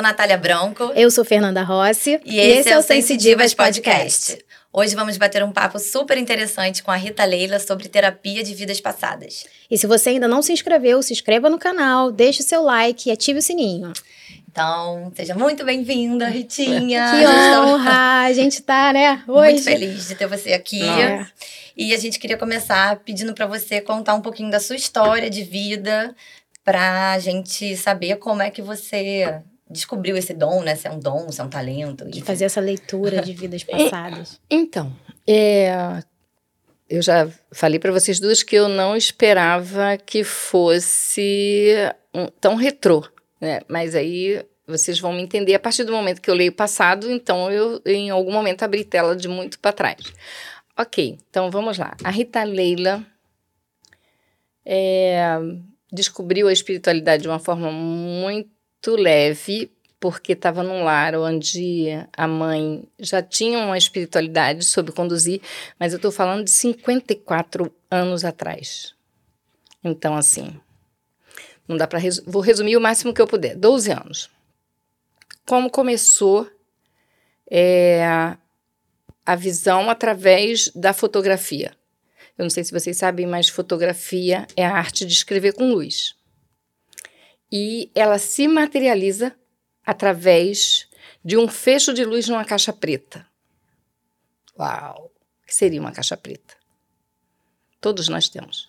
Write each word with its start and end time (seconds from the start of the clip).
sou 0.00 0.02
Natália 0.02 0.38
Branco. 0.38 0.90
Eu 0.96 1.10
sou 1.10 1.26
Fernanda 1.26 1.62
Rossi. 1.62 2.18
E, 2.24 2.38
esse, 2.38 2.48
e 2.48 2.58
esse 2.58 2.68
é 2.70 2.78
o 2.78 2.82
Sense 2.82 3.16
Divas 3.18 3.52
Podcast. 3.52 4.32
Podcast. 4.32 4.46
Hoje 4.72 4.94
vamos 4.94 5.18
bater 5.18 5.42
um 5.42 5.52
papo 5.52 5.78
super 5.78 6.16
interessante 6.16 6.82
com 6.82 6.90
a 6.90 6.96
Rita 6.96 7.22
Leila 7.26 7.58
sobre 7.58 7.86
terapia 7.86 8.42
de 8.42 8.54
vidas 8.54 8.80
passadas. 8.80 9.44
E 9.70 9.76
se 9.76 9.86
você 9.86 10.10
ainda 10.10 10.26
não 10.26 10.40
se 10.40 10.54
inscreveu, 10.54 11.02
se 11.02 11.12
inscreva 11.12 11.50
no 11.50 11.58
canal, 11.58 12.10
deixe 12.10 12.40
o 12.40 12.44
seu 12.44 12.62
like 12.62 13.10
e 13.10 13.12
ative 13.12 13.40
o 13.40 13.42
sininho. 13.42 13.92
Então, 14.50 15.12
seja 15.14 15.34
muito 15.34 15.66
bem-vinda, 15.66 16.28
Ritinha. 16.28 17.10
Que 17.10 17.26
honra! 17.26 18.22
A 18.22 18.32
gente 18.32 18.62
tá, 18.62 18.94
né, 18.94 19.22
hoje. 19.28 19.52
Muito 19.52 19.64
feliz 19.64 20.08
de 20.08 20.14
ter 20.14 20.26
você 20.26 20.54
aqui. 20.54 20.82
É. 20.82 21.26
E 21.76 21.92
a 21.92 21.98
gente 21.98 22.18
queria 22.18 22.38
começar 22.38 22.96
pedindo 23.00 23.34
para 23.34 23.46
você 23.46 23.82
contar 23.82 24.14
um 24.14 24.22
pouquinho 24.22 24.50
da 24.50 24.60
sua 24.60 24.76
história 24.76 25.28
de 25.28 25.42
vida, 25.42 26.14
para 26.64 27.12
a 27.12 27.18
gente 27.18 27.76
saber 27.76 28.16
como 28.16 28.40
é 28.40 28.50
que 28.50 28.62
você 28.62 29.42
descobriu 29.70 30.16
esse 30.16 30.34
dom, 30.34 30.62
né? 30.62 30.74
Se 30.74 30.88
é 30.88 30.90
um 30.90 30.98
dom, 30.98 31.30
se 31.30 31.40
é 31.40 31.44
um 31.44 31.48
talento. 31.48 32.04
De 32.04 32.22
fazer 32.22 32.44
essa 32.44 32.60
leitura 32.60 33.22
de 33.22 33.32
vidas 33.34 33.62
passadas. 33.62 34.40
Então, 34.50 34.92
é, 35.26 36.02
eu 36.88 37.00
já 37.00 37.30
falei 37.52 37.78
para 37.78 37.92
vocês 37.92 38.18
duas 38.18 38.42
que 38.42 38.56
eu 38.56 38.68
não 38.68 38.96
esperava 38.96 39.96
que 39.96 40.24
fosse 40.24 41.74
um, 42.12 42.26
tão 42.26 42.56
retrô, 42.56 43.06
né? 43.40 43.60
Mas 43.68 43.94
aí 43.94 44.44
vocês 44.66 44.98
vão 44.98 45.12
me 45.12 45.22
entender 45.22 45.54
a 45.54 45.60
partir 45.60 45.84
do 45.84 45.92
momento 45.92 46.20
que 46.20 46.30
eu 46.30 46.34
leio 46.34 46.50
o 46.50 46.54
passado, 46.54 47.10
então 47.10 47.50
eu 47.50 47.80
em 47.86 48.10
algum 48.10 48.32
momento 48.32 48.62
abri 48.62 48.84
tela 48.84 49.14
de 49.14 49.28
muito 49.28 49.58
para 49.58 49.72
trás. 49.72 50.12
Ok, 50.76 51.18
então 51.28 51.50
vamos 51.50 51.78
lá. 51.78 51.96
A 52.02 52.10
Rita 52.10 52.42
Leila 52.42 53.04
é, 54.64 55.38
descobriu 55.92 56.48
a 56.48 56.52
espiritualidade 56.52 57.22
de 57.22 57.28
uma 57.28 57.38
forma 57.38 57.70
muito 57.70 58.59
leve, 58.88 59.70
porque 59.98 60.32
estava 60.32 60.62
num 60.62 60.82
lar 60.82 61.14
onde 61.14 61.88
a 62.16 62.26
mãe 62.26 62.82
já 62.98 63.22
tinha 63.22 63.58
uma 63.58 63.76
espiritualidade 63.76 64.64
soube 64.64 64.92
conduzir, 64.92 65.42
mas 65.78 65.92
eu 65.92 65.96
estou 65.96 66.10
falando 66.10 66.44
de 66.44 66.50
54 66.50 67.70
anos 67.90 68.24
atrás. 68.24 68.94
Então, 69.84 70.16
assim, 70.16 70.58
não 71.68 71.76
dá 71.76 71.86
para 71.86 71.98
res 71.98 72.20
vou 72.26 72.42
resumir 72.42 72.76
o 72.76 72.80
máximo 72.80 73.12
que 73.12 73.20
eu 73.20 73.26
puder. 73.26 73.54
12 73.54 73.92
anos. 73.92 74.30
Como 75.46 75.70
começou 75.70 76.48
é, 77.50 78.02
a 79.26 79.36
visão 79.36 79.90
através 79.90 80.68
da 80.74 80.92
fotografia. 80.92 81.72
Eu 82.38 82.44
não 82.44 82.50
sei 82.50 82.64
se 82.64 82.72
vocês 82.72 82.96
sabem, 82.96 83.26
mas 83.26 83.48
fotografia 83.48 84.46
é 84.56 84.64
a 84.64 84.72
arte 84.72 85.04
de 85.04 85.12
escrever 85.12 85.52
com 85.52 85.70
luz. 85.70 86.14
E 87.50 87.90
ela 87.94 88.18
se 88.18 88.46
materializa 88.46 89.34
através 89.84 90.88
de 91.24 91.36
um 91.36 91.48
fecho 91.48 91.92
de 91.92 92.04
luz 92.04 92.28
numa 92.28 92.44
caixa 92.44 92.72
preta. 92.72 93.26
Uau! 94.58 95.10
O 95.42 95.46
que 95.46 95.54
seria 95.54 95.80
uma 95.80 95.92
caixa 95.92 96.16
preta? 96.16 96.54
Todos 97.80 98.08
nós 98.08 98.28
temos 98.28 98.68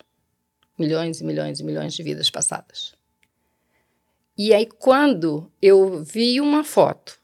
milhões 0.78 1.22
e 1.22 1.24
milhões 1.24 1.60
e 1.60 1.64
milhões 1.64 1.94
de 1.94 2.02
vidas 2.02 2.30
passadas. 2.30 2.96
E 4.38 4.54
aí, 4.54 4.66
quando 4.66 5.52
eu 5.62 6.04
vi 6.04 6.42
uma 6.42 6.64
foto, 6.64 7.20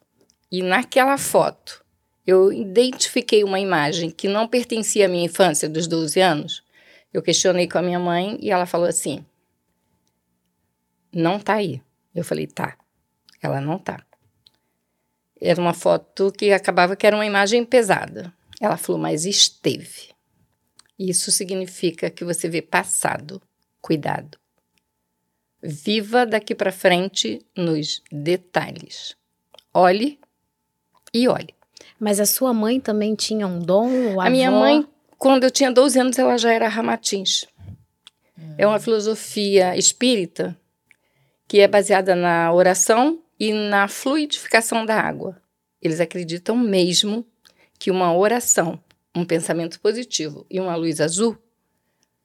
e 0.52 0.61
naquela 0.61 1.17
foto 1.17 1.83
eu 2.25 2.52
identifiquei 2.52 3.44
uma 3.44 3.59
imagem 3.59 4.09
que 4.09 4.27
não 4.27 4.47
pertencia 4.47 5.05
à 5.05 5.09
minha 5.09 5.25
infância 5.25 5.69
dos 5.69 5.88
12 5.88 6.19
anos. 6.19 6.64
Eu 7.14 7.21
questionei 7.21 7.67
com 7.69 7.77
a 7.77 7.81
minha 7.81 7.99
mãe 7.99 8.38
e 8.42 8.52
ela 8.52 8.66
falou 8.66 8.88
assim: 8.88 9.25
Não 11.17 11.39
tá 11.39 11.55
aí. 11.55 11.81
Eu 12.13 12.23
falei: 12.23 12.45
Tá. 12.45 12.77
Ela 13.42 13.59
não 13.59 13.80
tá. 13.80 14.05
Era 15.42 15.59
uma 15.59 15.73
foto 15.73 16.31
que 16.31 16.52
acabava 16.52 16.95
que 16.95 17.08
era 17.08 17.15
uma 17.15 17.25
imagem 17.25 17.65
pesada. 17.65 18.31
Ela 18.61 18.77
falou: 18.77 19.02
Mas 19.02 19.25
esteve. 19.25 20.09
Isso 20.97 21.31
significa 21.31 22.11
que 22.11 22.23
você 22.23 22.47
vê 22.47 22.61
passado. 22.61 23.42
Cuidado. 23.81 24.37
Viva 25.59 26.23
daqui 26.23 26.53
para 26.53 26.71
frente 26.71 27.43
nos 27.55 28.03
detalhes. 28.11 29.15
Olhe 29.73 30.19
e 31.11 31.27
olhe. 31.27 31.55
Mas 31.99 32.19
a 32.19 32.27
sua 32.27 32.53
mãe 32.53 32.80
também 32.80 33.15
tinha 33.15 33.47
um 33.47 33.58
dom? 33.58 34.21
A, 34.21 34.27
a 34.27 34.30
minha 34.30 34.52
mãe, 34.52 34.87
quando 35.17 35.45
eu 35.45 35.52
tinha 35.52 35.71
12 35.71 35.99
anos, 35.99 36.19
ela 36.19 36.37
já 36.37 36.53
era 36.53 36.67
Ramatins. 36.67 37.47
Hum. 38.37 38.53
É 38.55 38.67
uma 38.67 38.80
filosofia 38.80 39.75
espírita 39.75 40.55
que 41.47 41.59
é 41.59 41.67
baseada 41.67 42.15
na 42.15 42.52
oração 42.52 43.21
e 43.39 43.53
na 43.53 43.87
fluidificação 43.87 44.85
da 44.85 44.99
água. 44.99 45.41
Eles 45.81 45.99
acreditam 45.99 46.58
mesmo 46.58 47.25
que 47.80 47.91
uma 47.91 48.15
oração, 48.15 48.80
um 49.15 49.23
pensamento 49.23 49.80
positivo 49.80 50.45
e 50.49 50.59
uma 50.59 50.75
luz 50.75 50.99
azul 50.99 51.37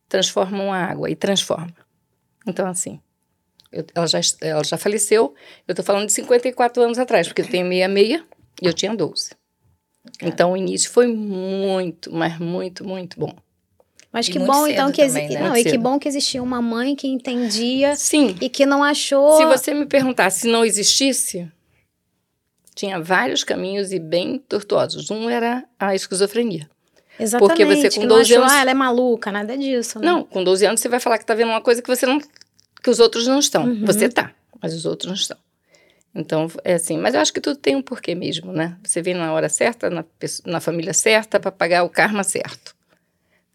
transformam 0.09 0.73
a 0.73 0.79
água 0.79 1.11
e 1.11 1.17
transforma. 1.17 1.75
Então, 2.47 2.67
assim, 2.67 3.01
eu, 3.71 3.85
ela, 3.95 4.07
já, 4.07 4.21
ela 4.41 4.65
já 4.65 4.77
faleceu, 4.77 5.35
eu 5.67 5.73
estou 5.73 5.85
falando 5.85 6.07
de 6.07 6.13
54 6.13 6.83
anos 6.83 6.99
atrás, 6.99 7.29
porque 7.29 7.43
eu 7.43 7.49
tenho 7.49 7.67
meia-meia 7.67 8.25
e 8.61 8.67
eu 8.67 8.73
tinha 8.73 8.95
12. 8.95 9.31
Então 10.21 10.53
o 10.53 10.57
início 10.57 10.91
foi 10.91 11.07
muito, 11.07 12.13
mas 12.13 12.39
muito, 12.39 12.85
muito 12.85 13.19
bom. 13.19 13.35
Mas 14.13 14.29
que 14.29 14.39
bom 14.39 14.67
então 14.67 14.93
que 14.93 15.07
também, 15.07 15.31
né? 15.31 15.41
não, 15.41 15.57
e 15.57 15.65
que 15.65 15.79
bom 15.79 15.99
que 15.99 16.07
existia 16.07 16.43
uma 16.43 16.61
mãe 16.61 16.95
que 16.95 17.09
entendia 17.09 17.97
Sim. 17.97 18.37
e 18.41 18.49
que 18.51 18.67
não 18.67 18.85
achou. 18.85 19.39
Se 19.39 19.47
você 19.47 19.73
me 19.73 19.87
perguntasse 19.87 20.41
se 20.41 20.49
não 20.49 20.65
existisse, 20.65 21.51
tinha 22.75 23.01
vários 23.01 23.43
caminhos 23.43 23.91
e 23.91 23.99
bem 23.99 24.39
tortuosos. 24.39 25.11
Um 25.11 25.31
era 25.31 25.65
a 25.79 25.95
esquizofrenia. 25.95 26.69
Exatamente. 27.19 27.57
Porque 27.57 27.65
você 27.65 28.01
com 28.01 28.07
12 28.07 28.23
achou, 28.23 28.45
anos, 28.45 28.53
ah, 28.53 28.61
ela 28.61 28.71
é 28.71 28.75
maluca, 28.75 29.33
nada 29.33 29.57
disso. 29.57 29.99
Né? 29.99 30.07
Não, 30.07 30.25
com 30.25 30.45
12 30.45 30.67
anos 30.67 30.81
você 30.81 30.89
vai 30.89 31.01
falar 31.01 31.19
que 31.19 31.25
tá 31.25 31.35
vendo 31.35 31.49
uma 31.49 31.61
coisa 31.61 31.81
que 31.81 31.89
você 31.89 32.05
não 32.05 32.21
que 32.83 32.91
os 32.91 33.01
outros 33.01 33.27
não 33.27 33.39
estão. 33.39 33.65
Uhum. 33.65 33.87
Você 33.87 34.09
tá, 34.09 34.33
mas 34.61 34.75
os 34.75 34.85
outros 34.85 35.07
não 35.07 35.15
estão. 35.15 35.39
Então, 36.15 36.51
é 36.65 36.75
assim. 36.75 36.99
Mas 36.99 37.15
eu 37.15 37.21
acho 37.21 37.33
que 37.33 37.41
tudo 37.41 37.57
tem 37.57 37.77
um 37.77 37.83
porquê 37.83 38.15
mesmo, 38.15 38.53
né? 38.53 38.77
Você 38.83 39.01
vem 39.01 39.15
na 39.15 39.33
hora 39.33 39.49
certa, 39.49 39.89
na, 39.89 40.05
na 40.45 40.61
família 40.61 40.93
certa, 40.93 41.41
para 41.41 41.51
pagar 41.51 41.85
o 41.85 41.89
karma 41.89 42.23
certo. 42.23 42.75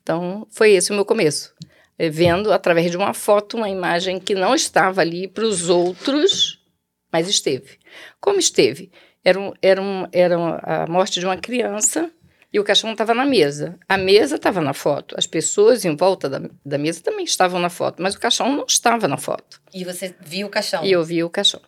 Então, 0.07 0.47
foi 0.49 0.71
esse 0.71 0.89
o 0.89 0.93
meu 0.93 1.03
começo. 1.03 1.53
É, 1.99 2.09
vendo 2.09 2.53
através 2.53 2.89
de 2.89 2.95
uma 2.95 3.13
foto 3.13 3.57
uma 3.57 3.69
imagem 3.69 4.21
que 4.21 4.33
não 4.33 4.55
estava 4.55 5.01
ali 5.01 5.27
para 5.27 5.43
os 5.43 5.67
outros, 5.67 6.63
mas 7.11 7.27
esteve. 7.27 7.77
Como 8.21 8.39
esteve? 8.39 8.89
Era, 9.21 9.37
um, 9.37 9.51
era, 9.61 9.81
um, 9.81 10.07
era 10.13 10.37
a 10.63 10.87
morte 10.87 11.19
de 11.19 11.25
uma 11.25 11.35
criança 11.35 12.09
e 12.53 12.57
o 12.57 12.63
caixão 12.63 12.93
estava 12.93 13.13
na 13.13 13.25
mesa. 13.25 13.77
A 13.89 13.97
mesa 13.97 14.37
estava 14.37 14.61
na 14.61 14.71
foto. 14.71 15.13
As 15.17 15.27
pessoas 15.27 15.83
em 15.83 15.93
volta 15.93 16.29
da, 16.29 16.41
da 16.65 16.77
mesa 16.77 17.03
também 17.03 17.25
estavam 17.25 17.59
na 17.59 17.69
foto, 17.69 18.01
mas 18.01 18.15
o 18.15 18.19
caixão 18.19 18.55
não 18.55 18.65
estava 18.65 19.09
na 19.09 19.17
foto. 19.17 19.59
E 19.73 19.83
você 19.83 20.15
viu 20.21 20.47
o 20.47 20.49
caixão? 20.49 20.85
E 20.85 20.91
eu 20.93 21.03
vi 21.03 21.21
o 21.21 21.29
caixão. 21.29 21.59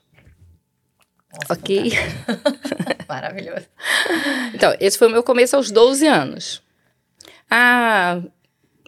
Nossa, 1.34 1.60
ok. 1.60 1.92
Maravilhoso. 3.06 3.66
Então, 4.54 4.74
esse 4.80 4.98
foi 4.98 5.10
o 5.10 5.12
meu 5.12 5.24
começo 5.24 5.58
aos 5.58 5.70
12 5.70 6.08
anos. 6.08 6.69
Ah, 7.50 8.22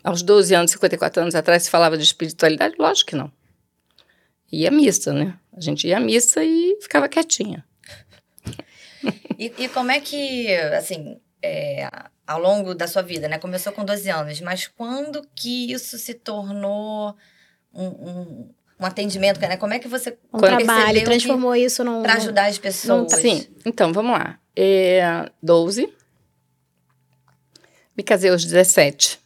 aos 0.03 0.22
12 0.22 0.53
anos, 0.53 0.72
54 0.72 1.22
anos 1.22 1.35
atrás, 1.35 1.63
se 1.63 1.69
falava 1.69 1.97
de 1.97 2.03
espiritualidade? 2.03 2.75
Lógico 2.77 3.11
que 3.11 3.16
não. 3.16 3.31
Ia 4.51 4.69
à 4.69 4.72
missa, 4.72 5.13
né? 5.13 5.38
A 5.55 5.61
gente 5.61 5.88
ia 5.88 5.97
à 5.97 5.99
missa 5.99 6.44
e 6.44 6.77
ficava 6.81 7.07
quietinha. 7.07 7.66
E, 9.38 9.51
e 9.57 9.67
como 9.69 9.91
é 9.91 10.00
que, 10.00 10.53
assim, 10.77 11.19
é, 11.41 11.89
ao 12.27 12.39
longo 12.39 12.75
da 12.75 12.88
sua 12.88 13.01
vida, 13.01 13.27
né? 13.27 13.39
Começou 13.39 13.71
com 13.73 13.83
12 13.83 14.09
anos, 14.09 14.41
mas 14.41 14.67
quando 14.67 15.25
que 15.36 15.71
isso 15.71 15.97
se 15.97 16.13
tornou 16.13 17.15
um, 17.74 17.86
um 17.86 18.50
um 18.81 18.86
atendimento, 18.86 19.39
né? 19.39 19.57
Como 19.57 19.74
é 19.74 19.80
que 19.80 19.88
você 19.88 20.18
um 20.33 20.39
trabalho 20.39 21.03
transformou 21.03 21.56
isso 21.56 21.83
num 21.83 22.01
para 22.01 22.15
ajudar 22.15 22.47
as 22.47 22.57
pessoas? 22.57 23.13
Sim. 23.13 23.45
Então, 23.63 23.94
vamos 23.94 24.18
lá. 24.18 24.39
É, 24.56 25.30
12. 25.41 25.94
Me 28.01 28.03
casei 28.03 28.31
aos 28.31 28.44
17. 28.44 29.19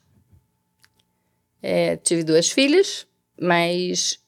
É, 1.63 1.95
tive 1.95 2.25
duas 2.25 2.51
filhas, 2.51 3.07
mas 3.39 4.19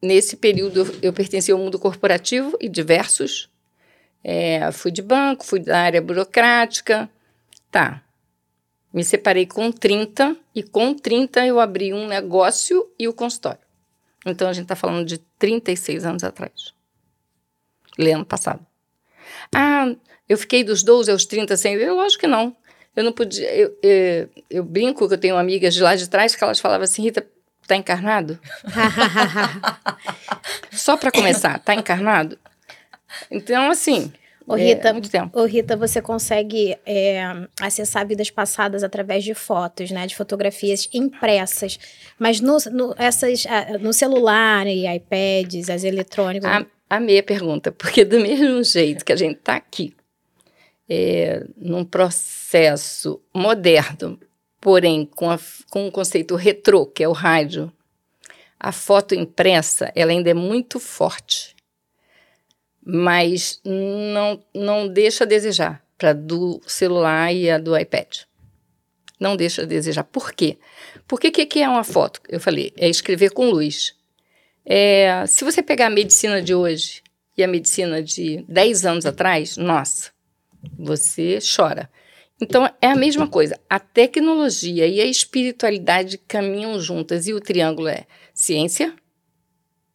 nesse 0.00 0.36
período 0.36 0.78
eu, 0.78 0.98
eu 1.02 1.12
pertencia 1.12 1.52
ao 1.52 1.58
mundo 1.58 1.76
corporativo 1.76 2.56
e 2.60 2.68
diversos. 2.68 3.50
É, 4.22 4.70
fui 4.70 4.92
de 4.92 5.02
banco, 5.02 5.44
fui 5.44 5.58
da 5.58 5.80
área 5.80 6.00
burocrática. 6.00 7.10
Tá. 7.68 8.00
Me 8.94 9.02
separei 9.02 9.44
com 9.44 9.72
30 9.72 10.36
e 10.54 10.62
com 10.62 10.94
30 10.94 11.44
eu 11.44 11.58
abri 11.58 11.92
um 11.92 12.06
negócio 12.06 12.88
e 12.96 13.08
o 13.08 13.12
consultório. 13.12 13.58
Então 14.24 14.48
a 14.48 14.52
gente 14.52 14.66
está 14.66 14.76
falando 14.76 15.04
de 15.04 15.18
36 15.36 16.06
anos 16.06 16.22
atrás. 16.22 16.72
Lendo 17.98 18.24
passado. 18.24 18.64
Ah, 19.52 19.92
eu 20.28 20.38
fiquei 20.38 20.62
dos 20.62 20.84
12 20.84 21.10
aos 21.10 21.26
30 21.26 21.56
sem 21.56 21.76
ver? 21.76 21.90
Lógico 21.90 22.20
que 22.20 22.28
não. 22.28 22.56
Eu 22.96 23.04
não 23.04 23.12
podia. 23.12 23.54
Eu, 23.54 23.76
eu, 23.82 24.28
eu, 24.48 24.64
brinco 24.64 25.06
que 25.06 25.14
eu 25.14 25.18
tenho 25.18 25.36
amigas 25.36 25.74
de 25.74 25.82
lá 25.82 25.94
de 25.94 26.08
trás 26.08 26.34
que 26.34 26.42
elas 26.42 26.58
falavam 26.58 26.84
assim: 26.84 27.02
Rita, 27.02 27.24
tá 27.66 27.76
encarnado? 27.76 28.40
Só 30.72 30.96
para 30.96 31.12
começar, 31.12 31.58
tá 31.58 31.74
encarnado? 31.74 32.38
Então, 33.30 33.70
assim, 33.70 34.12
Ô, 34.46 34.54
Rita, 34.54 34.88
é, 34.88 34.92
muito 34.92 35.10
tempo. 35.10 35.38
Ô, 35.38 35.44
Rita, 35.44 35.76
você 35.76 36.00
consegue 36.00 36.76
é, 36.86 37.20
acessar 37.60 38.06
vidas 38.06 38.30
passadas 38.30 38.84
através 38.84 39.24
de 39.24 39.34
fotos, 39.34 39.90
né? 39.90 40.06
De 40.06 40.14
fotografias 40.14 40.88
impressas. 40.94 41.78
Mas 42.18 42.40
no, 42.40 42.56
no, 42.72 42.94
essas, 42.96 43.44
no 43.80 43.92
celular 43.92 44.66
e 44.66 44.86
iPads, 44.86 45.68
as 45.68 45.82
eletrônicas... 45.82 46.48
A, 46.48 46.64
a 46.88 47.00
meia 47.00 47.22
pergunta, 47.22 47.72
porque 47.72 48.04
do 48.04 48.20
mesmo 48.20 48.62
jeito 48.62 49.04
que 49.04 49.12
a 49.12 49.16
gente 49.16 49.38
está 49.38 49.56
aqui, 49.56 49.92
é, 50.88 51.44
num 51.56 51.84
processo 51.84 53.20
moderno, 53.34 54.18
porém 54.60 55.04
com, 55.06 55.30
a, 55.30 55.38
com 55.70 55.86
um 55.86 55.90
conceito 55.90 56.34
retrô, 56.36 56.86
que 56.86 57.02
é 57.02 57.08
o 57.08 57.12
rádio, 57.12 57.72
a 58.58 58.72
foto 58.72 59.14
impressa, 59.14 59.92
ela 59.94 60.10
ainda 60.10 60.30
é 60.30 60.34
muito 60.34 60.80
forte 60.80 61.56
mas 62.88 63.60
não, 63.64 64.40
não 64.54 64.86
deixa 64.86 65.24
a 65.24 65.26
desejar 65.26 65.84
para 65.98 66.12
do 66.12 66.62
celular 66.68 67.34
e 67.34 67.50
a 67.50 67.58
do 67.58 67.76
iPad. 67.76 68.18
Não 69.18 69.36
deixa 69.36 69.62
a 69.62 69.66
desejar. 69.66 70.04
Por 70.04 70.32
quê? 70.32 70.56
Porque 71.08 71.28
o 71.28 71.32
que, 71.32 71.46
que 71.46 71.60
é 71.60 71.68
uma 71.68 71.82
foto? 71.82 72.20
Eu 72.28 72.38
falei, 72.38 72.72
é 72.76 72.88
escrever 72.88 73.32
com 73.32 73.50
luz. 73.50 73.92
É, 74.64 75.24
se 75.26 75.42
você 75.42 75.64
pegar 75.64 75.86
a 75.86 75.90
medicina 75.90 76.40
de 76.40 76.54
hoje 76.54 77.02
e 77.36 77.42
a 77.42 77.48
medicina 77.48 78.00
de 78.00 78.44
10 78.48 78.86
anos 78.86 79.06
atrás, 79.06 79.56
nossa, 79.56 80.12
você 80.78 81.38
chora. 81.40 81.90
Então 82.40 82.68
é 82.80 82.88
a 82.88 82.96
mesma 82.96 83.26
coisa. 83.26 83.58
A 83.68 83.78
tecnologia 83.78 84.86
e 84.86 85.00
a 85.00 85.06
espiritualidade 85.06 86.18
caminham 86.18 86.78
juntas 86.80 87.26
e 87.26 87.32
o 87.32 87.40
triângulo 87.40 87.88
é 87.88 88.06
ciência, 88.34 88.94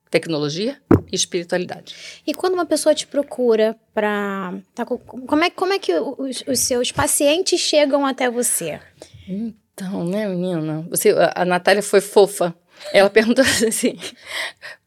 tecnologia 0.10 0.78
e 1.12 1.16
espiritualidade. 1.16 1.96
E 2.26 2.34
quando 2.34 2.54
uma 2.54 2.66
pessoa 2.66 2.94
te 2.96 3.08
procura 3.08 3.76
para. 3.94 4.56
Tá, 4.76 4.86
como, 4.86 5.44
é, 5.44 5.50
como 5.50 5.74
é 5.74 5.80
que 5.80 5.94
os, 5.94 6.44
os, 6.48 6.60
seus 6.60 6.92
pacientes 6.92 7.60
chegam 7.60 8.06
até 8.06 8.30
você? 8.30 8.80
Então, 9.28 10.04
né, 10.04 10.28
menina? 10.28 10.86
Você, 10.90 11.12
a, 11.12 11.44
a 11.44 11.46
Natália 11.46 11.84
foi 11.84 12.02
fofa. 12.02 12.54
Ela 12.92 13.10
perguntou 13.12 13.46
assim: 13.46 13.98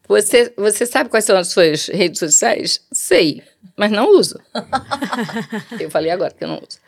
você, 0.07 0.53
você 0.55 0.85
sabe 0.85 1.09
quais 1.09 1.25
são 1.25 1.37
as 1.37 1.47
suas 1.47 1.87
redes 1.87 2.19
sociais? 2.19 2.81
Sei, 2.91 3.43
mas 3.75 3.91
não 3.91 4.09
uso. 4.09 4.39
eu 5.79 5.89
falei 5.89 6.11
agora 6.11 6.33
que 6.33 6.43
eu 6.43 6.47
não 6.47 6.57
uso. 6.57 6.79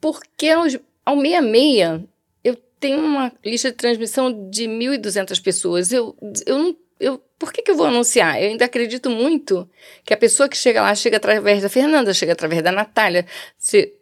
Porque 0.00 0.48
aos, 0.48 0.78
ao 1.04 1.16
meia-meia 1.16 2.04
eu 2.42 2.56
tenho 2.78 2.98
uma 2.98 3.32
lista 3.44 3.70
de 3.70 3.76
transmissão 3.76 4.50
de 4.50 4.64
1.200 4.64 5.42
pessoas. 5.42 5.92
Eu, 5.92 6.16
eu 6.46 6.58
não 6.58 6.76
eu, 7.00 7.18
por 7.38 7.50
que, 7.50 7.62
que 7.62 7.70
eu 7.70 7.76
vou 7.76 7.86
anunciar? 7.86 8.40
Eu 8.40 8.50
ainda 8.50 8.66
acredito 8.66 9.08
muito 9.08 9.68
que 10.04 10.12
a 10.12 10.16
pessoa 10.16 10.48
que 10.48 10.56
chega 10.56 10.82
lá 10.82 10.94
chega 10.94 11.16
através 11.16 11.62
da 11.62 11.68
Fernanda, 11.70 12.12
chega 12.12 12.34
através 12.34 12.62
da 12.62 12.70
Natália, 12.70 13.24
se, 13.56 13.94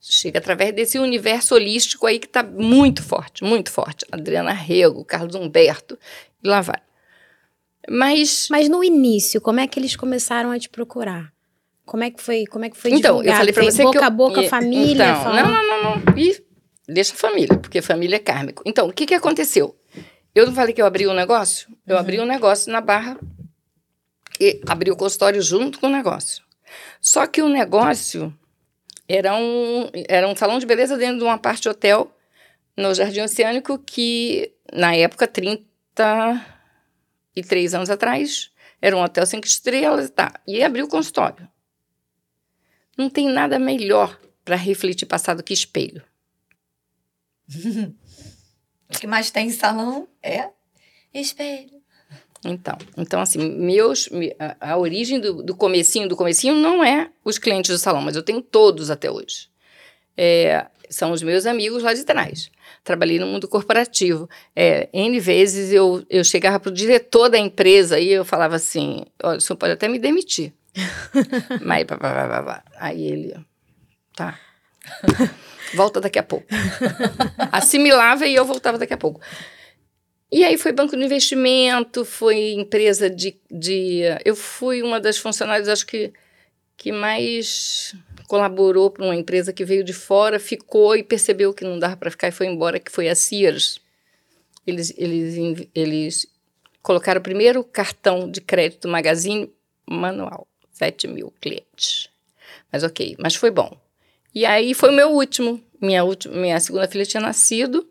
chega 0.00 0.38
através 0.38 0.74
desse 0.74 0.98
universo 0.98 1.54
holístico 1.54 2.06
aí 2.06 2.18
que 2.18 2.26
está 2.26 2.42
muito 2.42 3.02
forte, 3.02 3.44
muito 3.44 3.70
forte. 3.70 4.06
Adriana 4.10 4.52
Rego, 4.52 5.04
Carlos 5.04 5.34
Humberto, 5.34 5.98
e 6.42 6.48
lá 6.48 6.62
vai. 6.62 6.80
Mas, 7.88 8.48
Mas 8.50 8.68
no 8.68 8.82
início, 8.82 9.40
como 9.40 9.60
é 9.60 9.66
que 9.66 9.78
eles 9.78 9.96
começaram 9.96 10.50
a 10.50 10.58
te 10.58 10.68
procurar? 10.68 11.32
Como 11.84 12.04
é 12.04 12.10
que 12.10 12.22
foi, 12.22 12.46
como 12.46 12.64
é 12.64 12.70
que 12.70 12.76
foi 12.76 12.92
então, 12.92 13.16
divulgado? 13.16 13.28
eu 13.28 13.38
falei 13.38 13.52
para 13.52 13.64
você 13.64 13.82
boca 13.82 13.98
que 13.98 14.04
eu, 14.04 14.06
a 14.06 14.10
boca, 14.10 14.42
família, 14.44 15.10
então, 15.10 15.34
não, 15.34 15.50
não, 15.50 15.66
não, 15.66 15.82
não. 15.96 16.16
E 16.16 16.42
deixa 16.88 17.12
a 17.12 17.16
família, 17.16 17.58
porque 17.58 17.82
família 17.82 18.16
é 18.16 18.20
kármico. 18.20 18.62
Então, 18.64 18.86
o 18.88 18.92
que 18.92 19.04
que 19.04 19.14
aconteceu? 19.14 19.76
Eu 20.34 20.46
não 20.46 20.54
falei 20.54 20.72
que 20.72 20.80
eu 20.80 20.86
abri 20.86 21.06
um 21.06 21.12
negócio? 21.12 21.68
Eu 21.86 21.96
uhum. 21.96 22.00
abri 22.00 22.20
um 22.20 22.24
negócio 22.24 22.72
na 22.72 22.80
Barra 22.80 23.18
e 24.40 24.60
abri 24.66 24.90
o 24.90 24.96
consultório 24.96 25.42
junto 25.42 25.78
com 25.78 25.88
o 25.88 25.90
negócio. 25.90 26.42
Só 27.00 27.26
que 27.26 27.42
o 27.42 27.48
negócio 27.48 28.32
era 29.08 29.36
um, 29.36 29.90
era 30.08 30.26
um 30.26 30.34
salão 30.34 30.58
de 30.58 30.66
beleza 30.66 30.96
dentro 30.96 31.18
de 31.18 31.24
uma 31.24 31.36
parte 31.36 31.62
de 31.62 31.68
hotel 31.68 32.10
no 32.76 32.94
Jardim 32.94 33.20
Oceânico 33.20 33.78
que, 33.78 34.52
na 34.72 34.94
época, 34.94 35.26
33 37.34 37.74
anos 37.74 37.90
atrás, 37.90 38.50
era 38.80 38.96
um 38.96 39.02
hotel 39.02 39.24
cinco 39.26 39.46
estrelas 39.46 40.06
e 40.06 40.08
tá. 40.10 40.40
E 40.46 40.62
abri 40.62 40.82
o 40.82 40.88
consultório. 40.88 41.48
Não 42.96 43.08
tem 43.08 43.28
nada 43.28 43.58
melhor 43.58 44.20
para 44.44 44.56
refletir 44.56 45.06
passado 45.06 45.42
que 45.42 45.52
espelho. 45.52 46.02
O 48.94 48.98
que 49.00 49.06
mais 49.06 49.30
tem 49.30 49.46
em 49.46 49.50
salão 49.50 50.06
é 50.22 50.50
espelho. 51.14 51.80
Então, 52.44 52.76
então 52.96 53.20
assim, 53.22 53.38
meus, 53.38 54.06
a, 54.38 54.72
a 54.72 54.76
origem 54.76 55.18
do, 55.18 55.42
do 55.42 55.56
comecinho, 55.56 56.08
do 56.08 56.14
comecinho 56.14 56.54
não 56.54 56.84
é 56.84 57.10
os 57.24 57.38
clientes 57.38 57.70
do 57.70 57.78
salão, 57.78 58.02
mas 58.02 58.16
eu 58.16 58.22
tenho 58.22 58.42
todos 58.42 58.90
até 58.90 59.10
hoje. 59.10 59.48
É, 60.14 60.66
são 60.90 61.12
os 61.12 61.22
meus 61.22 61.46
amigos 61.46 61.82
lá 61.82 61.94
de 61.94 62.04
trás. 62.04 62.50
Trabalhei 62.84 63.18
no 63.18 63.26
mundo 63.26 63.46
corporativo. 63.46 64.28
É, 64.56 64.88
N 64.92 65.20
vezes 65.20 65.72
eu, 65.72 66.04
eu 66.10 66.24
chegava 66.24 66.58
para 66.58 66.70
o 66.70 66.74
diretor 66.74 67.28
da 67.28 67.38
empresa 67.38 67.98
e 67.98 68.10
eu 68.10 68.24
falava 68.24 68.56
assim: 68.56 69.04
olha, 69.22 69.38
o 69.38 69.40
senhor 69.40 69.56
pode 69.56 69.72
até 69.72 69.86
me 69.88 69.98
demitir. 69.98 70.52
Mas, 71.62 71.84
pá, 71.84 71.96
pá, 71.96 72.28
pá, 72.28 72.42
pá, 72.42 72.64
aí 72.76 73.02
ele, 73.04 73.34
tá. 74.16 74.38
Volta 75.74 76.00
daqui 76.00 76.18
a 76.18 76.22
pouco. 76.22 76.46
Assimilava 77.50 78.26
e 78.26 78.34
eu 78.34 78.44
voltava 78.44 78.78
daqui 78.78 78.92
a 78.92 78.98
pouco. 78.98 79.20
E 80.30 80.44
aí 80.44 80.56
foi 80.56 80.72
banco 80.72 80.96
de 80.96 81.04
investimento, 81.04 82.04
foi 82.04 82.52
empresa 82.52 83.08
de, 83.10 83.38
de. 83.50 84.00
Eu 84.24 84.34
fui 84.34 84.82
uma 84.82 84.98
das 84.98 85.18
funcionárias, 85.18 85.68
acho 85.68 85.86
que, 85.86 86.12
que 86.76 86.90
mais 86.90 87.94
colaborou 88.32 88.90
para 88.90 89.04
uma 89.04 89.14
empresa 89.14 89.52
que 89.52 89.62
veio 89.62 89.84
de 89.84 89.92
fora, 89.92 90.40
ficou 90.40 90.96
e 90.96 91.02
percebeu 91.02 91.52
que 91.52 91.64
não 91.64 91.78
dava 91.78 91.98
para 91.98 92.10
ficar 92.10 92.28
e 92.28 92.32
foi 92.32 92.46
embora, 92.46 92.80
que 92.80 92.90
foi 92.90 93.10
a 93.10 93.14
Sears. 93.14 93.78
Eles, 94.66 94.90
eles, 94.96 95.68
eles 95.74 96.26
colocaram 96.80 97.18
o 97.18 97.22
primeiro 97.22 97.62
cartão 97.62 98.30
de 98.30 98.40
crédito 98.40 98.88
Magazine 98.88 99.52
manual, 99.86 100.48
7 100.70 101.08
mil 101.08 101.30
clientes. 101.42 102.08
Mas 102.72 102.82
ok, 102.82 103.16
mas 103.18 103.34
foi 103.34 103.50
bom. 103.50 103.78
E 104.34 104.46
aí 104.46 104.72
foi 104.72 104.88
o 104.88 104.94
meu 104.94 105.10
último. 105.10 105.62
Minha, 105.78 106.02
última, 106.02 106.34
minha 106.34 106.58
segunda 106.58 106.88
filha 106.88 107.04
tinha 107.04 107.20
nascido, 107.20 107.86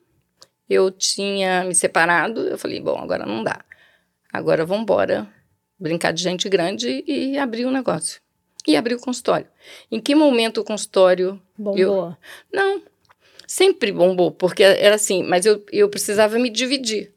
eu 0.67 0.89
tinha 0.89 1.63
me 1.65 1.75
separado, 1.75 2.47
eu 2.47 2.57
falei, 2.57 2.81
bom, 2.81 2.97
agora 2.97 3.27
não 3.27 3.43
dá. 3.43 3.63
Agora 4.33 4.65
vamos 4.65 4.81
embora 4.81 5.31
brincar 5.79 6.11
de 6.11 6.23
gente 6.23 6.49
grande 6.49 7.03
e 7.05 7.37
abrir 7.37 7.65
o 7.65 7.67
um 7.67 7.71
negócio. 7.71 8.19
E 8.67 8.75
abrir 8.75 8.95
o 8.95 8.99
consultório. 8.99 9.47
Em 9.91 9.99
que 9.99 10.13
momento 10.13 10.61
o 10.61 10.63
consultório... 10.63 11.41
Bombou? 11.57 11.77
Eu, 11.77 12.17
não, 12.51 12.81
sempre 13.47 13.91
bombou, 13.91 14.31
porque 14.31 14.63
era 14.63 14.95
assim, 14.95 15.23
mas 15.23 15.45
eu, 15.45 15.63
eu 15.71 15.89
precisava 15.89 16.39
me 16.39 16.49
dividir. 16.49 17.11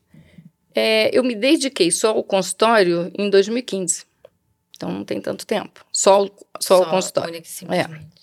É, 0.74 1.16
eu 1.16 1.22
me 1.22 1.34
dediquei 1.34 1.90
só 1.90 2.10
ao 2.10 2.24
consultório 2.24 3.10
em 3.16 3.30
2015. 3.30 4.04
Então 4.76 4.90
não 4.90 5.04
tem 5.04 5.20
tanto 5.20 5.46
tempo. 5.46 5.86
Só, 5.92 6.26
só, 6.26 6.32
só 6.58 6.82
o 6.82 6.90
consultório. 6.90 7.40
É. 7.70 8.14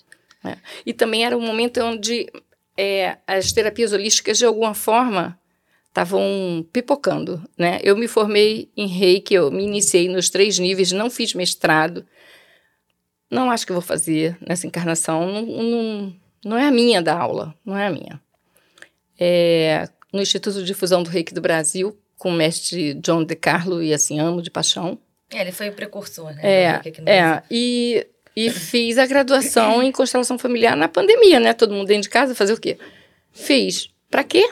É. 0.50 0.56
E 0.84 0.92
também 0.92 1.24
era 1.24 1.36
um 1.36 1.40
momento 1.40 1.80
onde 1.80 2.30
é, 2.76 3.16
as 3.26 3.52
terapias 3.52 3.92
holísticas, 3.92 4.38
de 4.38 4.44
alguma 4.44 4.74
forma, 4.74 5.38
estavam 5.88 6.66
pipocando. 6.72 7.42
Né? 7.56 7.80
Eu 7.82 7.96
me 7.96 8.08
formei 8.08 8.70
em 8.76 8.86
reiki, 8.86 9.34
eu 9.34 9.50
me 9.50 9.64
iniciei 9.64 10.08
nos 10.08 10.30
três 10.30 10.58
níveis, 10.58 10.92
não 10.92 11.08
fiz 11.08 11.34
mestrado. 11.34 12.06
Não 13.32 13.50
acho 13.50 13.66
que 13.66 13.72
vou 13.72 13.80
fazer 13.80 14.36
nessa 14.46 14.66
encarnação. 14.66 15.26
Não, 15.26 15.42
não, 15.42 16.16
não 16.44 16.58
é 16.58 16.66
a 16.66 16.70
minha 16.70 17.00
da 17.00 17.18
aula, 17.18 17.54
não 17.64 17.74
é 17.74 17.86
a 17.86 17.90
minha. 17.90 18.20
É, 19.18 19.88
no 20.12 20.20
Instituto 20.20 20.58
de 20.58 20.66
Difusão 20.66 21.02
do 21.02 21.08
Reiki 21.08 21.32
do 21.32 21.40
Brasil, 21.40 21.98
com 22.18 22.28
o 22.28 22.32
mestre 22.32 22.92
John 22.94 23.24
De 23.24 23.34
Carlo, 23.34 23.82
e 23.82 23.94
assim, 23.94 24.20
amo 24.20 24.42
de 24.42 24.50
paixão. 24.50 24.98
É, 25.32 25.40
ele 25.40 25.50
foi 25.50 25.70
o 25.70 25.72
precursor, 25.72 26.34
né? 26.34 26.42
É, 26.42 26.80
é 27.06 27.42
e 27.50 28.06
e 28.36 28.50
fiz 28.50 28.98
a 28.98 29.06
graduação 29.06 29.82
em 29.82 29.92
constelação 29.92 30.38
familiar 30.38 30.76
na 30.76 30.88
pandemia, 30.88 31.40
né? 31.40 31.54
Todo 31.54 31.74
mundo 31.74 31.86
dentro 31.86 32.02
de 32.02 32.10
casa, 32.10 32.34
fazer 32.34 32.52
o 32.52 32.60
quê? 32.60 32.78
Fiz. 33.30 33.90
Pra 34.10 34.22
quê? 34.22 34.46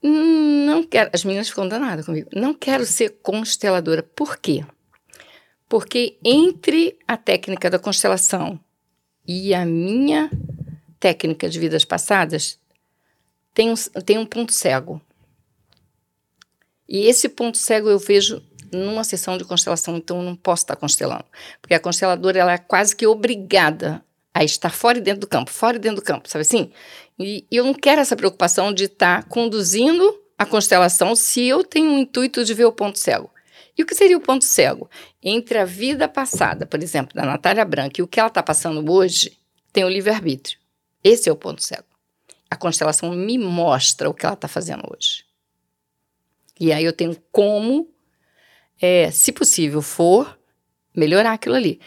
Não 0.00 0.84
quero. 0.84 1.10
As 1.12 1.24
meninas 1.24 1.48
ficam 1.48 1.66
danadas 1.66 2.06
comigo. 2.06 2.28
Não 2.32 2.54
quero 2.54 2.84
ser 2.84 3.16
consteladora. 3.22 4.02
Por 4.02 4.38
quê? 4.38 4.64
Porque 5.70 6.18
entre 6.24 6.98
a 7.06 7.16
técnica 7.16 7.70
da 7.70 7.78
constelação 7.78 8.58
e 9.24 9.54
a 9.54 9.64
minha 9.64 10.28
técnica 10.98 11.48
de 11.48 11.60
vidas 11.60 11.84
passadas, 11.84 12.58
tem 13.54 13.70
um, 13.70 13.74
tem 14.04 14.18
um 14.18 14.26
ponto 14.26 14.52
cego. 14.52 15.00
E 16.88 17.06
esse 17.06 17.28
ponto 17.28 17.56
cego 17.56 17.88
eu 17.88 18.00
vejo 18.00 18.42
numa 18.72 19.04
sessão 19.04 19.38
de 19.38 19.44
constelação, 19.44 19.96
então 19.96 20.18
eu 20.18 20.24
não 20.24 20.34
posso 20.34 20.64
estar 20.64 20.74
constelando. 20.74 21.24
Porque 21.62 21.74
a 21.74 21.80
consteladora 21.80 22.40
ela 22.40 22.52
é 22.52 22.58
quase 22.58 22.96
que 22.96 23.06
obrigada 23.06 24.04
a 24.34 24.42
estar 24.42 24.70
fora 24.70 24.98
e 24.98 25.00
dentro 25.00 25.20
do 25.20 25.28
campo, 25.28 25.52
fora 25.52 25.76
e 25.76 25.80
dentro 25.80 26.02
do 26.02 26.04
campo, 26.04 26.28
sabe 26.28 26.42
assim? 26.42 26.72
E, 27.16 27.46
eu 27.48 27.64
não 27.64 27.74
quero 27.74 28.00
essa 28.00 28.16
preocupação 28.16 28.72
de 28.72 28.86
estar 28.86 29.22
conduzindo 29.28 30.20
a 30.36 30.44
constelação 30.44 31.14
se 31.14 31.46
eu 31.46 31.62
tenho 31.62 31.94
o 31.94 31.98
intuito 31.98 32.44
de 32.44 32.54
ver 32.54 32.64
o 32.64 32.72
ponto 32.72 32.98
cego. 32.98 33.30
E 33.76 33.82
o 33.82 33.86
que 33.86 33.94
seria 33.94 34.16
o 34.16 34.20
ponto 34.20 34.44
cego? 34.44 34.90
Entre 35.22 35.58
a 35.58 35.64
vida 35.64 36.08
passada, 36.08 36.66
por 36.66 36.82
exemplo, 36.82 37.14
da 37.14 37.24
Natália 37.24 37.64
Branca 37.64 38.00
e 38.00 38.02
o 38.02 38.08
que 38.08 38.18
ela 38.18 38.28
está 38.28 38.42
passando 38.42 38.90
hoje, 38.90 39.38
tem 39.72 39.84
o 39.84 39.88
livre-arbítrio. 39.88 40.58
Esse 41.02 41.28
é 41.28 41.32
o 41.32 41.36
ponto 41.36 41.62
cego. 41.62 41.84
A 42.50 42.56
constelação 42.56 43.12
me 43.12 43.38
mostra 43.38 44.10
o 44.10 44.14
que 44.14 44.26
ela 44.26 44.34
está 44.34 44.48
fazendo 44.48 44.82
hoje. 44.90 45.24
E 46.58 46.72
aí 46.72 46.84
eu 46.84 46.92
tenho 46.92 47.16
como, 47.32 47.88
é, 48.80 49.10
se 49.10 49.32
possível 49.32 49.80
for, 49.80 50.38
melhorar 50.94 51.32
aquilo 51.32 51.54
ali. 51.54 51.80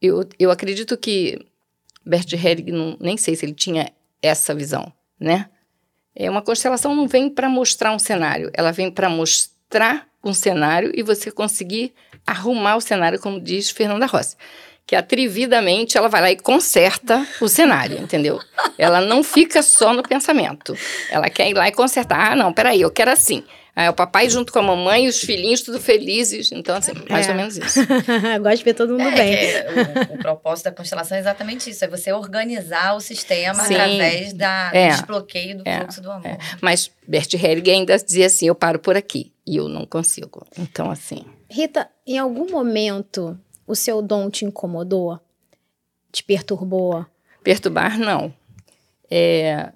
Eu, 0.00 0.28
eu 0.38 0.50
acredito 0.50 0.96
que 0.96 1.38
Bert 2.04 2.32
Helling, 2.32 2.72
não, 2.72 2.96
nem 3.00 3.16
sei 3.16 3.36
se 3.36 3.44
ele 3.44 3.54
tinha 3.54 3.92
essa 4.22 4.54
visão, 4.54 4.92
né? 5.18 5.50
É 6.14 6.30
uma 6.30 6.42
constelação 6.42 6.94
não 6.94 7.06
vem 7.06 7.28
para 7.28 7.48
mostrar 7.48 7.92
um 7.92 7.98
cenário, 7.98 8.50
ela 8.54 8.72
vem 8.72 8.90
para 8.90 9.08
mostrar 9.08 10.08
um 10.28 10.34
cenário 10.34 10.90
e 10.94 11.02
você 11.02 11.30
conseguir 11.30 11.92
arrumar 12.26 12.76
o 12.76 12.80
cenário, 12.80 13.20
como 13.20 13.40
diz 13.40 13.70
Fernanda 13.70 14.06
Rossi. 14.06 14.36
Que 14.86 14.94
atrevidamente 14.94 15.98
ela 15.98 16.08
vai 16.08 16.20
lá 16.20 16.30
e 16.30 16.36
conserta 16.36 17.26
o 17.40 17.48
cenário, 17.48 17.98
entendeu? 17.98 18.40
Ela 18.78 19.00
não 19.00 19.22
fica 19.24 19.62
só 19.62 19.92
no 19.92 20.02
pensamento. 20.02 20.76
Ela 21.10 21.28
quer 21.28 21.50
ir 21.50 21.54
lá 21.54 21.66
e 21.66 21.72
consertar. 21.72 22.32
Ah, 22.32 22.36
não, 22.36 22.52
peraí, 22.52 22.80
eu 22.80 22.90
quero 22.90 23.10
assim. 23.10 23.42
Aí 23.76 23.86
o 23.90 23.92
papai 23.92 24.30
junto 24.30 24.50
com 24.50 24.58
a 24.58 24.62
mamãe 24.62 25.04
e 25.04 25.08
os 25.08 25.20
filhinhos 25.20 25.60
tudo 25.60 25.78
felizes. 25.78 26.50
Então, 26.50 26.74
assim, 26.74 26.92
mais 27.10 27.28
é. 27.28 27.30
ou 27.30 27.36
menos 27.36 27.58
isso. 27.58 27.80
Gosto 28.42 28.56
de 28.56 28.64
ver 28.64 28.72
todo 28.72 28.94
mundo 28.94 29.08
é, 29.08 29.14
bem. 29.14 29.34
É, 29.34 29.66
o, 30.10 30.14
o, 30.14 30.18
propósito 30.18 30.64
da 30.64 30.72
constelação 30.72 31.14
é 31.14 31.20
exatamente 31.20 31.68
isso. 31.68 31.84
É 31.84 31.88
você 31.88 32.10
organizar 32.10 32.96
o 32.96 33.00
sistema 33.00 33.62
Sim. 33.64 33.74
através 33.74 34.32
da, 34.32 34.70
do 34.70 34.76
é. 34.76 34.88
desbloqueio 34.88 35.58
do 35.58 35.62
é. 35.66 35.80
fluxo 35.80 36.00
do 36.00 36.10
amor. 36.10 36.26
É. 36.26 36.38
Mas 36.62 36.90
Bert 37.06 37.34
Helling 37.34 37.70
ainda 37.70 37.98
dizia 37.98 38.26
assim, 38.26 38.46
eu 38.46 38.54
paro 38.54 38.78
por 38.78 38.96
aqui. 38.96 39.30
E 39.46 39.56
eu 39.56 39.68
não 39.68 39.84
consigo. 39.84 40.46
Então, 40.58 40.90
assim... 40.90 41.26
Rita, 41.50 41.86
em 42.06 42.18
algum 42.18 42.50
momento 42.50 43.38
o 43.66 43.76
seu 43.76 44.00
dom 44.00 44.30
te 44.30 44.46
incomodou? 44.46 45.20
Te 46.10 46.24
perturbou? 46.24 47.04
Perturbar, 47.44 47.98
não. 47.98 48.32
É, 49.10 49.70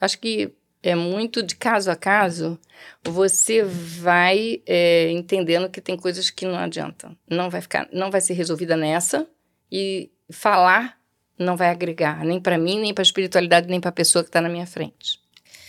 acho 0.00 0.18
que 0.18 0.55
é 0.86 0.94
muito 0.94 1.42
de 1.42 1.56
caso 1.56 1.90
a 1.90 1.96
caso, 1.96 2.58
você 3.02 3.64
vai 3.64 4.62
é, 4.64 5.10
entendendo 5.10 5.68
que 5.68 5.80
tem 5.80 5.96
coisas 5.96 6.30
que 6.30 6.46
não 6.46 6.56
adiantam. 6.56 7.16
Não 7.28 7.50
vai 7.50 7.60
ficar, 7.60 7.88
não 7.92 8.08
vai 8.08 8.20
ser 8.20 8.34
resolvida 8.34 8.76
nessa 8.76 9.26
e 9.70 10.10
falar 10.30 10.96
não 11.38 11.56
vai 11.56 11.68
agregar 11.68 12.24
nem 12.24 12.40
para 12.40 12.56
mim, 12.56 12.80
nem 12.80 12.94
para 12.94 13.02
a 13.02 13.04
espiritualidade, 13.04 13.68
nem 13.68 13.80
para 13.80 13.90
a 13.90 13.92
pessoa 13.92 14.22
que 14.22 14.28
está 14.28 14.40
na 14.40 14.48
minha 14.48 14.66
frente. 14.66 15.20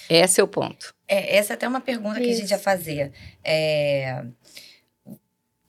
Esse 0.08 0.40
é 0.40 0.44
o 0.44 0.48
ponto. 0.48 0.94
É, 1.08 1.36
essa 1.36 1.54
é 1.54 1.56
até 1.56 1.68
uma 1.68 1.82
pergunta 1.82 2.20
Isso. 2.20 2.28
que 2.28 2.34
a 2.34 2.40
gente 2.40 2.52
ia 2.52 2.60
fazer. 2.60 3.12
É, 3.44 4.24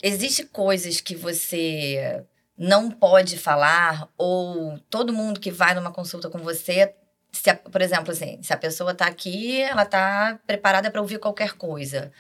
existe 0.03 0.45
coisas 0.45 1.01
que 1.01 1.17
você 1.17 2.23
não 2.57 2.91
pode 2.91 3.39
falar 3.39 4.09
ou 4.19 4.79
todo 4.91 5.13
mundo 5.13 5.41
que 5.41 5.51
vai 5.51 5.75
numa 5.75 5.91
consulta 5.91 6.29
com 6.29 6.39
você 6.39 6.95
se 7.33 7.51
a, 7.51 7.57
por 7.57 7.81
exemplo, 7.81 8.13
assim, 8.13 8.43
se 8.43 8.53
a 8.53 8.57
pessoa 8.57 8.93
está 8.93 9.07
aqui, 9.07 9.61
ela 9.61 9.83
está 9.83 10.39
preparada 10.47 10.91
para 10.91 11.01
ouvir 11.01 11.19
qualquer 11.19 11.53
coisa. 11.53 12.13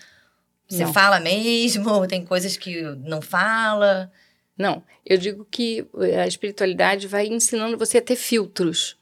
Você 0.68 0.84
não. 0.84 0.92
fala 0.92 1.18
mesmo? 1.18 2.06
Tem 2.06 2.24
coisas 2.24 2.56
que 2.56 2.82
não 2.82 3.22
fala? 3.22 4.12
Não, 4.56 4.82
eu 5.06 5.16
digo 5.16 5.46
que 5.50 5.86
a 6.20 6.26
espiritualidade 6.26 7.06
vai 7.06 7.26
ensinando 7.26 7.78
você 7.78 7.98
a 7.98 8.02
ter 8.02 8.16
filtros. 8.16 8.98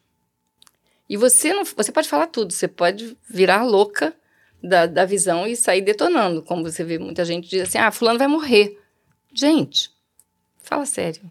E 1.09 1.17
você 1.17 1.53
não, 1.53 1.65
você 1.65 1.91
pode 1.91 2.09
falar 2.09 2.27
tudo, 2.27 2.53
você 2.53 2.69
pode 2.69 3.17
virar 3.29 3.65
louca 3.65 4.15
da, 4.63 4.87
da 4.87 5.05
visão 5.05 5.47
e 5.47 5.57
sair 5.57 5.81
detonando, 5.81 6.43
como 6.43 6.63
você 6.63 6.85
vê 6.85 6.99
muita 6.99 7.25
gente 7.25 7.49
diz 7.49 7.63
assim: 7.63 7.79
"Ah, 7.79 7.91
fulano 7.91 8.19
vai 8.19 8.29
morrer". 8.29 8.79
Gente, 9.33 9.91
fala 10.59 10.85
sério. 10.85 11.31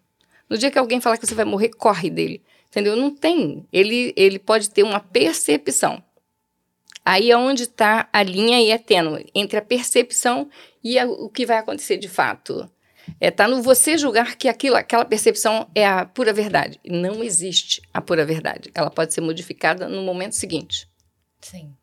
No 0.49 0.57
dia 0.57 0.71
que 0.71 0.77
alguém 0.77 1.01
falar 1.01 1.17
que 1.17 1.25
você 1.25 1.35
vai 1.35 1.45
morrer, 1.45 1.69
corre 1.69 2.09
dele. 2.09 2.43
Entendeu? 2.75 2.97
Não 2.97 3.09
tem. 3.09 3.65
Ele, 3.71 4.13
ele 4.17 4.37
pode 4.37 4.69
ter 4.69 4.83
uma 4.83 4.99
percepção. 4.99 6.03
Aí 7.05 7.31
é 7.31 7.37
onde 7.37 7.63
está 7.63 8.09
a 8.11 8.21
linha 8.21 8.59
e 8.59 8.69
é 8.69 8.77
tênue 8.77 9.29
entre 9.33 9.57
a 9.57 9.61
percepção 9.61 10.49
e 10.83 10.99
a, 10.99 11.07
o 11.07 11.29
que 11.29 11.45
vai 11.45 11.57
acontecer 11.57 11.95
de 11.95 12.09
fato. 12.09 12.69
É 13.21 13.31
tá 13.31 13.47
no 13.47 13.61
você 13.61 13.97
julgar 13.97 14.35
que 14.35 14.49
aquilo, 14.49 14.75
aquela 14.75 15.05
percepção 15.05 15.69
é 15.73 15.87
a 15.87 16.05
pura 16.05 16.33
verdade. 16.33 16.77
Não 16.83 17.23
existe 17.23 17.81
a 17.93 18.01
pura 18.01 18.25
verdade. 18.25 18.71
Ela 18.75 18.89
pode 18.89 19.13
ser 19.13 19.21
modificada 19.21 19.87
no 19.87 20.01
momento 20.01 20.33
seguinte. 20.33 20.89
Sim. 21.39 21.73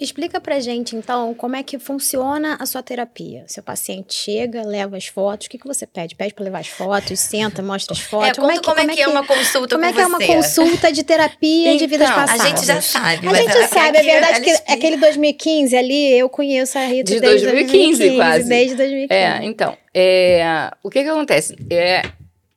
Explica 0.00 0.40
pra 0.40 0.58
gente, 0.60 0.96
então, 0.96 1.34
como 1.34 1.54
é 1.54 1.62
que 1.62 1.78
funciona 1.78 2.56
a 2.58 2.64
sua 2.64 2.82
terapia. 2.82 3.44
Seu 3.46 3.62
paciente 3.62 4.14
chega, 4.14 4.62
leva 4.62 4.96
as 4.96 5.06
fotos, 5.06 5.46
o 5.46 5.50
que, 5.50 5.58
que 5.58 5.66
você 5.66 5.86
pede? 5.86 6.14
Pede 6.14 6.32
para 6.32 6.42
levar 6.42 6.60
as 6.60 6.68
fotos, 6.68 7.20
senta, 7.20 7.60
mostra 7.60 7.92
as 7.92 8.00
fotos. 8.00 8.30
É, 8.30 8.40
como, 8.40 8.50
é 8.50 8.54
que, 8.54 8.62
como, 8.62 8.80
é, 8.80 8.86
que 8.86 9.02
é 9.02 9.06
uma 9.06 9.26
consulta 9.26 9.74
Como 9.76 9.84
é 9.84 9.92
que 9.92 10.00
é 10.00 10.06
uma 10.06 10.18
consulta 10.18 10.90
de 10.90 11.04
terapia 11.04 11.68
então, 11.68 11.76
de 11.76 11.86
vidas 11.86 12.08
passadas? 12.08 12.40
A 12.40 12.48
gente 12.48 12.64
já 12.64 12.80
sabe. 12.80 13.28
A 13.28 13.34
gente 13.34 13.68
sabe, 13.68 13.98
é 13.98 14.02
verdade 14.02 14.40
que 14.40 14.50
explica. 14.50 14.72
aquele 14.72 14.96
2015 14.96 15.76
ali, 15.76 16.18
eu 16.18 16.30
conheço 16.30 16.78
a 16.78 16.86
Rita 16.86 17.12
de 17.12 17.20
desde 17.20 17.44
2015, 17.44 17.98
2015 17.98 18.16
quase. 18.16 18.48
Desde 18.48 18.76
2015. 18.76 19.12
É, 19.12 19.44
então, 19.44 19.76
é, 19.94 20.70
o 20.82 20.88
que 20.88 21.02
que 21.02 21.10
acontece? 21.10 21.54
É, 21.70 22.04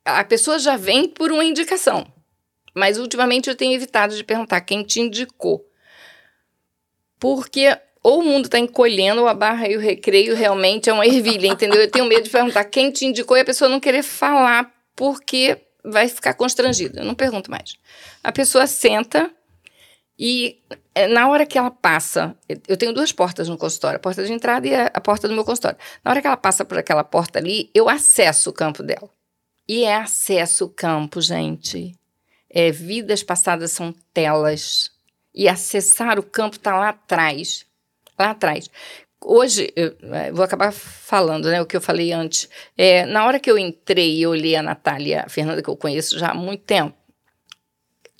a 0.02 0.24
pessoa 0.24 0.58
já 0.58 0.78
vem 0.78 1.06
por 1.10 1.30
uma 1.30 1.44
indicação, 1.44 2.06
mas 2.74 2.96
ultimamente 2.96 3.50
eu 3.50 3.54
tenho 3.54 3.74
evitado 3.74 4.16
de 4.16 4.24
perguntar 4.24 4.62
quem 4.62 4.82
te 4.82 4.98
indicou 4.98 5.62
porque 7.24 7.74
ou 8.02 8.20
o 8.20 8.22
mundo 8.22 8.44
está 8.44 8.58
encolhendo 8.58 9.22
ou 9.22 9.26
a 9.26 9.32
barra 9.32 9.66
e 9.66 9.74
o 9.78 9.80
recreio 9.80 10.36
realmente 10.36 10.90
é 10.90 10.92
uma 10.92 11.06
ervilha, 11.06 11.46
entendeu? 11.46 11.80
Eu 11.80 11.90
tenho 11.90 12.04
medo 12.04 12.24
de 12.24 12.28
perguntar 12.28 12.64
quem 12.64 12.90
te 12.90 13.06
indicou 13.06 13.34
e 13.34 13.40
a 13.40 13.44
pessoa 13.46 13.66
não 13.66 13.80
querer 13.80 14.02
falar 14.02 14.70
porque 14.94 15.56
vai 15.82 16.06
ficar 16.06 16.34
constrangida. 16.34 17.00
Eu 17.00 17.06
não 17.06 17.14
pergunto 17.14 17.50
mais. 17.50 17.76
A 18.22 18.30
pessoa 18.30 18.66
senta 18.66 19.30
e 20.18 20.60
é, 20.94 21.06
na 21.06 21.26
hora 21.26 21.46
que 21.46 21.56
ela 21.56 21.70
passa, 21.70 22.36
eu 22.68 22.76
tenho 22.76 22.92
duas 22.92 23.10
portas 23.10 23.48
no 23.48 23.56
consultório, 23.56 23.96
a 23.96 24.00
porta 24.00 24.22
de 24.22 24.30
entrada 24.30 24.68
e 24.68 24.74
a, 24.74 25.00
porta 25.00 25.26
do 25.26 25.32
meu 25.32 25.46
consultório. 25.46 25.78
Na 26.04 26.10
hora 26.10 26.20
que 26.20 26.26
ela 26.26 26.36
passa 26.36 26.62
por 26.62 26.76
aquela 26.76 27.04
porta 27.04 27.38
ali, 27.38 27.70
eu 27.72 27.88
acesso 27.88 28.50
o 28.50 28.52
campo 28.52 28.82
dela. 28.82 29.08
E 29.66 29.84
é 29.84 29.96
acesso 29.96 30.66
o 30.66 30.68
campo, 30.68 31.22
gente. 31.22 31.98
É, 32.50 32.70
vidas 32.70 33.22
passadas 33.22 33.72
são 33.72 33.94
telas 34.12 34.93
e 35.34 35.48
acessar 35.48 36.18
o 36.18 36.22
campo 36.22 36.56
está 36.56 36.78
lá 36.78 36.90
atrás. 36.90 37.66
Lá 38.18 38.30
atrás. 38.30 38.70
Hoje, 39.20 39.72
eu 39.74 39.96
é, 40.12 40.30
vou 40.30 40.44
acabar 40.44 40.70
falando 40.70 41.48
né, 41.48 41.60
o 41.60 41.66
que 41.66 41.76
eu 41.76 41.80
falei 41.80 42.12
antes. 42.12 42.48
É, 42.76 43.06
na 43.06 43.24
hora 43.26 43.40
que 43.40 43.50
eu 43.50 43.58
entrei 43.58 44.18
e 44.18 44.26
olhei 44.26 44.54
a 44.54 44.62
Natália, 44.62 45.24
a 45.26 45.28
Fernanda, 45.28 45.62
que 45.62 45.68
eu 45.68 45.76
conheço 45.76 46.18
já 46.18 46.28
há 46.28 46.34
muito 46.34 46.62
tempo. 46.62 46.94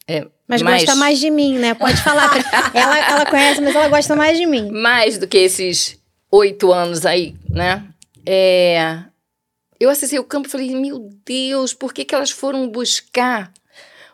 É, 0.08 0.26
mas, 0.48 0.62
mas 0.62 0.84
gosta 0.84 0.96
mais 0.96 1.18
de 1.18 1.30
mim, 1.30 1.58
né? 1.58 1.74
Pode 1.74 2.00
falar. 2.02 2.30
ela, 2.74 2.98
ela 2.98 3.26
conhece, 3.26 3.60
mas 3.60 3.74
ela 3.74 3.88
gosta 3.88 4.16
mais 4.16 4.38
de 4.38 4.46
mim. 4.46 4.70
Mais 4.70 5.18
do 5.18 5.28
que 5.28 5.38
esses 5.38 5.98
oito 6.30 6.72
anos 6.72 7.06
aí, 7.06 7.34
né? 7.48 7.86
É, 8.26 8.98
eu 9.78 9.90
acessei 9.90 10.18
o 10.18 10.24
campo 10.24 10.48
e 10.48 10.50
falei, 10.50 10.74
meu 10.74 11.10
Deus, 11.24 11.74
por 11.74 11.92
que, 11.92 12.04
que 12.04 12.14
elas 12.14 12.30
foram 12.30 12.68
buscar 12.68 13.52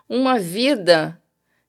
uma 0.09 0.39
vida 0.39 1.20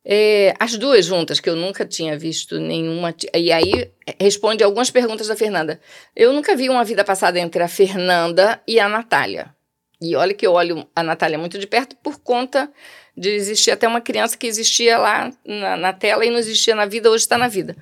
é, 0.03 0.53
as 0.59 0.77
duas 0.77 1.05
juntas, 1.05 1.39
que 1.39 1.49
eu 1.49 1.55
nunca 1.55 1.85
tinha 1.85 2.17
visto 2.17 2.59
nenhuma. 2.59 3.13
E 3.33 3.51
aí 3.51 3.91
responde 4.19 4.63
algumas 4.63 4.89
perguntas 4.89 5.27
da 5.27 5.35
Fernanda. 5.35 5.79
Eu 6.15 6.33
nunca 6.33 6.55
vi 6.55 6.69
uma 6.69 6.83
vida 6.83 7.03
passada 7.03 7.39
entre 7.39 7.61
a 7.61 7.67
Fernanda 7.67 8.61
e 8.67 8.79
a 8.79 8.89
Natália. 8.89 9.53
E 10.01 10.15
olha 10.15 10.33
que 10.33 10.45
eu 10.45 10.53
olho 10.53 10.87
a 10.95 11.03
Natália 11.03 11.37
muito 11.37 11.59
de 11.59 11.67
perto 11.67 11.95
por 11.97 12.19
conta 12.19 12.71
de 13.15 13.29
existir 13.29 13.69
até 13.69 13.87
uma 13.87 14.01
criança 14.01 14.35
que 14.35 14.47
existia 14.47 14.97
lá 14.97 15.31
na, 15.45 15.77
na 15.77 15.93
tela 15.93 16.25
e 16.25 16.31
não 16.31 16.39
existia 16.39 16.73
na 16.73 16.85
vida, 16.85 17.09
hoje 17.11 17.23
está 17.23 17.37
na 17.37 17.47
vida. 17.47 17.75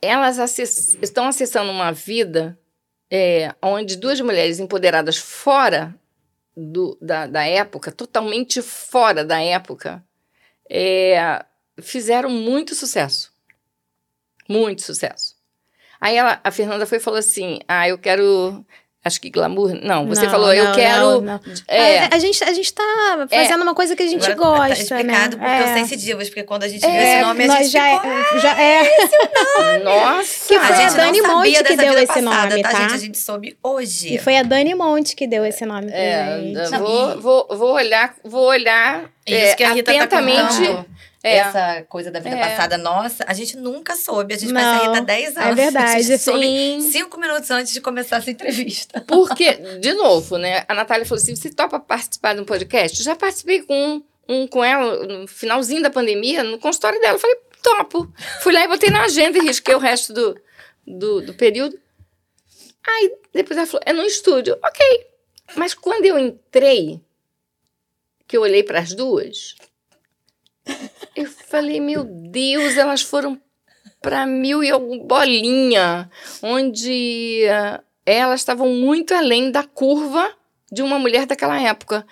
Elas 0.00 0.38
acess 0.38 0.96
estão 1.02 1.26
acessando 1.26 1.70
uma 1.70 1.92
vida 1.92 2.58
é, 3.10 3.54
onde 3.60 3.96
duas 3.96 4.18
mulheres 4.22 4.58
empoderadas 4.58 5.18
fora 5.18 5.94
do, 6.56 6.96
da, 7.00 7.26
da 7.26 7.44
época, 7.44 7.92
totalmente 7.92 8.62
fora 8.62 9.22
da 9.22 9.40
época, 9.40 10.02
é, 10.74 11.44
fizeram 11.82 12.30
muito 12.30 12.74
sucesso. 12.74 13.30
Muito 14.48 14.80
sucesso. 14.82 15.36
Aí 16.00 16.16
ela, 16.16 16.40
a 16.42 16.50
Fernanda 16.50 16.86
foi 16.86 16.96
e 16.98 17.00
falou 17.00 17.18
assim: 17.18 17.60
Ah, 17.68 17.86
eu 17.86 17.98
quero 17.98 18.64
Acho 19.04 19.20
que 19.20 19.30
glamour. 19.30 19.74
Não, 19.82 20.06
você 20.06 20.22
não, 20.22 20.30
falou, 20.30 20.46
não, 20.46 20.54
eu 20.54 20.72
quero. 20.72 21.20
Não, 21.22 21.40
é, 21.66 22.04
a, 22.04 22.10
a, 22.12 22.18
gente, 22.20 22.44
a 22.44 22.52
gente 22.52 22.72
tá 22.72 23.26
fazendo 23.28 23.60
é, 23.60 23.62
uma 23.64 23.74
coisa 23.74 23.96
que 23.96 24.02
a 24.04 24.06
gente 24.06 24.30
Agora, 24.30 24.68
gosta. 24.68 24.76
Tá 24.76 24.80
explicado 24.80 25.36
né? 25.36 25.44
porque 25.44 25.62
é. 25.62 25.64
os 25.64 25.80
sensitivos, 25.80 26.28
porque 26.28 26.44
quando 26.44 26.62
a 26.62 26.68
gente 26.68 26.82
viu 26.82 26.90
é, 26.90 27.14
esse 27.14 27.26
nome, 27.26 27.44
a 27.44 27.56
gente 27.56 27.68
já, 27.68 27.94
ficou, 27.94 28.10
é, 28.10 28.40
já 28.40 28.62
é. 28.62 28.82
Esse 28.82 29.14
é 29.16 29.18
o 29.18 29.62
nome. 29.62 29.82
Nossa! 29.84 30.48
Que 30.48 30.60
foi 30.60 30.76
a, 30.76 30.86
a 30.86 30.90
Dani 30.90 31.22
Monte 31.22 31.64
que 31.64 31.76
deu 31.76 31.94
esse 31.94 32.06
passada, 32.06 32.50
nome, 32.50 32.62
tá? 32.62 32.70
tá? 32.70 32.78
Gente, 32.78 32.94
a 32.94 32.98
gente 32.98 33.18
soube 33.18 33.58
hoje. 33.60 34.14
E 34.14 34.18
foi 34.18 34.36
a 34.36 34.44
Dani 34.44 34.74
Monte 34.76 35.16
que 35.16 35.26
deu 35.26 35.44
esse 35.44 35.66
nome 35.66 35.90
é, 35.90 36.52
pra 36.52 36.68
gente. 36.68 36.78
Vou, 36.78 37.20
vou, 37.20 37.46
vou 37.50 37.72
olhar, 37.72 38.14
vou 38.24 38.46
olhar 38.46 39.10
Isso 39.26 39.56
que 39.56 39.64
a 39.64 39.72
Rita 39.72 39.90
atentamente. 39.90 40.64
Tá 40.64 40.84
é. 41.22 41.36
essa 41.36 41.82
coisa 41.88 42.10
da 42.10 42.18
vida 42.18 42.36
é. 42.36 42.40
passada 42.40 42.76
nossa, 42.76 43.24
a 43.26 43.32
gente 43.32 43.56
nunca 43.56 43.94
soube. 43.94 44.34
A 44.34 44.38
gente 44.38 44.52
vai 44.52 44.62
sair 44.62 44.96
há 44.96 45.00
10 45.00 45.36
anos. 45.36 45.50
É 45.50 45.54
verdade. 45.54 46.18
Sim. 46.18 46.80
Cinco 46.90 47.18
minutos 47.18 47.50
antes 47.50 47.72
de 47.72 47.80
começar 47.80 48.16
essa 48.16 48.30
entrevista. 48.30 49.00
Porque, 49.06 49.52
de 49.80 49.94
novo, 49.94 50.36
né? 50.36 50.64
A 50.68 50.74
Natália 50.74 51.06
falou 51.06 51.22
assim: 51.22 51.36
você 51.36 51.50
topa 51.50 51.78
participar 51.78 52.34
de 52.34 52.40
um 52.40 52.44
podcast? 52.44 53.02
Já 53.02 53.14
participei 53.14 53.62
com 53.62 53.74
um, 53.74 54.02
um 54.28 54.46
com 54.46 54.64
ela 54.64 55.06
no 55.06 55.28
finalzinho 55.28 55.82
da 55.82 55.90
pandemia, 55.90 56.42
no 56.42 56.58
consultório 56.58 57.00
dela. 57.00 57.14
Eu 57.14 57.20
falei, 57.20 57.36
topo. 57.62 58.12
Fui 58.40 58.52
lá 58.52 58.64
e 58.64 58.68
botei 58.68 58.90
na 58.90 59.04
agenda 59.04 59.38
e 59.38 59.42
risquei 59.42 59.74
o 59.74 59.78
resto 59.78 60.12
do, 60.12 60.40
do, 60.86 61.20
do 61.20 61.34
período. 61.34 61.78
Aí 62.84 63.14
depois 63.32 63.56
ela 63.56 63.66
falou, 63.66 63.82
é 63.86 63.92
no 63.92 64.02
estúdio. 64.02 64.58
Ok. 64.62 65.06
Mas 65.56 65.72
quando 65.72 66.04
eu 66.04 66.18
entrei, 66.18 67.00
que 68.26 68.36
eu 68.36 68.42
olhei 68.42 68.62
para 68.62 68.80
as 68.80 68.92
duas, 68.92 69.54
eu 71.14 71.26
falei, 71.26 71.80
meu 71.80 72.04
Deus, 72.04 72.76
elas 72.76 73.02
foram 73.02 73.40
para 74.00 74.26
mil 74.26 74.64
e 74.64 74.70
alguma 74.70 75.04
bolinha, 75.04 76.10
onde 76.42 77.44
uh, 77.46 77.82
elas 78.04 78.40
estavam 78.40 78.68
muito 78.70 79.14
além 79.14 79.50
da 79.50 79.62
curva 79.62 80.30
de 80.70 80.82
uma 80.82 80.98
mulher 80.98 81.26
daquela 81.26 81.60
época. 81.60 82.04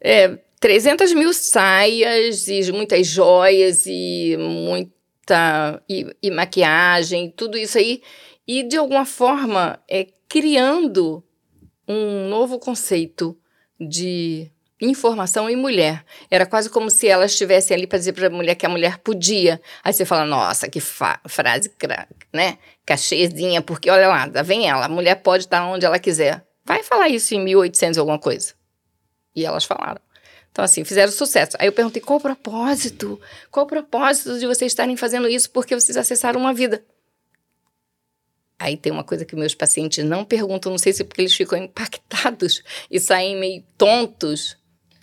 É, 0.00 0.38
300 0.60 1.14
mil 1.14 1.32
saias 1.32 2.46
e 2.46 2.70
muitas 2.70 3.06
joias 3.06 3.86
e 3.86 4.36
muita 4.38 5.82
e, 5.88 6.14
e 6.22 6.30
maquiagem, 6.30 7.32
tudo 7.34 7.56
isso 7.56 7.78
aí. 7.78 8.02
E, 8.46 8.62
de 8.62 8.76
alguma 8.76 9.06
forma, 9.06 9.82
é, 9.88 10.08
criando 10.28 11.24
um 11.88 12.28
novo 12.28 12.58
conceito 12.58 13.38
de 13.80 14.50
informação 14.80 15.48
em 15.48 15.56
mulher. 15.56 16.04
Era 16.30 16.46
quase 16.46 16.70
como 16.70 16.90
se 16.90 17.08
ela 17.08 17.26
estivesse 17.26 17.74
ali 17.74 17.86
para 17.86 17.98
dizer 17.98 18.12
para 18.12 18.26
a 18.26 18.30
mulher 18.30 18.54
que 18.54 18.64
a 18.64 18.68
mulher 18.68 18.98
podia. 18.98 19.60
Aí 19.84 19.92
você 19.92 20.04
fala, 20.04 20.24
nossa, 20.24 20.68
que 20.68 20.80
frase, 20.80 21.70
né? 22.32 22.58
Cachezinha, 22.86 23.62
porque 23.62 23.90
olha 23.90 24.08
lá, 24.08 24.26
vem 24.42 24.68
ela, 24.68 24.86
a 24.86 24.88
mulher 24.88 25.16
pode 25.16 25.44
estar 25.44 25.66
onde 25.66 25.84
ela 25.84 25.98
quiser. 25.98 26.44
Vai 26.64 26.82
falar 26.82 27.08
isso 27.08 27.34
em 27.34 27.40
1800 27.40 27.98
alguma 27.98 28.18
coisa. 28.18 28.54
E 29.34 29.44
elas 29.44 29.64
falaram. 29.64 30.00
Então, 30.52 30.64
assim, 30.64 30.84
fizeram 30.84 31.12
sucesso. 31.12 31.56
Aí 31.58 31.66
eu 31.66 31.72
perguntei, 31.72 32.02
qual 32.02 32.18
o 32.18 32.22
propósito? 32.22 33.20
Qual 33.50 33.64
o 33.64 33.68
propósito 33.68 34.38
de 34.38 34.46
vocês 34.46 34.72
estarem 34.72 34.96
fazendo 34.96 35.28
isso? 35.28 35.50
Porque 35.50 35.74
vocês 35.74 35.96
acessaram 35.96 36.40
uma 36.40 36.52
vida. 36.52 36.84
Aí 38.58 38.76
tem 38.76 38.92
uma 38.92 39.02
coisa 39.02 39.24
que 39.24 39.34
meus 39.34 39.54
pacientes 39.54 40.04
não 40.04 40.22
perguntam, 40.22 40.70
não 40.70 40.78
sei 40.78 40.92
se 40.92 41.02
porque 41.02 41.22
eles 41.22 41.34
ficam 41.34 41.56
impactados 41.56 42.62
e 42.90 43.00
saem 43.00 43.38
meio 43.38 43.64
tontos. 43.78 44.59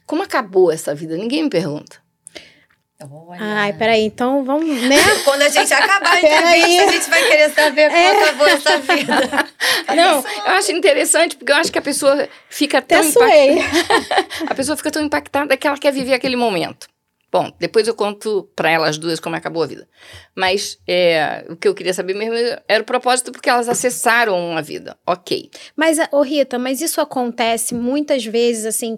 Como 0.08 0.24
acabou 0.24 0.72
essa 0.72 0.96
vida? 0.96 1.16
Ninguém 1.16 1.44
me 1.44 1.50
pergunta. 1.50 2.02
Olha. 3.00 3.40
Ai, 3.40 3.74
peraí, 3.74 4.02
então 4.02 4.44
vamos, 4.44 4.82
né? 4.82 4.96
Quando 5.24 5.44
a 5.44 5.50
gente 5.50 5.72
acabar 5.72 6.14
a 6.14 6.18
entrevista, 6.18 6.84
a 6.84 6.92
gente 6.92 7.10
vai 7.10 7.28
querer 7.28 7.50
saber 7.52 7.90
como 7.90 8.02
é. 8.02 8.24
acabou 8.24 8.48
essa 8.48 8.78
vida. 8.80 9.14
Não, 9.96 10.20
eu 10.20 10.54
acho 10.54 10.72
interessante, 10.72 11.36
porque 11.36 11.52
eu 11.52 11.58
acho 11.58 11.72
que 11.72 11.78
a 11.78 11.82
pessoa 11.82 12.28
fica 12.50 12.82
tão 12.82 13.04
impactada. 13.04 14.48
a 14.50 14.56
pessoa 14.56 14.76
fica 14.76 14.90
tão 14.90 15.04
impactada 15.04 15.56
que 15.56 15.68
ela 15.68 15.78
quer 15.78 15.94
viver 15.94 16.16
aquele 16.16 16.36
momento. 16.36 16.88
Bom, 17.30 17.52
depois 17.60 17.86
eu 17.88 17.94
conto 17.94 18.50
para 18.56 18.72
elas 18.72 18.98
duas 18.98 19.20
como 19.20 19.36
acabou 19.36 19.62
a 19.62 19.68
vida. 19.68 19.88
Mas 20.34 20.80
é, 20.88 21.46
o 21.50 21.58
que 21.58 21.68
eu 21.68 21.76
queria 21.76 21.94
saber 21.94 22.14
mesmo 22.14 22.34
era 22.68 22.82
o 22.82 22.86
propósito 22.86 23.34
porque 23.34 23.50
elas 23.50 23.68
acessaram 23.68 24.58
a 24.58 24.62
vida. 24.62 24.98
Ok. 25.06 25.52
Mas, 25.76 25.98
ô 26.12 26.22
Rita, 26.22 26.58
mas 26.58 26.82
isso 26.82 27.02
acontece 27.02 27.76
muitas 27.76 28.26
vezes, 28.26 28.66
assim, 28.66 28.96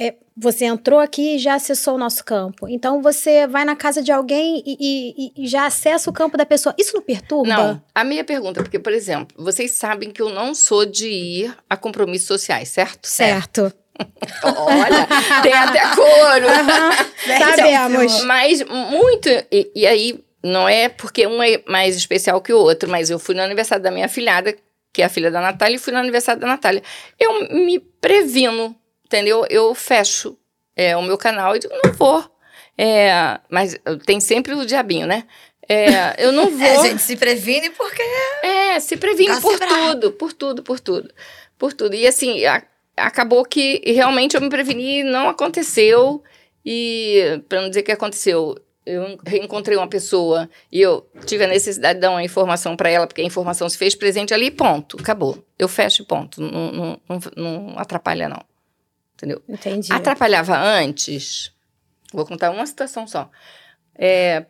é, 0.00 0.14
você 0.34 0.64
entrou 0.64 0.98
aqui 0.98 1.36
e 1.36 1.38
já 1.38 1.54
acessou 1.54 1.96
o 1.96 1.98
nosso 1.98 2.24
campo. 2.24 2.66
Então 2.66 3.02
você 3.02 3.46
vai 3.46 3.66
na 3.66 3.76
casa 3.76 4.02
de 4.02 4.10
alguém 4.10 4.62
e, 4.64 4.76
e, 4.80 5.44
e, 5.44 5.46
já 5.46 5.66
acessa 5.66 6.08
o 6.08 6.12
campo 6.12 6.38
da 6.38 6.46
pessoa. 6.46 6.74
Isso 6.78 6.94
não 6.94 7.02
perturba? 7.02 7.54
Não. 7.54 7.82
A 7.94 8.02
minha 8.02 8.24
pergunta, 8.24 8.62
porque, 8.62 8.78
por 8.78 8.94
exemplo, 8.94 9.36
vocês 9.38 9.72
sabem 9.72 10.10
que 10.10 10.22
eu 10.22 10.30
não 10.30 10.54
sou 10.54 10.86
de 10.86 11.06
ir 11.06 11.56
a 11.68 11.76
compromissos 11.76 12.26
sociais, 12.26 12.70
certo? 12.70 13.06
Certo. 13.06 13.70
Olha, 14.42 15.06
tem 15.42 15.52
até 15.52 15.94
couro. 15.94 16.46
Uhum, 16.46 17.36
sabemos. 17.38 18.24
Mas 18.24 18.64
muito. 18.64 19.28
E, 19.52 19.70
e, 19.74 19.86
aí, 19.86 20.24
não 20.42 20.66
é 20.66 20.88
porque 20.88 21.26
um 21.26 21.42
é 21.42 21.62
mais 21.68 21.94
especial 21.94 22.40
que 22.40 22.54
o 22.54 22.58
outro, 22.58 22.88
mas 22.88 23.10
eu 23.10 23.18
fui 23.18 23.34
no 23.34 23.42
aniversário 23.42 23.84
da 23.84 23.90
minha 23.90 24.08
filhada, 24.08 24.56
que 24.94 25.02
é 25.02 25.04
a 25.04 25.10
filha 25.10 25.30
da 25.30 25.42
Natália, 25.42 25.76
e 25.76 25.78
fui 25.78 25.92
no 25.92 25.98
aniversário 25.98 26.40
da 26.40 26.46
Natália. 26.46 26.82
Eu 27.18 27.50
me 27.50 27.78
previno, 27.78 28.74
entendeu? 29.10 29.44
Eu 29.50 29.74
fecho 29.74 30.38
é, 30.76 30.96
o 30.96 31.02
meu 31.02 31.18
canal 31.18 31.56
e 31.56 31.58
digo, 31.58 31.74
não 31.84 31.92
vou. 31.92 32.24
É, 32.78 33.38
mas 33.50 33.76
tem 34.06 34.20
sempre 34.20 34.54
o 34.54 34.64
diabinho, 34.64 35.06
né? 35.06 35.24
É, 35.68 36.24
eu 36.24 36.32
não 36.32 36.48
vou. 36.56 36.80
A 36.80 36.86
gente 36.86 37.02
se 37.02 37.16
previne 37.16 37.70
porque. 37.70 38.02
É, 38.42 38.78
se 38.78 38.96
previne 38.96 39.40
por 39.40 39.58
tudo, 39.58 40.12
por 40.12 40.32
tudo, 40.32 40.62
por 40.62 40.80
tudo. 40.80 41.12
Por 41.58 41.72
tudo. 41.72 41.94
E 41.94 42.06
assim, 42.06 42.44
a, 42.46 42.62
acabou 42.96 43.44
que 43.44 43.82
realmente 43.84 44.36
eu 44.36 44.40
me 44.40 44.48
preveni, 44.48 45.02
não 45.02 45.28
aconteceu. 45.28 46.22
E, 46.64 47.42
para 47.48 47.62
não 47.62 47.68
dizer 47.68 47.82
que 47.82 47.90
aconteceu, 47.90 48.54
eu 48.84 49.18
reencontrei 49.26 49.76
uma 49.76 49.88
pessoa 49.88 50.48
e 50.70 50.80
eu 50.80 51.06
tive 51.26 51.44
a 51.44 51.48
necessidade 51.48 51.94
de 51.94 52.00
dar 52.00 52.10
uma 52.10 52.22
informação 52.22 52.76
para 52.76 52.90
ela, 52.90 53.06
porque 53.06 53.22
a 53.22 53.24
informação 53.24 53.68
se 53.68 53.78
fez 53.78 53.94
presente 53.94 54.32
ali 54.34 54.50
ponto, 54.50 54.96
acabou. 55.00 55.42
Eu 55.58 55.68
fecho 55.68 56.04
ponto, 56.04 56.40
não, 56.40 56.72
não, 56.72 57.00
não, 57.08 57.20
não 57.36 57.78
atrapalha 57.78 58.28
não. 58.28 58.49
Entendeu? 59.20 59.42
Entendi. 59.46 59.92
Atrapalhava 59.92 60.56
antes, 60.56 61.52
vou 62.10 62.24
contar 62.24 62.50
uma 62.50 62.64
situação 62.64 63.06
só. 63.06 63.30
É, 63.94 64.46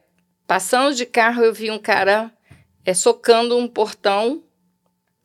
passando 0.46 0.94
de 0.94 1.04
carro, 1.04 1.42
eu 1.42 1.52
vi 1.52 1.72
um 1.72 1.78
cara 1.78 2.32
é, 2.84 2.94
socando 2.94 3.58
um 3.58 3.66
portão, 3.66 4.44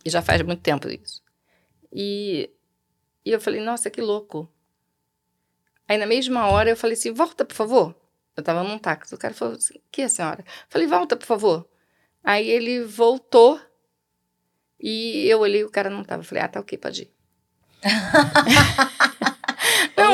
e 0.03 0.09
já 0.09 0.21
faz 0.21 0.41
muito 0.41 0.63
tempo 0.63 0.89
isso. 0.89 1.21
E 1.93 2.49
e 3.23 3.31
eu 3.31 3.41
falei, 3.41 3.59
nossa, 3.59 3.89
que 3.89 3.99
louco. 3.99 4.47
Aí 5.87 5.97
na 5.97 6.05
mesma 6.05 6.47
hora 6.47 6.69
eu 6.69 6.77
falei 6.77 6.95
assim, 6.95 7.11
volta, 7.11 7.43
por 7.43 7.55
favor. 7.55 7.95
Eu 8.37 8.43
tava 8.43 8.63
num 8.63 8.77
táxi. 8.77 9.15
O 9.15 9.17
cara 9.17 9.33
falou 9.33 9.55
assim, 9.55 9.81
que 9.91 10.03
é, 10.03 10.07
senhora? 10.07 10.41
Eu 10.41 10.67
falei, 10.69 10.87
volta, 10.87 11.15
por 11.15 11.25
favor. 11.25 11.67
Aí 12.23 12.47
ele 12.47 12.83
voltou 12.83 13.59
e 14.79 15.27
eu 15.27 15.39
olhei 15.39 15.63
o 15.63 15.71
cara 15.71 15.89
não 15.89 16.03
tava. 16.03 16.21
Eu 16.21 16.25
falei, 16.25 16.43
ah, 16.43 16.47
tá 16.47 16.59
ok, 16.59 16.77
pode 16.77 17.03
ir. 17.03 17.11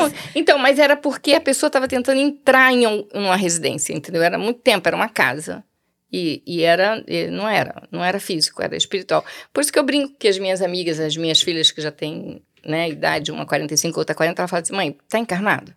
não, 0.08 0.14
então, 0.34 0.58
mas 0.58 0.78
era 0.78 0.96
porque 0.96 1.32
a 1.34 1.40
pessoa 1.40 1.68
estava 1.68 1.88
tentando 1.88 2.18
entrar 2.18 2.72
em 2.72 2.86
um, 2.86 3.06
uma 3.14 3.36
residência, 3.36 3.92
entendeu? 3.92 4.22
Era 4.22 4.38
muito 4.38 4.60
tempo, 4.60 4.86
era 4.88 4.96
uma 4.96 5.08
casa. 5.08 5.64
E, 6.12 6.42
e 6.46 6.62
era, 6.62 7.02
e 7.08 7.28
não 7.28 7.48
era, 7.48 7.82
não 7.90 8.04
era 8.04 8.20
físico, 8.20 8.62
era 8.62 8.76
espiritual. 8.76 9.24
Por 9.52 9.62
isso 9.62 9.72
que 9.72 9.78
eu 9.78 9.82
brinco 9.82 10.14
que 10.18 10.28
as 10.28 10.38
minhas 10.38 10.60
amigas, 10.60 11.00
as 11.00 11.16
minhas 11.16 11.40
filhas 11.40 11.70
que 11.70 11.80
já 11.80 11.90
têm 11.90 12.42
né, 12.64 12.90
idade, 12.90 13.32
uma 13.32 13.46
45, 13.46 13.98
outra 13.98 14.14
40, 14.14 14.42
ela 14.42 14.48
fala 14.48 14.62
assim, 14.62 14.74
mãe, 14.74 14.96
tá 15.08 15.18
encarnado? 15.18 15.74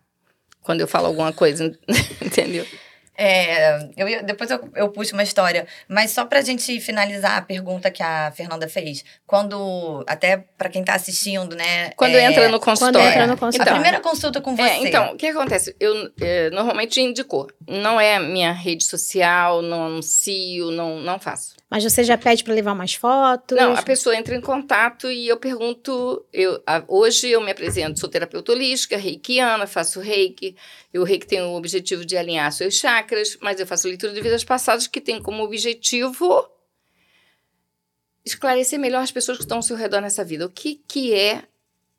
Quando 0.62 0.82
eu 0.82 0.88
falo 0.88 1.06
alguma 1.06 1.32
coisa, 1.32 1.76
entendeu? 2.20 2.66
É, 3.18 3.88
eu, 3.96 4.22
depois 4.24 4.50
eu, 4.50 4.70
eu 4.74 4.88
puxo 4.90 5.14
uma 5.14 5.22
história, 5.22 5.66
mas 5.88 6.10
só 6.10 6.24
pra 6.24 6.42
gente 6.42 6.78
finalizar 6.80 7.38
a 7.38 7.42
pergunta 7.42 7.90
que 7.90 8.02
a 8.02 8.30
Fernanda 8.32 8.68
fez. 8.68 9.04
Quando, 9.26 10.04
até 10.06 10.44
para 10.58 10.68
quem 10.68 10.84
tá 10.84 10.94
assistindo, 10.94 11.56
né? 11.56 11.90
Quando 11.96 12.16
é, 12.16 12.24
entra 12.24 12.48
no 12.48 12.60
consultório. 12.60 13.00
Quando 13.00 13.12
entra 13.12 13.26
no 13.26 13.36
consultório. 13.36 13.62
Então, 13.62 13.74
a 13.74 13.80
primeira 13.80 14.00
consulta 14.00 14.40
com 14.40 14.52
é, 14.52 14.56
você. 14.56 14.62
É, 14.62 14.88
então, 14.88 15.12
o 15.12 15.16
que 15.16 15.26
acontece? 15.26 15.74
Eu 15.80 16.12
é, 16.20 16.50
normalmente 16.50 17.00
indico. 17.00 17.48
Não 17.66 18.00
é 18.00 18.18
minha 18.18 18.52
rede 18.52 18.84
social, 18.84 19.62
não 19.62 19.86
anuncio, 19.86 20.70
não, 20.70 21.00
não 21.00 21.18
faço. 21.18 21.56
Mas 21.68 21.82
você 21.82 22.04
já 22.04 22.16
pede 22.16 22.44
para 22.44 22.54
levar 22.54 22.74
mais 22.74 22.94
fotos? 22.94 23.58
Não, 23.58 23.74
a 23.74 23.82
pessoa 23.82 24.16
entra 24.16 24.36
em 24.36 24.40
contato 24.40 25.10
e 25.10 25.26
eu 25.26 25.36
pergunto. 25.36 26.24
Eu, 26.32 26.62
a, 26.64 26.84
hoje 26.86 27.28
eu 27.28 27.40
me 27.40 27.50
apresento, 27.50 27.98
sou 27.98 28.08
terapeuta 28.08 28.52
holística, 28.52 28.96
reikiana, 28.96 29.66
faço 29.66 29.98
reiki. 29.98 30.56
O 30.94 31.02
reiki 31.02 31.26
tem 31.26 31.42
o 31.42 31.54
objetivo 31.54 32.04
de 32.04 32.16
alinhar 32.16 32.52
seus 32.52 32.74
chakras, 32.74 33.36
mas 33.40 33.58
eu 33.58 33.66
faço 33.66 33.88
leitura 33.88 34.12
de 34.12 34.20
vidas 34.20 34.44
passadas 34.44 34.86
que 34.86 35.00
tem 35.00 35.20
como 35.20 35.42
objetivo 35.42 36.48
esclarecer 38.24 38.78
melhor 38.78 39.02
as 39.02 39.12
pessoas 39.12 39.38
que 39.38 39.44
estão 39.44 39.58
ao 39.58 39.62
seu 39.62 39.76
redor 39.76 40.00
nessa 40.00 40.24
vida. 40.24 40.46
O 40.46 40.50
que, 40.50 40.82
que 40.86 41.14
é 41.14 41.44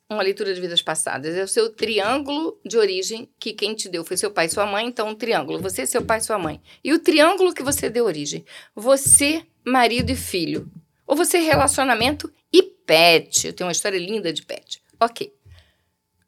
uma 0.09 0.21
leitura 0.21 0.53
de 0.53 0.59
vidas 0.59 0.81
passadas? 0.81 1.35
É 1.35 1.43
o 1.43 1.47
seu 1.47 1.69
triângulo 1.69 2.59
de 2.65 2.77
origem, 2.77 3.29
que 3.39 3.53
quem 3.53 3.73
te 3.73 3.87
deu 3.87 4.03
foi 4.03 4.17
seu 4.17 4.29
pai 4.29 4.45
e 4.45 4.49
sua 4.49 4.65
mãe, 4.65 4.85
então 4.85 5.09
um 5.09 5.15
triângulo. 5.15 5.59
Você, 5.59 5.85
seu 5.85 6.03
pai 6.03 6.19
e 6.19 6.21
sua 6.21 6.37
mãe. 6.37 6.61
E 6.83 6.93
o 6.93 6.99
triângulo 6.99 7.53
que 7.53 7.63
você 7.63 7.89
deu 7.89 8.05
origem. 8.05 8.45
Você 8.75 9.45
marido 9.67 10.09
e 10.11 10.15
filho. 10.15 10.71
Ou 11.05 11.15
você 11.15 11.39
relacionamento 11.39 12.31
e 12.51 12.63
pet. 12.63 13.47
Eu 13.47 13.53
tenho 13.53 13.67
uma 13.67 13.71
história 13.71 13.97
linda 13.97 14.31
de 14.33 14.43
pet. 14.43 14.81
Ok. 14.99 15.33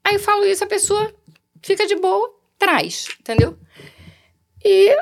Aí 0.04 0.14
eu 0.14 0.20
falo 0.20 0.44
isso, 0.44 0.64
a 0.64 0.66
pessoa 0.66 1.14
fica 1.62 1.86
de 1.86 1.96
boa, 1.96 2.34
traz, 2.58 3.08
entendeu? 3.20 3.58
E 4.64 4.96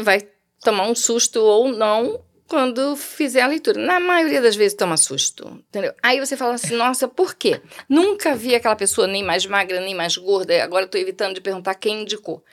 vai 0.00 0.26
tomar 0.62 0.86
um 0.88 0.94
susto 0.94 1.40
ou 1.40 1.68
não 1.68 2.24
quando 2.48 2.96
fizer 2.96 3.42
a 3.42 3.46
leitura. 3.46 3.80
Na 3.80 4.00
maioria 4.00 4.40
das 4.40 4.56
vezes 4.56 4.76
toma 4.76 4.96
susto, 4.96 5.46
entendeu? 5.68 5.94
Aí 6.02 6.18
você 6.18 6.36
fala 6.36 6.54
assim, 6.54 6.74
nossa, 6.74 7.06
por 7.06 7.34
quê? 7.34 7.60
Nunca 7.88 8.34
vi 8.34 8.54
aquela 8.54 8.74
pessoa 8.74 9.06
nem 9.06 9.22
mais 9.22 9.46
magra, 9.46 9.80
nem 9.80 9.94
mais 9.94 10.16
gorda, 10.16 10.62
agora 10.62 10.84
estou 10.84 11.00
evitando 11.00 11.34
de 11.34 11.40
perguntar 11.40 11.74
quem 11.76 12.02
indicou. 12.02 12.44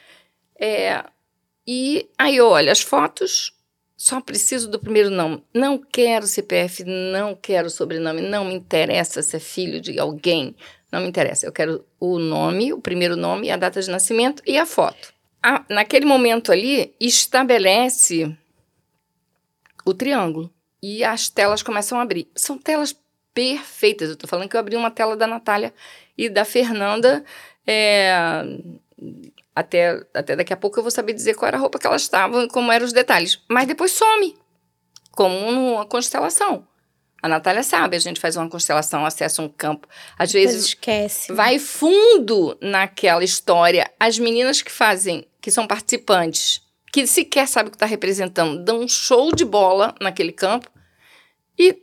É, 0.60 1.04
E 1.66 2.10
aí 2.18 2.38
eu 2.38 2.48
olho 2.48 2.72
as 2.72 2.82
fotos, 2.82 3.54
só 3.98 4.22
preciso 4.22 4.70
do 4.70 4.80
primeiro 4.80 5.10
nome. 5.10 5.44
Não 5.52 5.80
quero 5.80 6.28
CPF, 6.28 6.84
não 6.84 7.36
quero 7.36 7.68
sobrenome, 7.68 8.22
não 8.22 8.46
me 8.46 8.54
interessa 8.54 9.24
se 9.24 9.36
é 9.36 9.40
filho 9.40 9.82
de 9.82 10.00
alguém, 10.00 10.56
não 10.92 11.02
me 11.02 11.08
interessa. 11.08 11.48
Eu 11.48 11.52
quero 11.52 11.84
o 12.00 12.20
nome, 12.20 12.72
o 12.72 12.80
primeiro 12.80 13.18
nome, 13.18 13.50
a 13.50 13.58
data 13.58 13.82
de 13.82 13.90
nascimento 13.90 14.44
e 14.46 14.56
a 14.56 14.68
foto. 14.68 15.12
A, 15.42 15.66
naquele 15.68 16.06
momento 16.06 16.52
ali, 16.52 16.94
estabelece 17.00 18.38
o 19.84 19.94
triângulo 19.96 20.54
e 20.82 21.04
as 21.04 21.28
telas 21.28 21.64
começam 21.64 21.98
a 21.98 22.04
abrir. 22.04 22.30
São 22.36 22.56
telas 22.56 22.96
perfeitas. 23.34 24.10
Eu 24.10 24.14
estou 24.14 24.30
falando 24.30 24.48
que 24.48 24.56
eu 24.56 24.60
abri 24.60 24.76
uma 24.76 24.92
tela 24.92 25.18
da 25.18 25.26
Natália 25.26 25.74
e 26.16 26.30
da 26.30 26.46
Fernanda. 26.46 27.26
É, 27.66 28.44
até, 29.58 30.00
até 30.14 30.36
daqui 30.36 30.54
a 30.54 30.58
pouco 30.58 30.78
eu 30.78 30.84
vou 30.84 30.92
saber 30.92 31.14
dizer 31.14 31.34
qual 31.34 31.48
era 31.48 31.58
a 31.58 31.60
roupa 31.60 31.80
que 31.80 31.88
elas 31.88 32.04
estavam 32.04 32.44
e 32.44 32.48
como 32.48 32.72
eram 32.72 32.86
os 32.86 32.94
detalhes. 32.94 33.42
Mas 33.50 33.66
depois 33.66 33.92
some, 33.92 34.38
como 35.14 35.52
numa 35.52 35.84
constelação. 35.84 36.68
A 37.24 37.28
Natália 37.28 37.64
sabe, 37.64 37.98
a 37.98 38.00
gente 38.00 38.20
faz 38.20 38.36
uma 38.36 38.48
constelação, 38.48 39.04
acessa 39.04 39.42
um 39.42 39.50
campo. 39.50 39.88
Às 40.16 40.32
depois 40.32 40.52
vezes 40.54 40.68
esquece. 40.68 41.34
vai 41.34 41.58
fundo 41.58 42.56
naquela 42.62 43.24
história. 43.24 43.90
As 44.00 44.20
meninas 44.20 44.62
que 44.62 44.72
fazem, 44.72 45.28
que 45.42 45.50
são 45.50 45.66
participantes, 45.66 46.62
que 46.94 47.08
sequer 47.08 47.48
sabem 47.48 47.70
o 47.70 47.72
que 47.72 47.78
está 47.78 47.88
representando, 47.88 48.64
dão 48.64 48.82
um 48.82 48.88
show 48.88 49.34
de 49.34 49.44
bola 49.44 49.96
naquele 50.00 50.32
campo. 50.32 50.70
E 51.58 51.82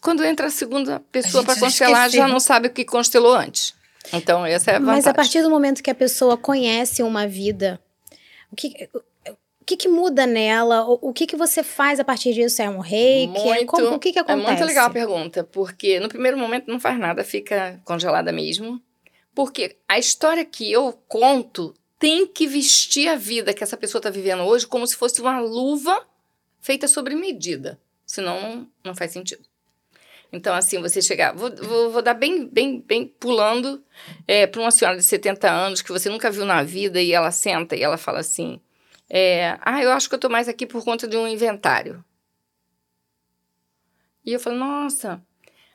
quando 0.00 0.24
entra 0.24 0.48
a 0.48 0.50
segunda 0.50 0.98
pessoa 1.12 1.44
para 1.44 1.56
constelar, 1.56 2.10
já 2.10 2.26
não 2.26 2.40
sabe 2.40 2.66
o 2.66 2.72
que 2.72 2.84
constelou 2.84 3.32
antes. 3.32 3.80
Então, 4.12 4.44
essa 4.44 4.70
é 4.70 4.74
a 4.76 4.78
vantagem. 4.78 4.96
Mas 4.96 5.06
a 5.06 5.14
partir 5.14 5.42
do 5.42 5.50
momento 5.50 5.82
que 5.82 5.90
a 5.90 5.94
pessoa 5.94 6.36
conhece 6.36 7.02
uma 7.02 7.26
vida, 7.26 7.80
o 8.50 8.56
que, 8.56 8.88
o 9.62 9.64
que, 9.64 9.76
que 9.76 9.88
muda 9.88 10.26
nela? 10.26 10.84
O, 10.86 10.98
o, 11.10 11.12
que, 11.12 11.26
que 11.26 11.36
você 11.36 11.62
faz 11.62 12.00
a 12.00 12.04
partir 12.04 12.34
disso? 12.34 12.60
É 12.60 12.68
um 12.68 12.80
reiki? 12.80 13.36
É 13.36 13.54
muito, 13.54 13.66
Como, 13.66 13.94
o 13.94 13.98
que, 13.98 14.12
que 14.12 14.18
acontece? 14.18 14.46
É 14.46 14.50
muito 14.50 14.64
legal 14.64 14.86
a 14.86 14.90
pergunta, 14.90 15.44
porque 15.44 16.00
no 16.00 16.08
primeiro 16.08 16.36
momento 16.36 16.70
não 16.70 16.80
faz 16.80 16.98
nada, 16.98 17.22
fica 17.22 17.80
congelada 17.84 18.32
mesmo. 18.32 18.80
Porque 19.34 19.76
a 19.88 19.98
história 19.98 20.44
que 20.44 20.70
eu 20.70 20.92
conto 21.08 21.74
tem 21.98 22.26
que 22.26 22.46
vestir 22.46 23.08
a 23.08 23.16
vida 23.16 23.54
que 23.54 23.62
essa 23.62 23.76
pessoa 23.76 24.00
está 24.00 24.10
vivendo 24.10 24.42
hoje 24.42 24.66
como 24.66 24.86
se 24.86 24.96
fosse 24.96 25.20
uma 25.20 25.38
luva 25.38 26.04
feita 26.60 26.88
sobre 26.88 27.14
medida. 27.14 27.80
Senão, 28.04 28.40
não, 28.40 28.68
não 28.84 28.94
faz 28.94 29.12
sentido. 29.12 29.42
Então, 30.32 30.54
assim, 30.54 30.80
você 30.80 31.02
chegar. 31.02 31.34
Vou, 31.34 31.54
vou, 31.54 31.90
vou 31.90 32.02
dar 32.02 32.14
bem, 32.14 32.46
bem, 32.46 32.80
bem 32.80 33.06
pulando 33.06 33.84
é, 34.26 34.46
para 34.46 34.60
uma 34.62 34.70
senhora 34.70 34.96
de 34.96 35.02
70 35.02 35.50
anos 35.50 35.82
que 35.82 35.92
você 35.92 36.08
nunca 36.08 36.30
viu 36.30 36.46
na 36.46 36.62
vida 36.62 37.00
e 37.02 37.12
ela 37.12 37.30
senta 37.30 37.76
e 37.76 37.82
ela 37.82 37.98
fala 37.98 38.20
assim: 38.20 38.58
é, 39.10 39.58
Ah, 39.60 39.82
eu 39.82 39.92
acho 39.92 40.08
que 40.08 40.14
eu 40.14 40.16
estou 40.16 40.30
mais 40.30 40.48
aqui 40.48 40.66
por 40.66 40.82
conta 40.82 41.06
de 41.06 41.16
um 41.18 41.28
inventário. 41.28 42.02
E 44.24 44.32
eu 44.32 44.40
falo: 44.40 44.56
Nossa, 44.56 45.22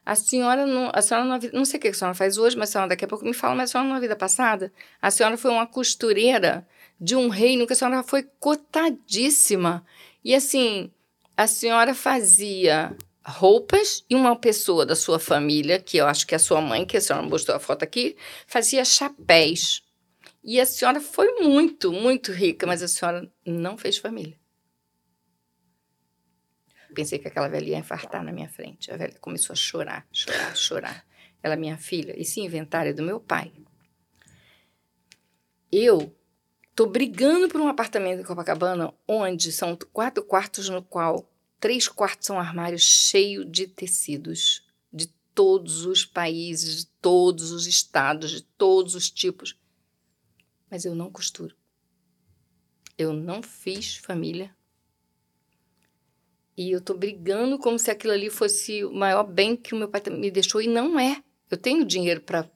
a 0.04 0.16
senhora 0.16 0.66
não. 0.66 0.90
A 0.92 1.04
senhora 1.04 1.26
não, 1.26 1.40
não 1.54 1.66
sei 1.66 1.78
o 1.78 1.82
que 1.82 1.90
a 1.90 1.94
senhora 1.94 2.16
faz 2.16 2.40
hoje, 2.40 2.58
mas 2.58 2.70
a 2.70 2.72
senhora 2.72 2.90
daqui 2.90 3.06
a 3.06 3.08
pouco 3.08 3.26
me 3.26 3.34
fala, 3.34 3.54
mas 3.54 3.70
a 3.70 3.72
senhora 3.74 3.94
na 3.94 4.00
vida 4.00 4.16
passada, 4.16 4.74
a 5.00 5.12
senhora 5.12 5.38
foi 5.38 5.52
uma 5.52 5.68
costureira 5.68 6.68
de 7.00 7.16
um 7.16 7.28
reino 7.28 7.68
que 7.68 7.74
a 7.74 7.76
senhora 7.76 8.02
foi 8.02 8.24
cotadíssima. 8.40 9.86
E 10.24 10.34
assim, 10.34 10.92
a 11.36 11.46
senhora 11.46 11.94
fazia 11.94 12.98
roupas 13.28 14.06
e 14.10 14.16
uma 14.16 14.36
pessoa 14.38 14.86
da 14.86 14.96
sua 14.96 15.20
família, 15.20 15.80
que 15.80 15.98
eu 15.98 16.08
acho 16.08 16.26
que 16.26 16.34
é 16.34 16.38
a 16.38 16.40
sua 16.40 16.62
mãe, 16.62 16.86
que 16.86 16.96
a 16.96 17.02
senhora 17.02 17.28
mostrou 17.28 17.58
a 17.58 17.60
foto 17.60 17.84
aqui, 17.84 18.16
fazia 18.48 18.86
chapéus. 18.86 19.84
E 20.42 20.62
a 20.62 20.66
senhora 20.66 21.02
foi 21.02 21.42
muito, 21.42 21.92
muito 21.92 22.32
rica, 22.32 22.66
mas 22.66 22.82
a 22.82 22.88
senhora 22.88 23.30
não 23.46 23.78
fez 23.78 23.98
família. 23.98 24.40
Pensei 26.96 27.20
que 27.20 27.28
aquela 27.28 27.50
velha 27.50 27.72
ia 27.72 27.78
infartar 27.78 28.24
na 28.24 28.32
minha 28.32 28.48
frente. 28.48 28.90
A 28.92 28.98
velha 28.98 29.18
começou 29.20 29.54
a 29.54 29.58
chorar, 29.58 30.08
chorar, 30.12 30.56
chorar. 30.56 31.06
Ela, 31.44 31.54
é 31.54 31.58
minha 31.58 31.78
filha, 31.78 32.20
esse 32.20 32.40
inventário 32.40 32.90
é 32.92 32.94
do 32.94 33.04
meu 33.04 33.20
pai. 33.20 33.52
Eu 35.70 36.16
tô 36.74 36.86
brigando 36.88 37.50
por 37.50 37.60
um 37.60 37.68
apartamento 37.68 38.22
em 38.22 38.24
Copacabana, 38.24 38.94
onde 39.06 39.52
são 39.52 39.78
quatro 39.92 40.24
quartos 40.24 40.70
no 40.70 40.82
qual 40.82 41.30
Três 41.60 41.88
quartos 41.88 42.28
são 42.28 42.40
armários 42.40 42.84
cheio 42.84 43.44
de 43.44 43.68
tecidos 43.68 44.64
de 44.92 45.08
todos 45.34 45.86
os 45.86 46.06
países, 46.06 46.86
de 46.86 46.86
todos 47.02 47.52
os 47.52 47.66
estados, 47.66 48.32
de 48.32 48.42
todos 48.42 48.96
os 48.96 49.10
tipos. 49.10 49.58
Mas 50.70 50.86
eu 50.86 50.94
não 50.94 51.12
costuro. 51.12 51.56
Eu 52.98 53.14
não 53.14 53.42
fiz 53.42 53.98
família. 53.98 54.56
E 56.56 56.72
eu 56.72 56.82
tô 56.82 56.94
brigando 56.96 57.60
como 57.60 57.78
se 57.78 57.92
aquilo 57.92 58.14
ali 58.14 58.30
fosse 58.30 58.84
o 58.84 58.92
maior 58.92 59.24
bem 59.24 59.56
que 59.56 59.74
o 59.74 59.78
meu 59.78 59.88
pai 59.88 60.02
me 60.12 60.32
deixou 60.32 60.62
e 60.62 60.68
não 60.68 61.00
é. 61.00 61.24
Eu 61.50 61.58
tenho 61.58 61.86
dinheiro 61.86 62.22
para 62.22 62.50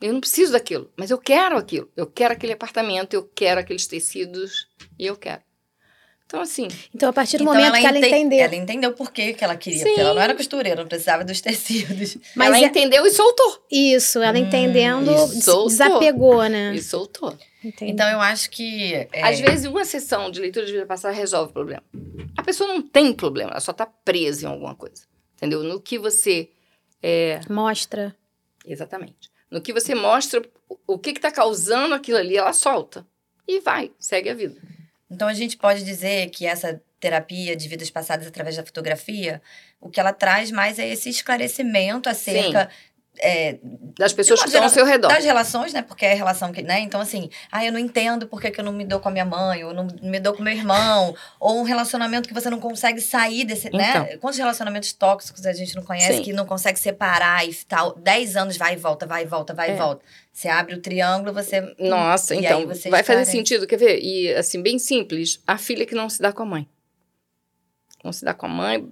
eu 0.00 0.14
não 0.14 0.20
preciso 0.20 0.52
daquilo, 0.52 0.90
mas 0.96 1.10
eu 1.10 1.18
quero 1.18 1.58
aquilo. 1.58 1.90
Eu 1.94 2.06
quero 2.06 2.32
aquele 2.32 2.54
apartamento, 2.54 3.12
eu 3.12 3.22
quero 3.22 3.60
aqueles 3.60 3.86
tecidos 3.86 4.66
e 4.98 5.04
eu 5.04 5.14
quero. 5.14 5.42
Então, 6.30 6.42
assim. 6.42 6.68
Então, 6.94 7.08
a 7.08 7.12
partir 7.12 7.38
do 7.38 7.42
então 7.42 7.52
momento 7.52 7.74
ela 7.74 7.80
que 7.80 7.86
ela 7.86 7.98
entendeu. 7.98 8.38
Ela 8.38 8.54
entendeu 8.54 8.92
por 8.92 9.10
que, 9.10 9.34
que 9.34 9.42
ela 9.42 9.56
queria. 9.56 9.80
Sim. 9.80 9.86
Porque 9.86 10.00
ela 10.00 10.14
não 10.14 10.22
era 10.22 10.32
costureira, 10.32 10.80
não 10.80 10.88
precisava 10.88 11.24
dos 11.24 11.40
tecidos. 11.40 12.18
Mas 12.36 12.46
ela 12.46 12.58
é... 12.58 12.62
entendeu 12.66 13.04
e 13.04 13.10
soltou. 13.10 13.66
Isso, 13.68 14.20
ela 14.20 14.38
hum, 14.38 14.42
entendendo, 14.42 15.10
desapegou, 15.66 16.48
né? 16.48 16.72
E 16.72 16.80
soltou. 16.80 17.36
Entendi. 17.64 17.90
Então, 17.90 18.08
eu 18.08 18.20
acho 18.20 18.48
que. 18.48 18.94
É... 19.12 19.24
Às 19.24 19.40
vezes, 19.40 19.66
uma 19.66 19.84
sessão 19.84 20.30
de 20.30 20.40
leitura 20.40 20.64
de 20.64 20.70
vida 20.70 20.86
passada 20.86 21.12
resolve 21.12 21.50
o 21.50 21.52
problema. 21.52 21.82
A 22.36 22.44
pessoa 22.44 22.68
não 22.68 22.80
tem 22.80 23.12
problema, 23.12 23.50
ela 23.50 23.60
só 23.60 23.72
está 23.72 23.84
presa 23.84 24.46
em 24.46 24.48
alguma 24.48 24.76
coisa. 24.76 25.02
Entendeu? 25.36 25.64
No 25.64 25.80
que 25.80 25.98
você. 25.98 26.50
É... 27.02 27.40
Mostra. 27.50 28.14
Exatamente. 28.64 29.32
No 29.50 29.60
que 29.60 29.72
você 29.72 29.96
mostra 29.96 30.40
o 30.86 30.96
que 30.96 31.10
está 31.10 31.32
causando 31.32 31.92
aquilo 31.92 32.18
ali, 32.18 32.36
ela 32.36 32.52
solta. 32.52 33.04
E 33.48 33.58
vai, 33.58 33.90
segue 33.98 34.30
a 34.30 34.34
vida. 34.34 34.60
Então 35.10 35.26
a 35.26 35.34
gente 35.34 35.56
pode 35.56 35.82
dizer 35.84 36.30
que 36.30 36.46
essa 36.46 36.80
terapia 37.00 37.56
de 37.56 37.68
vidas 37.68 37.90
passadas 37.90 38.26
através 38.26 38.56
da 38.56 38.64
fotografia, 38.64 39.40
o 39.80 39.88
que 39.88 39.98
ela 39.98 40.12
traz 40.12 40.50
mais 40.50 40.78
é 40.78 40.86
esse 40.86 41.08
esclarecimento 41.08 42.08
acerca 42.08 42.68
é, 43.18 43.58
das 43.98 44.12
pessoas 44.12 44.40
que 44.40 44.48
estão 44.48 44.62
ao 44.62 44.68
seu 44.68 44.84
redor. 44.84 45.08
Das 45.08 45.24
relações, 45.24 45.72
né? 45.72 45.82
Porque 45.82 46.06
é 46.06 46.12
a 46.12 46.14
relação 46.14 46.52
que, 46.52 46.62
né? 46.62 46.80
Então, 46.80 47.00
assim, 47.00 47.28
ah, 47.50 47.64
eu 47.64 47.72
não 47.72 47.78
entendo 47.78 48.26
por 48.26 48.40
que, 48.40 48.58
eu 48.58 48.64
não 48.64 48.72
me 48.72 48.84
dou 48.84 49.00
com 49.00 49.08
a 49.08 49.12
minha 49.12 49.24
mãe, 49.24 49.64
ou 49.64 49.74
não 49.74 49.86
me 50.02 50.18
dou 50.20 50.32
com 50.32 50.42
meu 50.42 50.52
irmão, 50.52 51.14
ou 51.38 51.58
um 51.58 51.62
relacionamento 51.62 52.28
que 52.28 52.34
você 52.34 52.48
não 52.48 52.60
consegue 52.60 53.00
sair 53.00 53.44
desse, 53.44 53.70
né? 53.70 53.90
então. 53.90 54.02
né? 54.04 54.16
Quantos 54.18 54.38
relacionamentos 54.38 54.92
tóxicos 54.92 55.44
a 55.44 55.52
gente 55.52 55.74
não 55.74 55.82
conhece 55.82 56.18
Sim. 56.18 56.22
que 56.22 56.32
não 56.32 56.46
consegue 56.46 56.78
separar 56.78 57.46
e 57.46 57.54
tal, 57.66 57.94
10 57.96 58.36
anos 58.36 58.56
vai 58.56 58.74
e 58.74 58.76
volta, 58.76 59.06
vai 59.06 59.24
e 59.24 59.26
volta, 59.26 59.52
vai 59.52 59.70
é. 59.70 59.74
e 59.74 59.76
volta. 59.76 60.04
Você 60.32 60.48
abre 60.48 60.74
o 60.74 60.80
triângulo, 60.80 61.32
você. 61.32 61.60
Nossa, 61.78 62.34
então. 62.34 62.66
vai 62.88 63.02
fazer 63.02 63.24
sentido, 63.26 63.66
quer 63.66 63.76
ver? 63.76 64.00
E 64.00 64.32
assim, 64.34 64.62
bem 64.62 64.78
simples, 64.78 65.40
a 65.46 65.58
filha 65.58 65.84
que 65.84 65.94
não 65.94 66.08
se 66.08 66.22
dá 66.22 66.32
com 66.32 66.42
a 66.42 66.46
mãe. 66.46 66.68
Não 68.02 68.12
se 68.12 68.24
dá 68.24 68.32
com 68.32 68.46
a 68.46 68.48
mãe. 68.48 68.88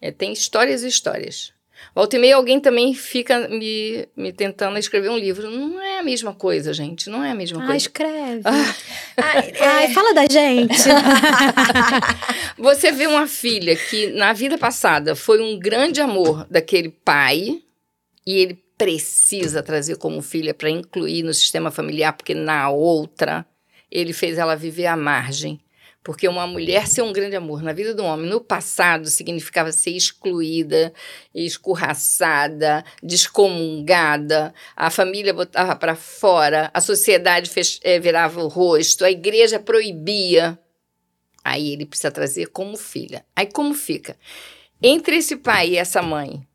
É, 0.00 0.10
tem 0.10 0.32
histórias 0.32 0.82
e 0.82 0.88
histórias. 0.88 1.52
Volta 1.94 2.16
e 2.16 2.18
meia 2.18 2.36
alguém 2.36 2.60
também 2.60 2.94
fica 2.94 3.48
me, 3.48 4.06
me 4.16 4.32
tentando 4.32 4.78
escrever 4.78 5.10
um 5.10 5.18
livro. 5.18 5.50
Não 5.50 5.80
é 5.80 5.98
a 5.98 6.02
mesma 6.02 6.32
coisa, 6.32 6.72
gente. 6.72 7.10
Não 7.10 7.24
é 7.24 7.32
a 7.32 7.34
mesma 7.34 7.62
ah, 7.62 7.66
coisa. 7.66 7.76
Escreve. 7.76 8.42
Ah, 8.44 9.38
escreve. 9.40 9.58
Ai, 9.64 9.92
fala 9.92 10.14
da 10.14 10.26
gente. 10.30 10.78
Você 12.56 12.92
vê 12.92 13.06
uma 13.06 13.26
filha 13.26 13.74
que 13.74 14.08
na 14.08 14.32
vida 14.32 14.56
passada 14.56 15.16
foi 15.16 15.40
um 15.40 15.58
grande 15.58 16.00
amor 16.00 16.46
daquele 16.48 16.90
pai 16.90 17.60
e 18.26 18.38
ele 18.38 18.54
precisa 18.78 19.62
trazer 19.62 19.96
como 19.96 20.22
filha 20.22 20.54
para 20.54 20.70
incluir 20.70 21.22
no 21.22 21.34
sistema 21.34 21.70
familiar, 21.70 22.12
porque 22.12 22.34
na 22.34 22.70
outra 22.70 23.44
ele 23.90 24.12
fez 24.12 24.38
ela 24.38 24.54
viver 24.54 24.86
à 24.86 24.96
margem. 24.96 25.60
Porque 26.02 26.26
uma 26.26 26.46
mulher 26.46 26.86
ser 26.86 27.02
um 27.02 27.12
grande 27.12 27.36
amor 27.36 27.62
na 27.62 27.74
vida 27.74 27.94
do 27.94 28.02
homem 28.02 28.28
no 28.28 28.40
passado 28.40 29.10
significava 29.10 29.70
ser 29.70 29.90
excluída, 29.90 30.94
escorraçada, 31.34 32.82
descomungada, 33.02 34.54
a 34.74 34.88
família 34.90 35.34
botava 35.34 35.76
para 35.76 35.94
fora, 35.94 36.70
a 36.72 36.80
sociedade 36.80 37.50
fech, 37.50 37.78
é, 37.82 37.98
virava 37.98 38.42
o 38.42 38.48
rosto, 38.48 39.04
a 39.04 39.10
igreja 39.10 39.60
proibia. 39.60 40.58
Aí 41.44 41.72
ele 41.72 41.84
precisa 41.84 42.10
trazer 42.10 42.46
como 42.46 42.78
filha. 42.78 43.24
Aí 43.36 43.46
como 43.46 43.74
fica? 43.74 44.16
Entre 44.82 45.16
esse 45.16 45.36
pai 45.36 45.70
e 45.70 45.76
essa 45.76 46.00
mãe, 46.00 46.46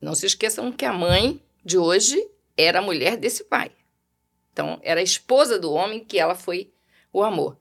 não 0.00 0.16
se 0.16 0.26
esqueçam 0.26 0.72
que 0.72 0.84
a 0.84 0.92
mãe 0.92 1.40
de 1.64 1.78
hoje 1.78 2.20
era 2.56 2.80
a 2.80 2.82
mulher 2.82 3.16
desse 3.16 3.44
pai. 3.44 3.70
Então, 4.52 4.80
era 4.82 4.98
a 4.98 5.04
esposa 5.04 5.56
do 5.56 5.72
homem 5.72 6.04
que 6.04 6.18
ela 6.18 6.34
foi 6.34 6.72
o 7.12 7.22
amor 7.22 7.56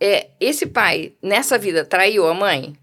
é, 0.00 0.30
esse 0.38 0.66
pai, 0.66 1.14
nessa 1.22 1.56
vida, 1.56 1.84
traiu 1.84 2.26
a 2.26 2.34
mãe? 2.34 2.76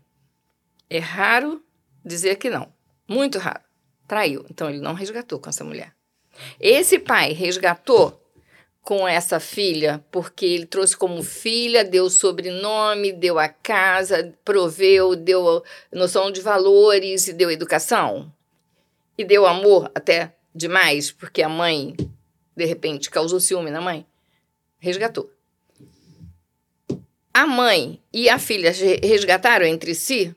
É 0.89 0.99
raro 0.99 1.63
dizer 2.03 2.37
que 2.37 2.49
não. 2.49 2.71
Muito 3.07 3.37
raro. 3.37 3.61
Traiu. 4.07 4.45
Então, 4.49 4.69
ele 4.69 4.79
não 4.79 4.93
resgatou 4.93 5.39
com 5.39 5.49
essa 5.49 5.63
mulher. 5.63 5.93
Esse 6.59 6.97
pai 6.97 7.31
resgatou 7.31 8.19
com 8.81 9.07
essa 9.07 9.39
filha, 9.39 10.03
porque 10.11 10.45
ele 10.45 10.65
trouxe 10.65 10.97
como 10.97 11.23
filha, 11.23 11.85
deu 11.85 12.09
sobrenome, 12.09 13.13
deu 13.13 13.39
a 13.39 13.47
casa, 13.47 14.33
proveu, 14.43 15.15
deu 15.15 15.63
noção 15.91 16.29
de 16.29 16.41
valores 16.41 17.27
e 17.27 17.33
deu 17.33 17.49
educação. 17.49 18.31
E 19.17 19.23
deu 19.23 19.45
amor 19.45 19.89
até 19.95 20.35
demais, 20.53 21.11
porque 21.11 21.41
a 21.41 21.47
mãe, 21.47 21.95
de 22.55 22.65
repente, 22.65 23.09
causou 23.09 23.39
ciúme 23.39 23.71
na 23.71 23.79
mãe. 23.79 24.05
Resgatou. 24.79 25.32
A 27.33 27.47
mãe 27.47 28.01
e 28.13 28.29
a 28.29 28.37
filha 28.37 28.71
resgataram 29.01 29.65
entre 29.65 29.95
si, 29.95 30.35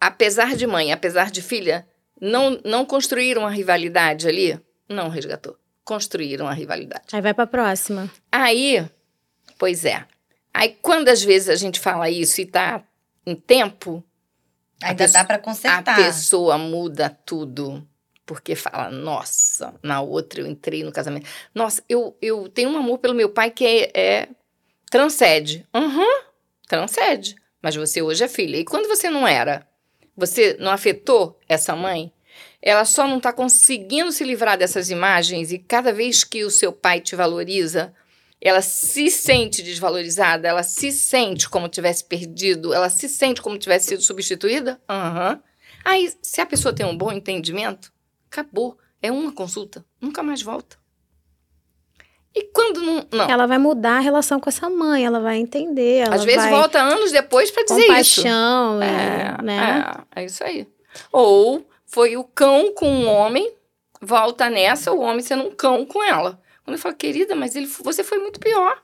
apesar 0.00 0.54
de 0.56 0.66
mãe, 0.66 0.92
apesar 0.92 1.30
de 1.30 1.40
filha, 1.40 1.86
não, 2.20 2.60
não 2.64 2.84
construíram 2.84 3.46
a 3.46 3.50
rivalidade 3.50 4.28
ali? 4.28 4.60
Não 4.88 5.08
resgatou 5.08 5.56
construíram 5.84 6.48
a 6.48 6.52
rivalidade. 6.52 7.04
Aí 7.12 7.20
vai 7.20 7.34
para 7.34 7.44
a 7.44 7.46
próxima. 7.46 8.10
Aí, 8.32 8.84
pois 9.58 9.84
é. 9.84 10.04
Aí 10.52 10.76
quando 10.80 11.08
às 11.08 11.22
vezes 11.22 11.48
a 11.48 11.56
gente 11.56 11.78
fala 11.78 12.08
isso 12.08 12.40
e 12.40 12.46
tá 12.46 12.82
em 13.26 13.36
tempo, 13.36 14.02
ainda 14.82 15.06
dá 15.08 15.24
para 15.24 15.38
consertar. 15.38 15.92
A 15.92 15.96
pessoa 15.96 16.58
muda 16.58 17.10
tudo. 17.10 17.86
Porque 18.26 18.54
fala, 18.54 18.90
nossa, 18.90 19.74
na 19.82 20.00
outra 20.00 20.40
eu 20.40 20.46
entrei 20.46 20.82
no 20.82 20.90
casamento. 20.90 21.28
Nossa, 21.54 21.82
eu, 21.86 22.16
eu 22.22 22.48
tenho 22.48 22.70
um 22.70 22.78
amor 22.78 22.96
pelo 22.96 23.12
meu 23.12 23.28
pai 23.28 23.50
que 23.50 23.66
é, 23.66 23.90
é 23.94 24.28
transcende. 24.94 25.66
Uhum, 25.74 26.22
transcende. 26.68 27.34
Mas 27.60 27.74
você 27.74 28.00
hoje 28.00 28.22
é 28.22 28.28
filha. 28.28 28.58
E 28.58 28.64
quando 28.64 28.86
você 28.86 29.10
não 29.10 29.26
era? 29.26 29.66
Você 30.16 30.56
não 30.60 30.70
afetou 30.70 31.36
essa 31.48 31.74
mãe? 31.74 32.12
ela 32.66 32.86
só 32.86 33.06
não 33.06 33.18
está 33.18 33.30
conseguindo 33.30 34.10
se 34.10 34.24
livrar 34.24 34.56
dessas 34.56 34.88
imagens 34.88 35.52
e 35.52 35.58
cada 35.58 35.92
vez 35.92 36.24
que 36.24 36.44
o 36.44 36.50
seu 36.50 36.72
pai 36.72 36.98
te 36.98 37.14
valoriza, 37.14 37.92
ela 38.40 38.62
se 38.62 39.10
sente 39.10 39.62
desvalorizada, 39.62 40.48
ela 40.48 40.62
se 40.62 40.90
sente 40.90 41.46
como 41.46 41.68
tivesse 41.68 42.04
perdido, 42.04 42.72
ela 42.72 42.88
se 42.88 43.06
sente 43.06 43.42
como 43.42 43.58
tivesse 43.58 43.88
sido 43.88 44.02
substituída. 44.02 44.80
Uhum. 44.88 45.38
Aí, 45.84 46.10
se 46.22 46.40
a 46.40 46.46
pessoa 46.46 46.74
tem 46.74 46.86
um 46.86 46.96
bom 46.96 47.12
entendimento, 47.12 47.92
acabou. 48.30 48.78
É 49.02 49.12
uma 49.12 49.30
consulta, 49.30 49.84
nunca 50.00 50.22
mais 50.22 50.40
volta. 50.40 50.78
E 52.34 52.42
quando 52.52 52.82
não, 52.82 53.06
não. 53.12 53.30
Ela 53.30 53.46
vai 53.46 53.58
mudar 53.58 53.98
a 53.98 54.00
relação 54.00 54.40
com 54.40 54.48
essa 54.48 54.68
mãe, 54.68 55.06
ela 55.06 55.20
vai 55.20 55.36
entender. 55.36 55.98
Ela 55.98 56.16
Às 56.16 56.24
vezes 56.24 56.42
vai... 56.42 56.50
volta 56.50 56.80
anos 56.80 57.12
depois 57.12 57.50
para 57.50 57.62
dizer 57.62 57.86
Compaixão, 57.86 58.74
isso. 58.74 58.82
É, 58.82 59.36
é, 59.38 59.42
né? 59.42 59.84
É, 60.16 60.22
é 60.22 60.24
isso 60.24 60.42
aí. 60.42 60.66
Ou 61.12 61.64
foi 61.86 62.16
o 62.16 62.24
cão 62.24 62.74
com 62.74 63.04
o 63.04 63.06
homem, 63.06 63.54
volta 64.00 64.50
nessa, 64.50 64.92
o 64.92 65.00
homem 65.00 65.22
sendo 65.22 65.44
um 65.44 65.50
cão 65.52 65.86
com 65.86 66.02
ela. 66.02 66.40
Quando 66.64 66.76
eu 66.76 66.80
falo, 66.80 66.96
querida, 66.96 67.36
mas 67.36 67.54
ele, 67.54 67.66
você 67.66 68.02
foi 68.02 68.18
muito 68.18 68.40
pior. 68.40 68.82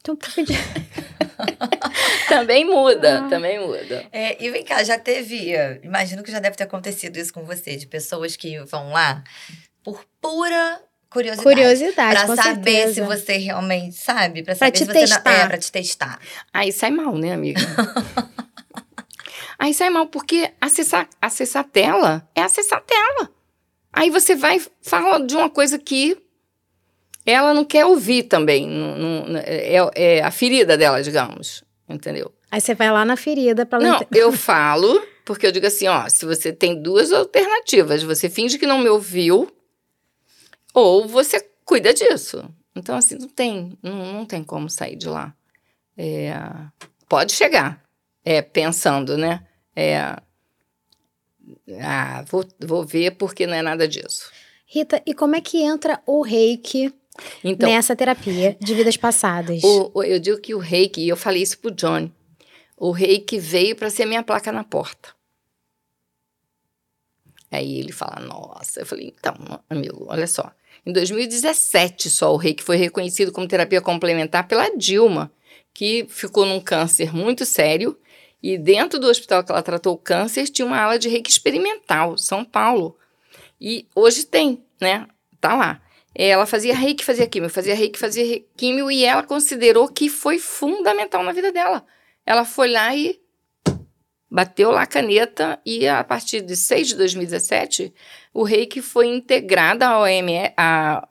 Então, 0.00 0.16
também 2.28 2.64
muda, 2.64 3.20
ah. 3.20 3.28
também 3.28 3.58
muda. 3.58 4.06
É, 4.12 4.44
e 4.44 4.50
vem 4.50 4.64
cá, 4.64 4.84
já 4.84 4.98
teve, 4.98 5.52
imagino 5.82 6.22
que 6.22 6.30
já 6.30 6.40
deve 6.40 6.56
ter 6.56 6.64
acontecido 6.64 7.16
isso 7.16 7.32
com 7.32 7.44
você, 7.44 7.76
de 7.76 7.86
pessoas 7.86 8.36
que 8.36 8.58
vão 8.64 8.92
lá 8.92 9.24
por 9.82 10.04
pura 10.20 10.82
curiosidade. 11.10 11.42
Curiosidade, 11.42 12.24
Pra 12.26 12.36
saber 12.36 12.70
certeza. 12.70 12.94
se 12.94 13.00
você 13.02 13.36
realmente 13.36 13.96
sabe, 13.96 14.42
pra 14.42 14.54
saber 14.54 14.70
pra 14.72 14.78
se 14.78 14.84
te 14.84 14.92
você 14.92 15.00
testar. 15.00 15.24
não 15.24 15.32
é, 15.32 15.46
pra 15.46 15.58
te 15.58 15.72
testar. 15.72 16.18
Aí 16.52 16.72
sai 16.72 16.90
mal, 16.90 17.16
né, 17.16 17.32
amiga? 17.32 17.60
Aí 19.58 19.72
sai 19.72 19.88
mal, 19.90 20.06
porque 20.06 20.50
acessar, 20.60 21.08
acessar 21.20 21.62
a 21.62 21.68
tela 21.68 22.28
é 22.34 22.42
acessar 22.42 22.78
a 22.78 22.82
tela. 22.82 23.30
Aí 23.92 24.10
você 24.10 24.34
vai 24.36 24.60
fala 24.82 25.18
de 25.24 25.34
uma 25.34 25.48
coisa 25.48 25.78
que 25.78 26.18
ela 27.24 27.54
não 27.54 27.64
quer 27.64 27.86
ouvir 27.86 28.24
também. 28.24 28.66
Não, 28.68 29.26
não, 29.26 29.40
é, 29.40 29.76
é, 29.94 30.22
a 30.22 30.30
ferida 30.30 30.76
dela, 30.76 31.02
digamos. 31.02 31.64
Entendeu? 31.88 32.32
Aí 32.50 32.60
você 32.60 32.74
vai 32.74 32.90
lá 32.90 33.04
na 33.04 33.16
ferida 33.16 33.64
para 33.64 33.78
Não, 33.78 34.00
eu 34.12 34.32
falo, 34.32 35.00
porque 35.24 35.46
eu 35.46 35.52
digo 35.52 35.66
assim: 35.66 35.86
ó, 35.88 36.06
se 36.08 36.26
você 36.26 36.52
tem 36.52 36.80
duas 36.82 37.10
alternativas, 37.12 38.02
você 38.02 38.28
finge 38.28 38.58
que 38.58 38.66
não 38.66 38.78
me 38.78 38.88
ouviu, 38.88 39.50
ou 40.76 41.08
você 41.08 41.40
cuida 41.64 41.94
disso. 41.94 42.44
Então, 42.74 42.94
assim, 42.94 43.16
não 43.16 43.28
tem, 43.28 43.78
não, 43.82 44.12
não 44.12 44.26
tem 44.26 44.44
como 44.44 44.68
sair 44.68 44.94
de 44.94 45.08
lá. 45.08 45.34
É, 45.96 46.34
pode 47.08 47.32
chegar, 47.32 47.82
é, 48.22 48.42
pensando, 48.42 49.16
né? 49.16 49.46
É, 49.74 50.16
ah, 51.80 52.22
vou, 52.28 52.46
vou 52.60 52.84
ver 52.84 53.12
porque 53.12 53.46
não 53.46 53.54
é 53.54 53.62
nada 53.62 53.88
disso. 53.88 54.30
Rita, 54.66 55.02
e 55.06 55.14
como 55.14 55.34
é 55.34 55.40
que 55.40 55.62
entra 55.62 56.02
o 56.04 56.20
reiki 56.20 56.92
então, 57.42 57.70
nessa 57.70 57.96
terapia 57.96 58.54
de 58.60 58.74
vidas 58.74 58.98
passadas? 58.98 59.62
O, 59.64 59.92
o, 59.94 60.02
eu 60.02 60.20
digo 60.20 60.38
que 60.38 60.54
o 60.54 60.58
reiki, 60.58 61.00
e 61.00 61.08
eu 61.08 61.16
falei 61.16 61.40
isso 61.40 61.58
pro 61.58 61.70
Johnny, 61.70 62.12
o 62.76 62.90
reiki 62.90 63.38
veio 63.38 63.74
para 63.74 63.88
ser 63.88 64.04
minha 64.04 64.22
placa 64.22 64.52
na 64.52 64.62
porta. 64.62 65.16
Aí 67.50 67.78
ele 67.78 67.92
fala, 67.92 68.20
nossa. 68.20 68.80
Eu 68.80 68.86
falei, 68.86 69.14
então, 69.16 69.34
amigo, 69.70 70.04
olha 70.10 70.26
só. 70.26 70.52
Em 70.86 70.92
2017 70.92 72.08
só 72.08 72.32
o 72.32 72.36
reiki 72.36 72.62
foi 72.62 72.76
reconhecido 72.76 73.32
como 73.32 73.48
terapia 73.48 73.80
complementar 73.80 74.46
pela 74.46 74.70
Dilma, 74.76 75.32
que 75.74 76.06
ficou 76.08 76.46
num 76.46 76.60
câncer 76.60 77.12
muito 77.12 77.44
sério 77.44 77.98
e 78.42 78.56
dentro 78.56 79.00
do 79.00 79.08
hospital 79.08 79.42
que 79.42 79.50
ela 79.50 79.62
tratou 79.62 79.94
o 79.94 79.98
câncer, 79.98 80.46
tinha 80.46 80.64
uma 80.64 80.80
ala 80.80 80.98
de 80.98 81.08
reiki 81.08 81.28
experimental, 81.28 82.16
São 82.16 82.44
Paulo. 82.44 82.96
E 83.60 83.88
hoje 83.92 84.24
tem, 84.24 84.62
né? 84.80 85.08
Tá 85.40 85.56
lá. 85.56 85.82
Ela 86.14 86.46
fazia 86.46 86.72
reiki, 86.72 87.04
fazia 87.04 87.26
químio, 87.26 87.50
fazia 87.50 87.74
reiki, 87.74 87.98
fazia 87.98 88.44
químio, 88.56 88.88
e 88.88 89.04
ela 89.04 89.24
considerou 89.24 89.88
que 89.88 90.08
foi 90.08 90.38
fundamental 90.38 91.24
na 91.24 91.32
vida 91.32 91.50
dela. 91.50 91.84
Ela 92.24 92.44
foi 92.44 92.70
lá 92.70 92.94
e 92.94 93.20
bateu 94.30 94.70
lá 94.70 94.82
a 94.82 94.86
caneta, 94.86 95.58
e 95.64 95.86
a 95.86 96.02
partir 96.02 96.40
de 96.40 96.56
6 96.56 96.88
de 96.88 96.94
2017, 96.96 97.92
o 98.34 98.42
reiki 98.42 98.82
foi 98.82 99.06
integrado 99.06 99.84
ao 99.84 100.02
OMS, 100.02 100.52
a 100.56 101.06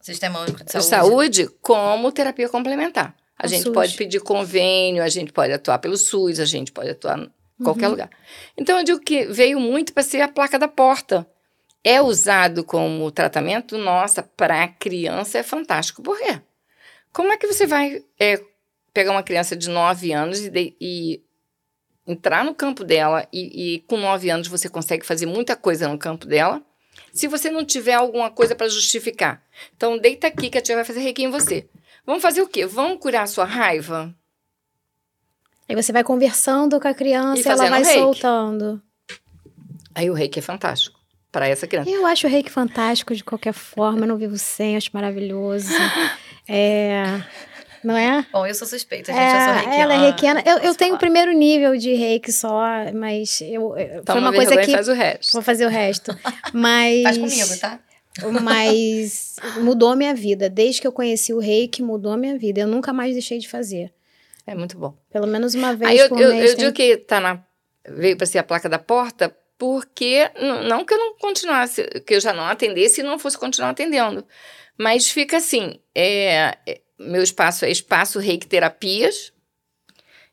Sistema 0.00 0.40
Único 0.40 0.62
de 0.62 0.70
Saúde. 0.70 0.86
Saúde 0.86 1.48
como 1.62 2.12
terapia 2.12 2.48
complementar. 2.48 3.16
A 3.38 3.46
o 3.46 3.48
gente 3.48 3.62
SUS. 3.62 3.72
pode 3.72 3.96
pedir 3.96 4.20
convênio, 4.20 5.02
a 5.02 5.08
gente 5.08 5.32
pode 5.32 5.52
atuar 5.52 5.78
pelo 5.78 5.96
SUS, 5.96 6.38
a 6.38 6.44
gente 6.44 6.70
pode 6.70 6.90
atuar 6.90 7.18
em 7.18 7.64
qualquer 7.64 7.86
uhum. 7.86 7.92
lugar. 7.92 8.10
Então, 8.56 8.78
eu 8.78 8.84
digo 8.84 9.00
que 9.00 9.24
veio 9.26 9.58
muito 9.58 9.94
para 9.94 10.02
ser 10.02 10.20
a 10.20 10.28
placa 10.28 10.58
da 10.58 10.68
porta. 10.68 11.26
É 11.82 12.02
usado 12.02 12.64
como 12.64 13.10
tratamento, 13.10 13.78
nossa, 13.78 14.22
para 14.22 14.68
criança 14.68 15.38
é 15.38 15.42
fantástico. 15.42 16.02
Por 16.02 16.18
quê? 16.18 16.40
Como 17.10 17.32
é 17.32 17.38
que 17.38 17.46
você 17.46 17.66
vai 17.66 18.02
é, 18.20 18.42
pegar 18.92 19.10
uma 19.10 19.22
criança 19.22 19.56
de 19.56 19.70
9 19.70 20.12
anos 20.12 20.40
e, 20.40 20.50
de, 20.50 20.76
e 20.78 21.23
entrar 22.06 22.44
no 22.44 22.54
campo 22.54 22.84
dela 22.84 23.26
e, 23.32 23.76
e, 23.76 23.78
com 23.80 23.96
9 23.96 24.30
anos 24.30 24.48
você 24.48 24.68
consegue 24.68 25.06
fazer 25.06 25.26
muita 25.26 25.56
coisa 25.56 25.88
no 25.88 25.98
campo 25.98 26.26
dela, 26.26 26.62
se 27.12 27.26
você 27.26 27.50
não 27.50 27.64
tiver 27.64 27.94
alguma 27.94 28.30
coisa 28.30 28.54
para 28.54 28.68
justificar? 28.68 29.42
Então, 29.76 29.98
deita 29.98 30.26
aqui 30.26 30.50
que 30.50 30.58
a 30.58 30.60
tia 30.60 30.74
vai 30.74 30.84
fazer 30.84 31.00
reiki 31.00 31.22
em 31.22 31.30
você. 31.30 31.68
Vamos 32.04 32.22
fazer 32.22 32.42
o 32.42 32.48
quê? 32.48 32.66
Vamos 32.66 32.98
curar 32.98 33.22
a 33.22 33.26
sua 33.26 33.44
raiva? 33.44 34.14
Aí 35.68 35.74
você 35.74 35.92
vai 35.92 36.04
conversando 36.04 36.78
com 36.78 36.88
a 36.88 36.94
criança 36.94 37.48
e, 37.48 37.50
ela 37.50 37.70
vai 37.70 37.82
reiki. 37.82 38.00
soltando. 38.00 38.82
Aí 39.94 40.10
o 40.10 40.14
reiki 40.14 40.38
é 40.40 40.42
fantástico 40.42 40.98
para 41.32 41.48
essa 41.48 41.66
criança. 41.66 41.88
Eu 41.88 42.04
acho 42.06 42.26
o 42.26 42.30
reiki 42.30 42.50
fantástico 42.50 43.14
de 43.14 43.24
qualquer 43.24 43.52
forma. 43.52 44.00
Eu 44.00 44.08
não 44.08 44.16
vivo 44.16 44.36
sem, 44.36 44.76
acho 44.76 44.90
maravilhoso. 44.92 45.72
é... 46.48 47.22
Não 47.84 47.96
é? 47.96 48.26
Bom, 48.32 48.46
eu 48.46 48.54
sou 48.54 48.66
suspeita, 48.66 49.12
gente. 49.12 49.20
É, 49.20 49.36
eu 49.36 49.44
sou 49.44 49.54
reikiana. 49.54 49.82
Ela 49.82 49.94
é 49.94 49.98
reikiana. 49.98 50.42
Eu, 50.46 50.58
eu 50.58 50.74
tenho 50.74 50.94
o 50.94 50.98
primeiro 50.98 51.32
nível 51.32 51.76
de 51.76 51.92
reiki 51.92 52.32
só, 52.32 52.62
mas 52.94 53.42
eu, 53.42 53.76
eu 53.76 54.02
foi 54.06 54.18
uma 54.18 54.32
coisa 54.32 54.56
que. 54.56 54.72
faz 54.72 54.88
o 54.88 54.94
resto. 54.94 55.32
Vou 55.34 55.42
fazer 55.42 55.66
o 55.66 55.68
resto. 55.68 56.16
Mas. 56.52 57.02
Faz 57.02 57.18
comigo, 57.18 57.60
tá? 57.60 57.78
Mas 58.42 59.36
mudou 59.60 59.90
a 59.90 59.96
minha 59.96 60.14
vida. 60.14 60.48
Desde 60.48 60.80
que 60.80 60.86
eu 60.86 60.92
conheci 60.92 61.34
o 61.34 61.38
reiki, 61.38 61.82
mudou 61.82 62.12
a 62.12 62.16
minha 62.16 62.38
vida. 62.38 62.60
Eu 62.60 62.66
nunca 62.66 62.92
mais 62.92 63.12
deixei 63.12 63.38
de 63.38 63.48
fazer. 63.48 63.92
É 64.46 64.54
muito 64.54 64.78
bom. 64.78 64.94
Pelo 65.10 65.26
menos 65.26 65.54
uma 65.54 65.74
vez 65.74 65.90
Aí 65.90 65.98
eu, 65.98 66.08
por 66.08 66.20
eu, 66.20 66.30
mês. 66.30 66.50
Eu 66.50 66.56
tem... 66.56 66.64
digo 66.64 66.72
que 66.72 66.96
tá 66.96 67.20
na, 67.20 67.42
veio 67.88 68.16
para 68.16 68.26
ser 68.26 68.38
a 68.38 68.42
placa 68.42 68.68
da 68.68 68.78
porta, 68.78 69.34
porque 69.58 70.30
não 70.68 70.84
que 70.84 70.94
eu 70.94 70.98
não 70.98 71.16
continuasse, 71.18 71.84
que 72.06 72.14
eu 72.14 72.20
já 72.20 72.32
não 72.32 72.44
atendesse 72.44 73.00
e 73.00 73.04
não 73.04 73.18
fosse 73.18 73.38
continuar 73.38 73.70
atendendo. 73.70 74.26
Mas 74.78 75.08
fica 75.08 75.36
assim, 75.36 75.78
é, 75.94 76.56
é, 76.66 76.80
meu 76.98 77.22
espaço 77.22 77.64
é 77.64 77.70
espaço 77.70 78.18
reiki 78.18 78.46
terapias, 78.46 79.32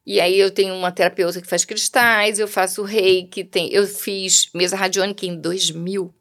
e 0.06 0.20
aí 0.20 0.40
eu 0.40 0.50
tenho 0.50 0.74
uma 0.74 0.92
terapeuta 0.92 1.42
que 1.42 1.48
faz 1.48 1.64
cristais, 1.64 2.40
eu 2.40 2.48
faço 2.48 2.82
reiki, 2.84 3.44
tem, 3.44 3.72
eu 3.72 3.88
fiz 3.88 4.50
mesa 4.54 4.76
radiônica 4.76 5.26
em 5.26 5.40
2000. 5.40 6.14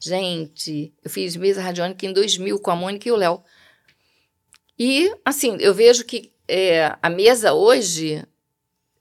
Gente, 0.00 0.92
eu 1.04 1.08
fiz 1.08 1.36
mesa 1.36 1.62
radiônica 1.62 2.04
em 2.04 2.12
2000 2.12 2.58
com 2.58 2.70
a 2.72 2.76
Mônica 2.76 3.08
e 3.08 3.12
o 3.12 3.16
Léo. 3.16 3.42
E, 4.76 5.14
assim, 5.24 5.56
eu 5.60 5.72
vejo 5.72 6.04
que 6.04 6.32
é, 6.48 6.96
a 7.00 7.08
mesa 7.08 7.52
hoje 7.52 8.24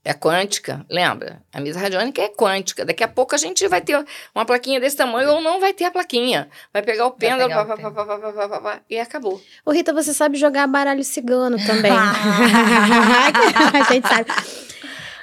é 0.04 0.14
quântica, 0.14 0.84
lembra? 0.90 1.44
A 1.54 1.62
mesa 1.62 1.80
radiônica 1.80 2.22
é 2.22 2.30
quântica. 2.30 2.84
Daqui 2.84 3.04
a 3.04 3.08
pouco 3.08 3.36
a 3.36 3.38
gente 3.38 3.68
vai 3.68 3.82
ter 3.82 4.04
uma 4.34 4.46
plaquinha 4.46 4.80
desse 4.80 4.98
tamanho 4.98 5.30
ou 5.30 5.42
não 5.42 5.60
vai 5.60 5.74
ter 5.74 5.86
a 5.86 5.92
plaquinha. 5.92 6.50
Vai 6.74 6.82
pegar 6.82 7.06
o 7.06 7.12
pêndulo 7.12 7.50
pá, 7.50 7.66
pá, 7.66 7.78
pá, 7.78 7.92
pá, 7.92 8.18
pá, 8.18 8.50
pá, 8.50 8.62
pá, 8.62 8.82
e 8.90 9.00
acabou. 9.00 9.40
Ô, 9.66 9.72
Rita, 9.72 9.94
você 9.94 10.14
sabe 10.14 10.38
jogar 10.38 10.68
baralho 10.68 11.04
cigano 11.04 11.58
também. 11.66 11.92
a 13.80 13.94
gente 13.94 14.08
sabe. 14.08 14.32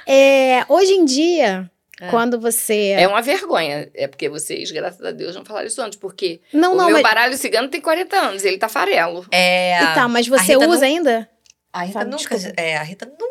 É, 0.07 0.65
hoje 0.69 0.93
em 0.93 1.03
dia, 1.03 1.69
é. 2.01 2.09
Quando 2.09 2.39
você. 2.39 2.95
É 2.97 3.07
uma 3.07 3.21
vergonha. 3.21 3.89
É 3.93 4.07
porque 4.07 4.29
vocês, 4.29 4.71
graças 4.71 5.05
a 5.05 5.11
Deus, 5.11 5.35
não 5.35 5.43
falaram 5.43 5.67
isso 5.67 5.81
antes. 5.81 5.99
Porque 5.99 6.39
não, 6.53 6.73
o 6.73 6.77
não, 6.77 6.85
meu 6.85 6.93
mas... 6.93 7.03
baralho 7.03 7.37
cigano 7.37 7.67
tem 7.67 7.81
40 7.81 8.15
anos, 8.15 8.45
ele 8.45 8.57
tá 8.57 8.69
farelo. 8.69 9.25
É. 9.31 9.83
E 9.83 9.93
tá, 9.93 10.07
mas 10.07 10.25
você 10.25 10.55
usa 10.55 10.67
não... 10.67 10.83
ainda? 10.83 11.29
A 11.71 11.83
Rita 11.83 12.03
nunca. 12.03 12.35
É, 12.57 12.77
a 12.77 12.83
Rita 12.83 13.05
nunca, 13.05 13.29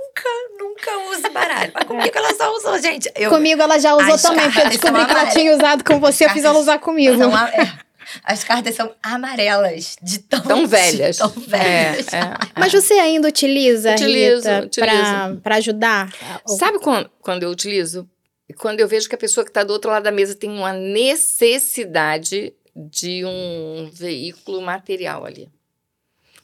nunca 0.58 0.98
usa 1.10 1.28
baralho. 1.30 1.72
Mas 1.74 1.84
comigo 1.84 2.12
ela 2.16 2.34
só 2.34 2.56
usou, 2.56 2.78
gente. 2.78 3.10
Eu... 3.14 3.30
Comigo 3.30 3.60
ela 3.62 3.78
já 3.78 3.94
usou 3.94 4.18
também, 4.18 4.46
porque 4.46 4.60
eu 4.60 4.68
descobri 4.70 5.04
que 5.04 5.10
ela 5.10 5.26
tinha 5.26 5.54
usado 5.54 5.84
com 5.84 6.00
você, 6.00 6.26
eu 6.26 6.30
fiz 6.30 6.44
ela 6.44 6.58
usar 6.58 6.78
comigo. 6.78 7.22
É, 7.22 7.78
as 8.24 8.42
cartas 8.42 8.74
são 8.74 8.94
amarelas, 9.02 9.96
de 10.02 10.18
tão, 10.20 10.40
tão 10.40 10.66
velhas. 10.66 11.18
tão 11.18 11.28
velhas. 11.28 12.12
É, 12.12 12.18
é, 12.18 12.34
Mas 12.56 12.72
você 12.72 12.94
ainda 12.94 13.28
utiliza, 13.28 13.92
utilizo, 13.92 14.48
Rita, 14.48 15.40
para 15.42 15.56
ajudar? 15.56 16.12
Sabe 16.58 16.78
quando, 16.78 17.10
quando 17.20 17.42
eu 17.42 17.50
utilizo? 17.50 18.08
Quando 18.56 18.80
eu 18.80 18.88
vejo 18.88 19.08
que 19.08 19.14
a 19.14 19.18
pessoa 19.18 19.44
que 19.44 19.50
está 19.50 19.62
do 19.62 19.72
outro 19.72 19.90
lado 19.90 20.04
da 20.04 20.10
mesa 20.10 20.34
tem 20.34 20.48
uma 20.50 20.72
necessidade 20.72 22.54
de 22.74 23.24
um 23.26 23.90
veículo 23.92 24.62
material 24.62 25.26
ali 25.26 25.50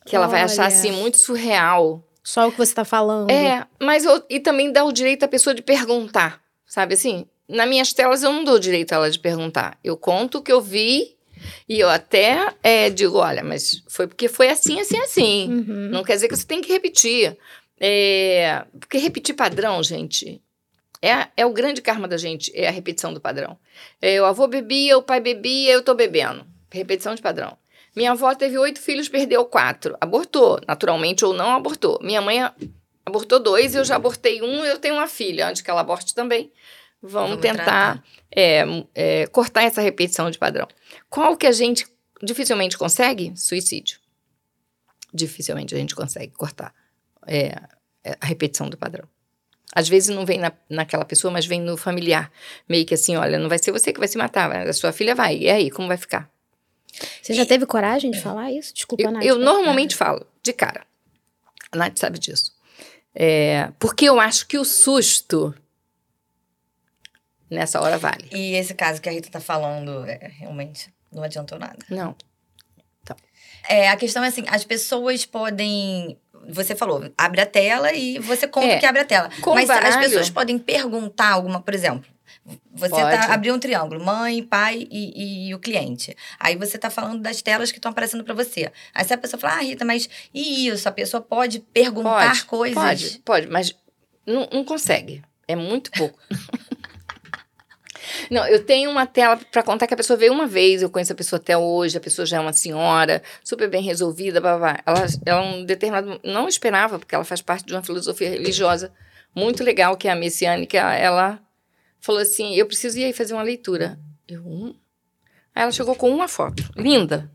que 0.05 0.15
ela 0.15 0.27
Olha. 0.27 0.33
vai 0.33 0.43
achar 0.43 0.67
assim 0.67 0.93
muito 0.93 1.17
surreal. 1.17 2.03
Só 2.25 2.49
o 2.49 2.51
que 2.51 2.57
você 2.57 2.73
está 2.73 2.87
falando. 2.87 3.31
É, 3.31 3.67
mas 3.79 4.07
eu, 4.07 4.25
e 4.31 4.41
também 4.41 4.73
dá 4.73 4.83
o 4.83 4.91
direito 4.91 5.25
à 5.25 5.29
pessoa 5.29 5.55
de 5.55 5.61
perguntar, 5.61 6.41
sabe 6.67 6.95
assim? 6.95 7.27
Nas 7.47 7.69
minhas 7.69 7.93
telas 7.93 8.23
eu 8.23 8.33
não 8.33 8.43
dou 8.43 8.59
direito 8.59 8.93
a 8.93 8.97
ela 8.97 9.11
de 9.11 9.19
perguntar. 9.19 9.79
Eu 9.85 9.95
conto 9.95 10.39
o 10.39 10.43
que 10.43 10.51
eu 10.51 10.63
vi 10.63 11.15
e 11.69 11.79
eu 11.79 11.91
até 11.91 12.55
é, 12.63 12.89
digo, 12.89 13.19
olha, 13.19 13.45
mas 13.45 13.83
foi 13.87 14.07
porque 14.07 14.27
foi 14.27 14.49
assim, 14.49 14.81
assim, 14.81 14.99
assim. 14.99 15.53
Uhum. 15.53 15.91
Não 15.91 16.03
quer 16.03 16.15
dizer 16.15 16.29
que 16.29 16.37
você 16.37 16.47
tem 16.47 16.63
que 16.63 16.73
repetir. 16.73 17.37
É, 17.79 18.65
porque 18.81 18.97
repetir 18.97 19.35
padrão, 19.35 19.83
gente, 19.83 20.41
é, 21.03 21.29
é 21.37 21.45
o 21.45 21.53
grande 21.53 21.83
karma 21.83 22.09
da 22.09 22.17
gente, 22.17 22.51
é 22.55 22.67
a 22.67 22.71
repetição 22.71 23.13
do 23.13 23.21
padrão. 23.21 23.59
É, 24.01 24.19
o 24.23 24.25
avô 24.25 24.47
bebia, 24.47 24.97
o 24.97 25.03
pai 25.03 25.21
bebia, 25.21 25.73
eu 25.73 25.83
tô 25.83 25.95
bebendo. 25.95 26.47
Repetição 26.71 27.15
de 27.15 27.21
padrão. 27.21 27.59
Minha 27.95 28.13
avó 28.13 28.35
teve 28.35 28.59
oito 28.59 28.81
filhos, 28.81 29.09
perdeu 29.09 29.45
quatro. 29.45 29.97
Abortou, 30.01 30.61
naturalmente 30.67 31.25
ou 31.25 31.33
não 31.33 31.51
abortou. 31.55 31.99
Minha 32.03 32.21
mãe 32.21 32.41
abortou 33.07 33.39
dois, 33.39 33.75
eu 33.75 33.85
já 33.85 33.97
abortei 33.97 34.43
um, 34.43 34.65
eu 34.65 34.79
tenho 34.79 34.95
uma 34.95 35.07
filha, 35.07 35.49
antes 35.49 35.63
que 35.63 35.71
ela 35.71 35.81
aborte 35.81 36.15
também. 36.15 36.53
Vamos, 37.01 37.31
Vamos 37.31 37.43
tentar 37.43 38.03
é, 38.35 38.65
é, 38.95 39.27
cortar 39.27 39.63
essa 39.63 39.81
repetição 39.81 40.31
de 40.31 40.39
padrão. 40.39 40.67
Qual 41.11 41.37
que 41.37 41.47
a 41.47 41.53
gente 41.53 41.87
dificilmente 42.23 42.79
consegue? 42.79 43.33
Suicídio. 43.37 43.99
Dificilmente 45.13 45.75
a 45.75 45.79
gente 45.79 45.95
consegue 45.95 46.33
cortar 46.33 46.75
é, 47.27 47.57
é 48.03 48.17
a 48.21 48.27
repetição 48.27 48.69
do 48.69 48.77
padrão. 48.77 49.07
Às 49.75 49.89
vezes 49.89 50.15
não 50.15 50.25
vem 50.25 50.39
na, 50.39 50.53
naquela 50.69 51.05
pessoa, 51.05 51.33
mas 51.33 51.47
vem 51.47 51.61
no 51.61 51.77
familiar. 51.77 52.31
Meio 52.69 52.87
que 52.87 52.95
assim, 52.95 53.17
olha, 53.17 53.39
não 53.39 53.49
vai 53.49 53.59
ser 53.59 53.73
você 53.73 53.93
que 53.93 53.99
vai 53.99 54.09
se 54.09 54.17
matar, 54.17 54.51
a 54.69 54.73
sua 54.73 54.93
filha 54.93 55.15
vai. 55.15 55.37
E 55.37 55.51
aí, 55.51 55.71
como 55.71 55.89
vai 55.89 55.97
ficar? 55.97 56.31
Você 57.23 57.35
já 57.35 57.45
teve 57.45 57.67
coragem 57.67 58.11
de 58.11 58.21
falar 58.21 58.51
isso? 58.53 58.73
Desculpa, 58.75 59.03
eu, 59.03 59.11
Nath. 59.11 59.25
Eu 59.25 59.39
normalmente 59.39 59.97
falo, 59.97 60.27
de 60.43 60.53
cara. 60.53 60.87
A 61.73 61.77
Nath 61.77 61.99
sabe 61.99 62.19
disso. 62.19 62.53
É, 63.15 63.71
porque 63.79 64.05
eu 64.07 64.21
acho 64.21 64.47
que 64.47 64.59
o 64.59 64.65
susto 64.65 65.55
nessa 67.51 67.81
hora 67.81 67.99
vale. 67.99 68.29
E 68.33 68.55
esse 68.55 68.75
caso 68.75 69.01
que 69.01 69.09
a 69.09 69.13
Rita 69.13 69.31
tá 69.31 69.41
falando, 69.41 70.05
é, 70.07 70.33
realmente, 70.39 70.93
não 71.13 71.23
adiantou 71.23 71.59
nada. 71.59 71.79
Não. 71.89 72.17
Então. 73.03 73.17
É, 73.69 73.89
a 73.89 73.97
questão 73.97 74.25
é 74.25 74.29
assim, 74.29 74.45
as 74.49 74.65
pessoas 74.65 75.25
podem 75.25 76.19
você 76.49 76.75
falou, 76.75 77.11
abre 77.17 77.41
a 77.41 77.47
tela 77.47 77.93
e 77.93 78.19
você 78.19 78.47
conta 78.47 78.67
é, 78.67 78.79
que 78.79 78.87
abre 78.87 79.01
a 79.01 79.05
tela. 79.05 79.31
Mas 79.47 79.69
baralho, 79.69 79.95
as 79.95 79.97
pessoas 79.97 80.31
podem 80.31 80.59
perguntar 80.59 81.31
alguma, 81.31 81.61
por 81.61 81.75
exemplo, 81.75 82.11
você 82.73 82.95
tá, 82.95 83.33
abriu 83.33 83.55
um 83.55 83.59
triângulo, 83.59 84.05
mãe, 84.05 84.43
pai 84.43 84.87
e, 84.91 85.49
e, 85.49 85.55
o 85.55 85.59
cliente. 85.59 86.15
Aí 86.39 86.57
você 86.57 86.77
tá 86.77 86.91
falando 86.91 87.23
das 87.23 87.41
telas 87.41 87.73
que 87.73 87.79
estão 87.79 87.91
aparecendo 87.91 88.23
para 88.23 88.35
você. 88.35 88.71
Aí 88.95 89.05
se 89.05 89.15
a 89.15 89.19
pessoa 89.19 89.41
fala, 89.41 89.55
ah, 89.55 89.63
Rita, 89.63 89.85
mas 89.85 90.09
e 90.33 90.69
isso? 90.69 90.87
A 90.89 90.93
pessoa 90.93 91.23
pode 91.23 91.61
perguntar 91.61 92.29
pode, 92.29 92.45
coisas? 92.45 92.77
Pode, 92.77 93.19
pode, 93.25 93.47
mas 93.47 93.75
não, 94.27 94.49
não 94.53 94.65
consegue. 94.65 95.23
É 95.49 95.57
muito 95.57 95.91
pouco. 95.93 96.19
Não, 98.31 98.47
eu 98.47 98.65
tenho 98.65 98.91
uma 98.91 99.07
tela 99.07 99.37
para 99.51 99.63
contar 99.63 99.87
que 99.87 99.95
a 99.95 99.97
pessoa 99.97 100.17
veio 100.17 100.33
uma 100.33 100.47
vez, 100.47 100.83
eu 100.83 100.91
conheço 100.91 101.13
a 101.13 101.17
pessoa 101.17 101.41
até 101.41 101.57
hoje, 101.57 101.97
a 101.97 102.01
pessoa 102.01 102.25
já 102.25 102.37
é 102.37 102.41
uma 102.41 102.53
senhora, 102.53 103.23
super 103.43 103.69
bem 103.69 103.83
resolvida, 103.83 104.41
blá, 104.41 104.59
blá. 104.59 104.79
Ela, 104.85 105.07
ela 105.25 105.43
um 105.43 105.65
determinado 105.65 106.21
não 106.23 106.49
esperava, 106.49 106.99
porque 106.99 107.15
ela 107.15 107.25
faz 107.25 107.41
parte 107.41 107.65
de 107.65 107.73
uma 107.73 107.83
filosofia 107.83 108.29
religiosa 108.29 108.93
muito 109.35 109.65
legal, 109.65 109.97
que 109.97 110.07
é 110.07 110.13
a 110.13 110.17
messiânica, 110.17 110.79
ela 110.95 111.41
falou 112.05 112.21
assim: 112.21 112.55
Eu 112.55 112.67
preciso 112.67 112.99
ir 112.99 113.05
aí 113.05 113.13
fazer 113.15 113.33
uma 113.33 113.43
leitura. 113.43 113.99
Eu, 114.29 114.47
hum? 114.47 114.75
Aí 115.55 115.63
ela 115.63 115.73
chegou 115.73 115.97
com 115.97 116.11
uma 116.11 116.29
foto, 116.29 116.63
linda. 116.77 117.33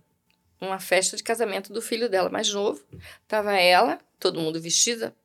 Uma 0.61 0.79
festa 0.79 1.17
de 1.17 1.23
casamento 1.23 1.73
do 1.73 1.81
filho 1.81 2.09
dela 2.09 2.29
mais 2.29 2.53
novo. 2.53 2.83
Tava 3.27 3.53
ela, 3.53 3.97
todo 4.19 4.39
mundo 4.39 4.61
vestida, 4.61 5.15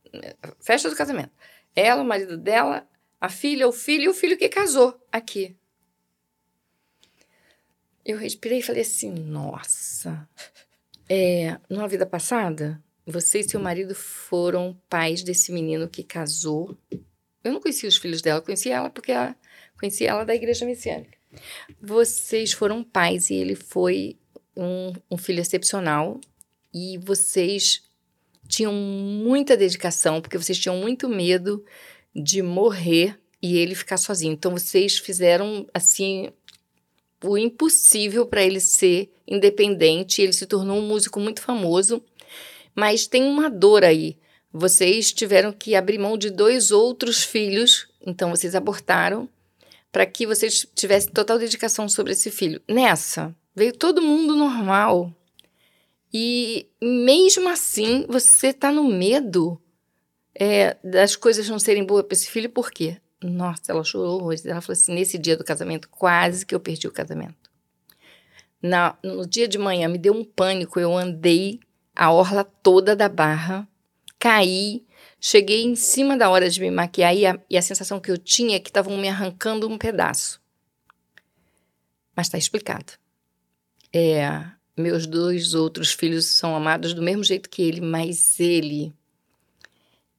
festa 0.60 0.88
do 0.88 0.96
casamento. 0.96 1.32
Ela, 1.74 2.02
o 2.02 2.06
marido 2.06 2.38
dela, 2.38 2.88
a 3.20 3.28
filha, 3.28 3.68
o 3.68 3.72
filho 3.72 4.04
e 4.04 4.08
o 4.08 4.14
filho 4.14 4.38
que 4.38 4.48
casou 4.48 4.98
aqui. 5.10 5.56
Eu 8.04 8.16
respirei 8.16 8.60
e 8.60 8.62
falei 8.62 8.82
assim: 8.82 9.10
Nossa, 9.10 10.26
é, 11.06 11.58
numa 11.68 11.88
vida 11.88 12.06
passada, 12.06 12.82
você 13.04 13.40
e 13.40 13.44
seu 13.48 13.60
marido 13.60 13.94
foram 13.94 14.80
pais 14.88 15.22
desse 15.22 15.52
menino 15.52 15.88
que 15.88 16.02
casou 16.02 16.78
eu 17.44 17.52
não 17.52 17.60
conhecia 17.60 17.88
os 17.88 17.96
filhos 17.96 18.22
dela, 18.22 18.40
conheci 18.40 18.70
ela 18.70 18.90
porque 18.90 19.12
ela, 19.12 19.36
conheci 19.78 20.06
ela 20.06 20.24
da 20.24 20.34
igreja 20.34 20.64
messiânica. 20.64 21.16
Vocês 21.80 22.52
foram 22.52 22.82
pais 22.82 23.28
e 23.28 23.34
ele 23.34 23.54
foi 23.54 24.16
um, 24.56 24.92
um 25.10 25.18
filho 25.18 25.40
excepcional 25.40 26.20
e 26.72 26.98
vocês 26.98 27.82
tinham 28.48 28.72
muita 28.72 29.56
dedicação 29.56 30.20
porque 30.20 30.38
vocês 30.38 30.58
tinham 30.58 30.76
muito 30.78 31.08
medo 31.08 31.64
de 32.14 32.42
morrer 32.42 33.18
e 33.42 33.58
ele 33.58 33.74
ficar 33.74 33.98
sozinho. 33.98 34.32
Então 34.32 34.52
vocês 34.52 34.98
fizeram 34.98 35.66
assim 35.74 36.30
o 37.22 37.36
impossível 37.36 38.26
para 38.26 38.42
ele 38.42 38.60
ser 38.60 39.12
independente. 39.26 40.22
Ele 40.22 40.32
se 40.32 40.46
tornou 40.46 40.78
um 40.78 40.86
músico 40.86 41.20
muito 41.20 41.42
famoso, 41.42 42.02
mas 42.74 43.06
tem 43.06 43.24
uma 43.24 43.50
dor 43.50 43.84
aí 43.84 44.16
vocês 44.56 45.12
tiveram 45.12 45.52
que 45.52 45.74
abrir 45.74 45.98
mão 45.98 46.16
de 46.16 46.30
dois 46.30 46.70
outros 46.70 47.24
filhos, 47.24 47.88
então 48.00 48.30
vocês 48.30 48.54
abortaram, 48.54 49.28
para 49.90 50.06
que 50.06 50.24
vocês 50.24 50.64
tivessem 50.76 51.12
total 51.12 51.40
dedicação 51.40 51.88
sobre 51.88 52.12
esse 52.12 52.30
filho. 52.30 52.62
Nessa, 52.68 53.34
veio 53.52 53.72
todo 53.72 54.00
mundo 54.00 54.36
normal. 54.36 55.12
E 56.12 56.68
mesmo 56.80 57.48
assim, 57.48 58.06
você 58.08 58.48
está 58.48 58.70
no 58.70 58.84
medo 58.84 59.60
é, 60.32 60.76
das 60.84 61.16
coisas 61.16 61.48
não 61.48 61.58
serem 61.58 61.84
boas 61.84 62.04
para 62.04 62.14
esse 62.14 62.30
filho, 62.30 62.48
por 62.48 62.70
quê? 62.70 62.98
Nossa, 63.20 63.72
ela 63.72 63.82
chorou 63.82 64.22
hoje. 64.22 64.48
Ela 64.48 64.60
falou 64.60 64.74
assim: 64.74 64.94
nesse 64.94 65.18
dia 65.18 65.36
do 65.36 65.42
casamento, 65.42 65.88
quase 65.88 66.46
que 66.46 66.54
eu 66.54 66.60
perdi 66.60 66.86
o 66.86 66.92
casamento. 66.92 67.50
Na, 68.62 68.96
no 69.02 69.26
dia 69.26 69.48
de 69.48 69.58
manhã, 69.58 69.88
me 69.88 69.98
deu 69.98 70.12
um 70.12 70.24
pânico. 70.24 70.78
Eu 70.78 70.96
andei 70.96 71.58
a 71.94 72.12
orla 72.12 72.44
toda 72.44 72.94
da 72.94 73.08
barra 73.08 73.68
caí, 74.24 74.82
cheguei 75.20 75.64
em 75.64 75.76
cima 75.76 76.16
da 76.16 76.30
hora 76.30 76.48
de 76.48 76.58
me 76.58 76.70
maquiar 76.70 77.14
e 77.14 77.26
a, 77.26 77.38
e 77.50 77.58
a 77.58 77.62
sensação 77.62 78.00
que 78.00 78.10
eu 78.10 78.16
tinha 78.16 78.56
é 78.56 78.58
que 78.58 78.70
estavam 78.70 78.96
me 78.96 79.06
arrancando 79.06 79.68
um 79.68 79.76
pedaço. 79.76 80.40
Mas 82.16 82.28
está 82.28 82.38
explicado. 82.38 82.94
É, 83.92 84.42
meus 84.74 85.06
dois 85.06 85.52
outros 85.52 85.92
filhos 85.92 86.24
são 86.24 86.56
amados 86.56 86.94
do 86.94 87.02
mesmo 87.02 87.22
jeito 87.22 87.50
que 87.50 87.60
ele, 87.60 87.82
mas 87.82 88.40
ele 88.40 88.94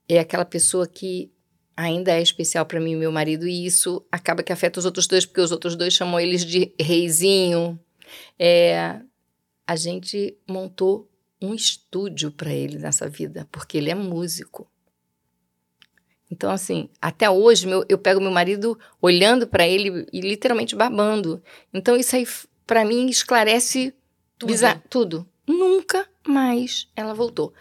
é 0.07 0.19
aquela 0.19 0.45
pessoa 0.45 0.85
que 0.87 1.31
ainda 1.75 2.11
é 2.11 2.21
especial 2.21 2.63
para 2.63 2.79
mim 2.79 2.91
e 2.91 2.95
meu 2.95 3.11
marido, 3.11 3.47
e 3.47 3.65
isso 3.65 4.05
acaba 4.11 4.43
que 4.43 4.53
afeta 4.53 4.79
os 4.79 4.85
outros 4.85 5.07
dois, 5.07 5.25
porque 5.25 5.41
os 5.41 5.51
outros 5.51 5.75
dois 5.75 5.95
chamam 5.95 6.19
eles 6.19 6.45
de 6.45 6.71
reizinho. 6.79 7.79
É, 8.37 9.01
a 9.65 9.75
gente 9.75 10.37
montou 10.47 11.09
um 11.45 11.53
estúdio 11.53 12.31
para 12.31 12.53
ele 12.53 12.77
nessa 12.77 13.07
vida, 13.07 13.47
porque 13.51 13.77
ele 13.77 13.89
é 13.89 13.95
músico. 13.95 14.67
Então, 16.29 16.51
assim, 16.51 16.89
até 17.01 17.29
hoje 17.29 17.67
meu, 17.67 17.85
eu 17.87 17.97
pego 17.97 18.19
meu 18.19 18.31
marido 18.31 18.77
olhando 19.01 19.47
para 19.47 19.67
ele 19.67 20.07
e 20.11 20.21
literalmente 20.21 20.75
babando. 20.75 21.41
Então, 21.73 21.95
isso 21.95 22.15
aí, 22.15 22.27
para 22.65 22.83
mim, 22.83 23.07
esclarece 23.07 23.93
tudo. 24.37 24.51
tudo. 24.89 25.29
Nunca 25.47 26.07
mais 26.27 26.87
ela 26.95 27.13
voltou. 27.13 27.53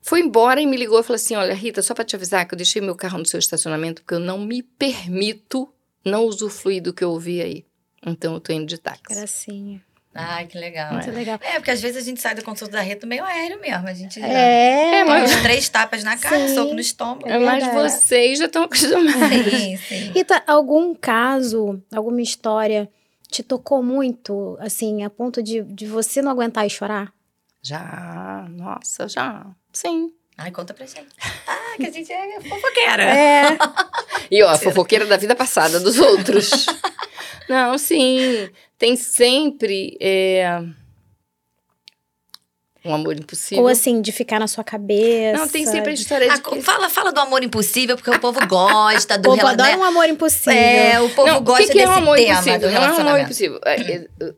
Foi 0.00 0.20
embora 0.20 0.60
e 0.60 0.66
me 0.66 0.76
ligou 0.76 0.98
e 0.98 1.02
falou 1.02 1.16
assim: 1.16 1.36
Olha, 1.36 1.54
Rita, 1.54 1.82
só 1.82 1.94
para 1.94 2.04
te 2.04 2.16
avisar 2.16 2.48
que 2.48 2.54
eu 2.54 2.56
deixei 2.56 2.80
meu 2.80 2.96
carro 2.96 3.18
no 3.18 3.26
seu 3.26 3.38
estacionamento 3.38 4.02
porque 4.02 4.14
eu 4.14 4.20
não 4.20 4.38
me 4.38 4.62
permito 4.62 5.68
não 6.02 6.24
usufruir 6.24 6.82
do 6.82 6.94
que 6.94 7.04
eu 7.04 7.10
ouvi 7.10 7.42
aí. 7.42 7.66
Então 8.04 8.34
eu 8.34 8.40
tô 8.40 8.52
indo 8.52 8.66
de 8.66 8.78
táxi. 8.78 9.02
Gracinha. 9.14 9.84
Ai, 10.14 10.46
que 10.46 10.58
legal. 10.58 10.92
Muito 10.94 11.10
legal. 11.10 11.38
É, 11.42 11.54
porque 11.54 11.70
às 11.70 11.80
vezes 11.80 12.02
a 12.02 12.04
gente 12.04 12.20
sai 12.20 12.34
da 12.34 12.42
consulta 12.42 12.72
da 12.72 12.80
Rita 12.82 13.06
meio 13.06 13.24
aéreo 13.24 13.60
mesmo. 13.60 13.86
A 13.86 13.92
gente 13.94 14.18
já 14.18 14.26
É, 14.26 14.96
É, 15.00 15.04
mas- 15.04 15.30
Uns 15.32 15.42
três 15.42 15.68
tapas 15.68 16.02
na 16.02 16.16
cara, 16.16 16.48
Sim. 16.48 16.54
soco 16.54 16.74
no 16.74 16.80
estômago. 16.80 17.28
É 17.28 17.38
Mas 17.38 17.66
vocês 17.72 18.38
já 18.38 18.46
estão 18.46 18.64
acostumados. 18.64 19.12
Sim, 19.52 19.76
sim. 19.76 20.10
Rita, 20.12 20.42
algum 20.46 20.94
caso, 20.94 21.80
alguma 21.94 22.20
história 22.22 22.88
te 23.30 23.42
tocou 23.42 23.82
muito, 23.82 24.56
assim, 24.60 25.04
a 25.04 25.10
ponto 25.10 25.42
de, 25.42 25.62
de 25.62 25.86
você 25.86 26.20
não 26.22 26.32
aguentar 26.32 26.66
e 26.66 26.70
chorar? 26.70 27.12
Já, 27.62 28.46
nossa, 28.50 29.06
já. 29.08 29.46
Sim. 29.72 30.10
Ai, 30.36 30.50
conta 30.50 30.72
pra 30.74 30.86
gente. 30.86 31.06
Ah, 31.46 31.76
que 31.76 31.86
a 31.86 31.90
gente 31.92 32.10
é 32.12 32.40
fofoqueira. 32.40 33.02
É. 33.04 33.58
E 34.30 34.42
ó, 34.42 34.48
a 34.48 34.58
fofoqueira 34.58 35.06
da 35.06 35.16
vida 35.16 35.34
passada 35.36 35.78
dos 35.78 35.98
outros. 35.98 36.66
Não, 37.48 37.76
sim. 37.78 38.48
Tem 38.78 38.96
sempre 38.96 39.96
é, 40.00 40.62
um 42.84 42.94
amor 42.94 43.16
impossível. 43.18 43.64
Ou 43.64 43.68
assim, 43.68 44.00
de 44.00 44.12
ficar 44.12 44.38
na 44.38 44.46
sua 44.46 44.62
cabeça. 44.62 45.36
Não, 45.36 45.48
tem 45.48 45.66
sempre 45.66 45.90
a 45.90 45.94
história 45.94 46.32
Ah, 46.32 46.36
de 46.36 46.42
que... 46.42 46.62
fala, 46.62 46.88
fala 46.88 47.12
do 47.12 47.20
amor 47.20 47.42
impossível, 47.42 47.96
porque 47.96 48.10
o 48.10 48.20
povo 48.20 48.38
gosta 48.46 49.14
O 49.16 49.18
do 49.18 49.22
povo 49.24 49.36
rela- 49.38 49.50
adora 49.50 49.70
né? 49.70 49.76
um 49.76 49.82
amor 49.84 50.08
impossível. 50.08 50.52
É, 50.52 51.00
o 51.00 51.10
povo 51.10 51.28
Não, 51.30 51.42
gosta 51.42 51.64
o 51.64 51.66
que, 51.66 51.72
que 51.72 51.78
é 51.80 51.82
desse 51.86 51.92
um 51.92 51.96
amor 52.02 52.16
tema 52.16 52.32
impossível? 52.34 52.60
do 52.60 52.66
Não 52.66 52.68
é 52.70 52.72
um 52.72 52.76
amor 52.84 52.88
relacionamento. 52.92 53.24
impossível. 53.26 53.60
É, 53.64 53.74
é, 53.92 54.34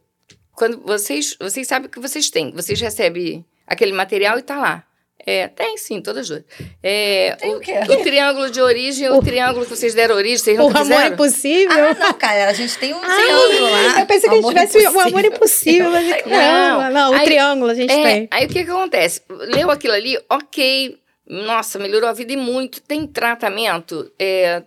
Quando 0.53 0.81
vocês, 0.81 1.37
vocês 1.39 1.67
sabem 1.69 1.87
o 1.89 1.91
que 1.91 2.01
vocês 2.01 2.31
têm. 2.31 2.51
Vocês 2.53 2.81
recebem 2.81 3.45
aquele 3.67 3.93
material 3.93 4.39
e 4.39 4.43
tá 4.43 4.57
lá. 4.59 4.85
É, 5.27 5.49
tem 5.49 5.77
sim, 5.77 6.01
todas 6.01 6.29
duas. 6.29 6.43
É, 6.83 7.37
Tem 7.39 7.55
o, 7.55 7.59
o 7.59 7.61
quê? 7.61 7.75
o 7.89 8.03
triângulo 8.03 8.51
de 8.51 8.61
origem, 8.61 9.09
o, 9.11 9.21
triângulo 9.23 9.65
que 9.67 9.71
vocês 9.77 9.95
deram 9.95 10.15
origem, 10.17 10.39
vocês 10.39 10.59
O 10.59 10.63
não 10.63 10.69
amor 10.69 10.83
quiseram? 10.83 11.15
impossível. 11.15 11.85
Ah, 11.89 11.95
não, 11.95 12.13
cara, 12.15 12.49
a 12.49 12.53
gente 12.53 12.79
tem 12.79 12.95
um 12.95 13.01
Ah, 13.03 13.17
triângulo 13.17 13.71
lá. 13.71 14.01
eu 14.01 14.07
pensei 14.07 14.29
que 14.29 14.35
a 14.35 14.37
gente 14.37 14.45
Amor 14.45 14.55
tivesse 14.69 14.79
o 14.89 15.01
amor 15.01 15.25
impossível. 15.25 15.89
impossível. 15.89 15.91
Mas 15.91 16.09
Não, 16.09 16.31
caramba, 16.31 16.91
não, 16.91 17.11
o 17.11 17.15
aí- 17.15 17.25
triângulo 17.25 17.71
a 17.71 17.75
gente 17.75 17.93
É, 17.93 18.03
tem. 18.03 18.29
aí 18.31 18.47
o 18.47 18.49
que 18.49 18.65
que 18.65 18.71
acontece? 18.71 19.23
Leu 19.29 19.71
aquilo 19.71 19.95
ali, 19.95 20.19
ok, 20.29 20.99
nossa, 21.27 21.79
melhorou 21.79 22.09
a 22.09 22.13
vida 22.13 22.33
e 22.33 22.37
muito. 22.37 22.81
Tem 22.81 23.07
tratamento, 23.07 24.11
é, 24.19 24.63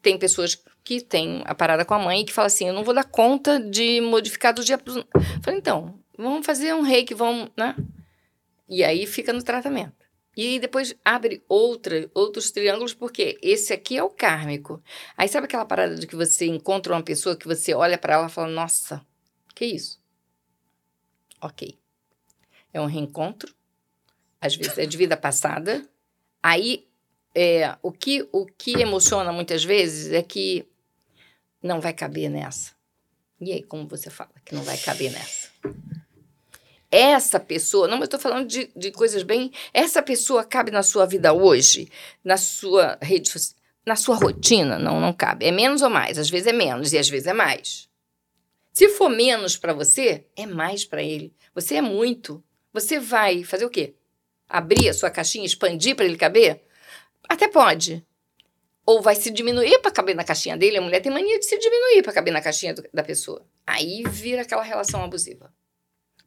tem 0.00 0.16
pessoas 0.18 0.58
que 0.84 1.00
têm 1.00 1.42
a 1.44 1.54
parada 1.54 1.84
com 1.84 1.94
a 1.94 1.98
mãe 1.98 2.22
e 2.22 2.24
que 2.24 2.32
falam 2.32 2.46
assim, 2.48 2.66
eu 2.66 2.74
não 2.74 2.82
vou 2.82 2.92
dar 2.94 3.04
conta 3.04 3.60
de 3.60 4.00
modificar 4.00 4.52
do 4.52 4.64
dia 4.64 4.76
pro... 4.76 4.92
Falei, 5.42 5.60
então, 5.60 5.94
vamos 6.18 6.44
fazer 6.44 6.74
um 6.74 6.80
reiki, 6.82 7.14
vamos, 7.14 7.48
né? 7.56 7.74
E 8.72 8.82
aí 8.82 9.06
fica 9.06 9.34
no 9.34 9.42
tratamento. 9.42 10.06
E 10.34 10.58
depois 10.58 10.96
abre 11.04 11.44
outra, 11.46 12.10
outros 12.14 12.50
triângulos, 12.50 12.94
porque 12.94 13.38
esse 13.42 13.70
aqui 13.70 13.98
é 13.98 14.02
o 14.02 14.08
kármico. 14.08 14.82
Aí 15.14 15.28
sabe 15.28 15.44
aquela 15.44 15.66
parada 15.66 15.94
de 15.94 16.06
que 16.06 16.16
você 16.16 16.46
encontra 16.46 16.94
uma 16.94 17.02
pessoa 17.02 17.36
que 17.36 17.46
você 17.46 17.74
olha 17.74 17.98
para 17.98 18.14
ela 18.14 18.28
e 18.28 18.30
fala, 18.30 18.48
nossa, 18.48 19.04
que 19.54 19.66
isso? 19.66 20.00
Ok. 21.38 21.78
É 22.72 22.80
um 22.80 22.86
reencontro, 22.86 23.54
às 24.40 24.56
vezes 24.56 24.78
é 24.78 24.86
de 24.86 24.96
vida 24.96 25.18
passada. 25.18 25.86
Aí, 26.42 26.88
é, 27.34 27.76
o, 27.82 27.92
que, 27.92 28.26
o 28.32 28.46
que 28.46 28.80
emociona 28.80 29.30
muitas 29.34 29.62
vezes 29.62 30.14
é 30.14 30.22
que 30.22 30.66
não 31.62 31.78
vai 31.78 31.92
caber 31.92 32.30
nessa. 32.30 32.72
E 33.38 33.52
aí, 33.52 33.62
como 33.62 33.86
você 33.86 34.08
fala 34.08 34.32
que 34.42 34.54
não 34.54 34.62
vai 34.62 34.78
caber 34.78 35.12
nessa? 35.12 35.50
Essa 36.94 37.40
pessoa, 37.40 37.88
não, 37.88 37.96
mas 37.96 38.04
estou 38.04 38.20
falando 38.20 38.46
de, 38.46 38.70
de 38.76 38.90
coisas 38.92 39.22
bem. 39.22 39.50
Essa 39.72 40.02
pessoa 40.02 40.44
cabe 40.44 40.70
na 40.70 40.82
sua 40.82 41.06
vida 41.06 41.32
hoje, 41.32 41.88
na 42.22 42.36
sua 42.36 42.98
rede 43.00 43.30
na 43.84 43.96
sua 43.96 44.14
rotina? 44.14 44.78
Não, 44.78 45.00
não 45.00 45.12
cabe. 45.12 45.46
É 45.46 45.50
menos 45.50 45.80
ou 45.80 45.88
mais? 45.90 46.18
Às 46.18 46.28
vezes 46.30 46.46
é 46.46 46.52
menos 46.52 46.92
e 46.92 46.98
às 46.98 47.08
vezes 47.08 47.26
é 47.26 47.32
mais. 47.32 47.88
Se 48.72 48.88
for 48.90 49.08
menos 49.08 49.56
para 49.56 49.72
você, 49.72 50.26
é 50.36 50.46
mais 50.46 50.84
para 50.84 51.02
ele. 51.02 51.34
Você 51.54 51.76
é 51.76 51.82
muito. 51.82 52.44
Você 52.74 53.00
vai 53.00 53.42
fazer 53.42 53.64
o 53.64 53.70
quê? 53.70 53.94
Abrir 54.48 54.88
a 54.88 54.94
sua 54.94 55.10
caixinha, 55.10 55.44
expandir 55.46 55.96
para 55.96 56.04
ele 56.04 56.16
caber? 56.16 56.62
Até 57.28 57.48
pode. 57.48 58.04
Ou 58.84 59.00
vai 59.00 59.14
se 59.14 59.30
diminuir 59.30 59.78
para 59.80 59.90
caber 59.90 60.14
na 60.14 60.24
caixinha 60.24 60.56
dele. 60.56 60.76
A 60.76 60.82
mulher 60.82 61.00
tem 61.00 61.10
mania 61.10 61.38
de 61.38 61.44
se 61.46 61.58
diminuir 61.58 62.02
para 62.02 62.12
caber 62.12 62.32
na 62.32 62.40
caixinha 62.42 62.74
do- 62.74 62.84
da 62.92 63.02
pessoa. 63.02 63.44
Aí 63.66 64.02
vira 64.10 64.42
aquela 64.42 64.62
relação 64.62 65.02
abusiva. 65.02 65.52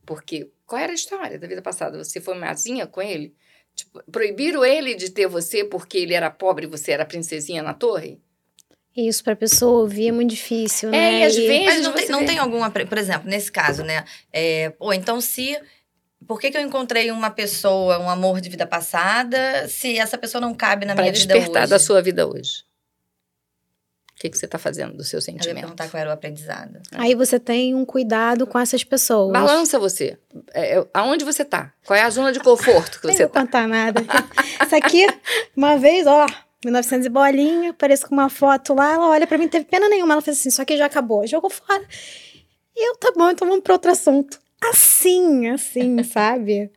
Porque 0.05 0.49
qual 0.65 0.81
era 0.81 0.91
a 0.91 0.95
história 0.95 1.37
da 1.39 1.47
vida 1.47 1.61
passada? 1.61 1.97
Você 2.03 2.21
foi 2.21 2.35
mazinha 2.35 2.85
com 2.87 3.01
ele? 3.01 3.33
Tipo, 3.75 4.01
proibiram 4.11 4.63
ele 4.63 4.95
de 4.95 5.09
ter 5.09 5.27
você 5.27 5.63
porque 5.63 5.97
ele 5.97 6.13
era 6.13 6.29
pobre 6.29 6.65
e 6.65 6.69
você 6.69 6.91
era 6.91 7.05
princesinha 7.05 7.61
na 7.61 7.73
torre? 7.73 8.19
Isso 8.95 9.21
pra 9.23 9.35
pessoa 9.35 9.81
ouvir 9.81 10.07
é 10.07 10.11
muito 10.13 10.29
difícil, 10.29 10.87
É, 10.89 10.91
né? 10.91 11.19
e 11.19 11.23
às 11.23 11.35
vezes 11.35 11.65
Mas 11.65 11.81
não, 11.83 11.91
você 11.91 11.97
tem, 12.03 12.09
não 12.09 12.25
tem 12.25 12.37
alguma, 12.37 12.71
por 12.71 12.97
exemplo, 12.97 13.29
nesse 13.29 13.51
caso, 13.51 13.83
né? 13.83 14.05
É, 14.31 14.69
pô, 14.69 14.93
então 14.93 15.19
se. 15.19 15.59
Por 16.25 16.39
que, 16.39 16.49
que 16.49 16.57
eu 16.57 16.61
encontrei 16.61 17.11
uma 17.11 17.29
pessoa, 17.29 17.99
um 17.99 18.09
amor 18.09 18.39
de 18.39 18.49
vida 18.49 18.65
passada, 18.65 19.67
se 19.67 19.99
essa 19.99 20.17
pessoa 20.17 20.39
não 20.41 20.53
cabe 20.55 20.85
na 20.85 20.95
Para 20.95 21.03
minha 21.03 21.13
vida 21.13 21.33
despertar 21.33 21.63
hoje? 21.63 21.69
da 21.69 21.77
sua 21.77 22.01
vida 22.01 22.25
hoje. 22.25 22.63
O 24.16 24.18
que, 24.18 24.30
que 24.30 24.38
você 24.38 24.45
está 24.45 24.57
fazendo 24.57 24.93
do 24.95 25.03
seu 25.03 25.18
Eu 25.18 25.20
ia 25.20 25.26
sentimento? 25.26 25.59
perguntar 25.59 25.89
qual 25.89 25.99
era 25.99 26.09
o 26.09 26.13
aprendizado. 26.13 26.80
Aí 26.93 27.13
você 27.13 27.38
tem 27.38 27.76
um 27.76 27.84
cuidado 27.84 28.47
com 28.47 28.57
essas 28.57 28.82
pessoas. 28.82 29.34
Balança 29.34 29.78
você. 29.78 30.18
É, 30.53 30.78
é, 30.80 30.88
aonde 30.93 31.26
você 31.26 31.43
tá? 31.43 31.74
Qual 31.86 31.97
é 31.97 32.01
a 32.01 32.09
zona 32.09 32.32
de 32.32 32.39
conforto 32.39 33.01
que 33.01 33.07
você 33.07 33.24
vou 33.24 33.30
tá? 33.30 33.41
contar 33.41 33.68
nada. 33.68 34.01
Isso 34.66 34.74
aqui, 34.76 35.05
uma 35.55 35.78
vez, 35.78 36.07
ó, 36.07 36.26
1900 36.63 37.05
e 37.05 37.09
bolinha, 37.09 37.70
apareço 37.72 38.07
com 38.07 38.16
uma 38.16 38.30
foto 38.30 38.74
lá, 38.74 38.93
ela 38.93 39.09
olha 39.09 39.28
pra 39.28 39.38
mim, 39.38 39.43
não 39.43 39.51
teve 39.51 39.66
pena 39.66 39.89
nenhuma. 39.89 40.13
Ela 40.13 40.22
fez 40.22 40.39
assim, 40.39 40.47
isso 40.49 40.61
aqui 40.61 40.78
já 40.78 40.86
acabou, 40.86 41.28
jogou 41.28 41.49
fora. 41.49 41.84
E 42.74 42.89
eu, 42.89 42.95
tá 42.95 43.11
bom, 43.16 43.30
então 43.30 43.47
vamos 43.47 43.63
pra 43.63 43.74
outro 43.74 43.91
assunto. 43.91 44.39
Assim, 44.63 45.49
assim, 45.49 46.01
sabe? 46.07 46.72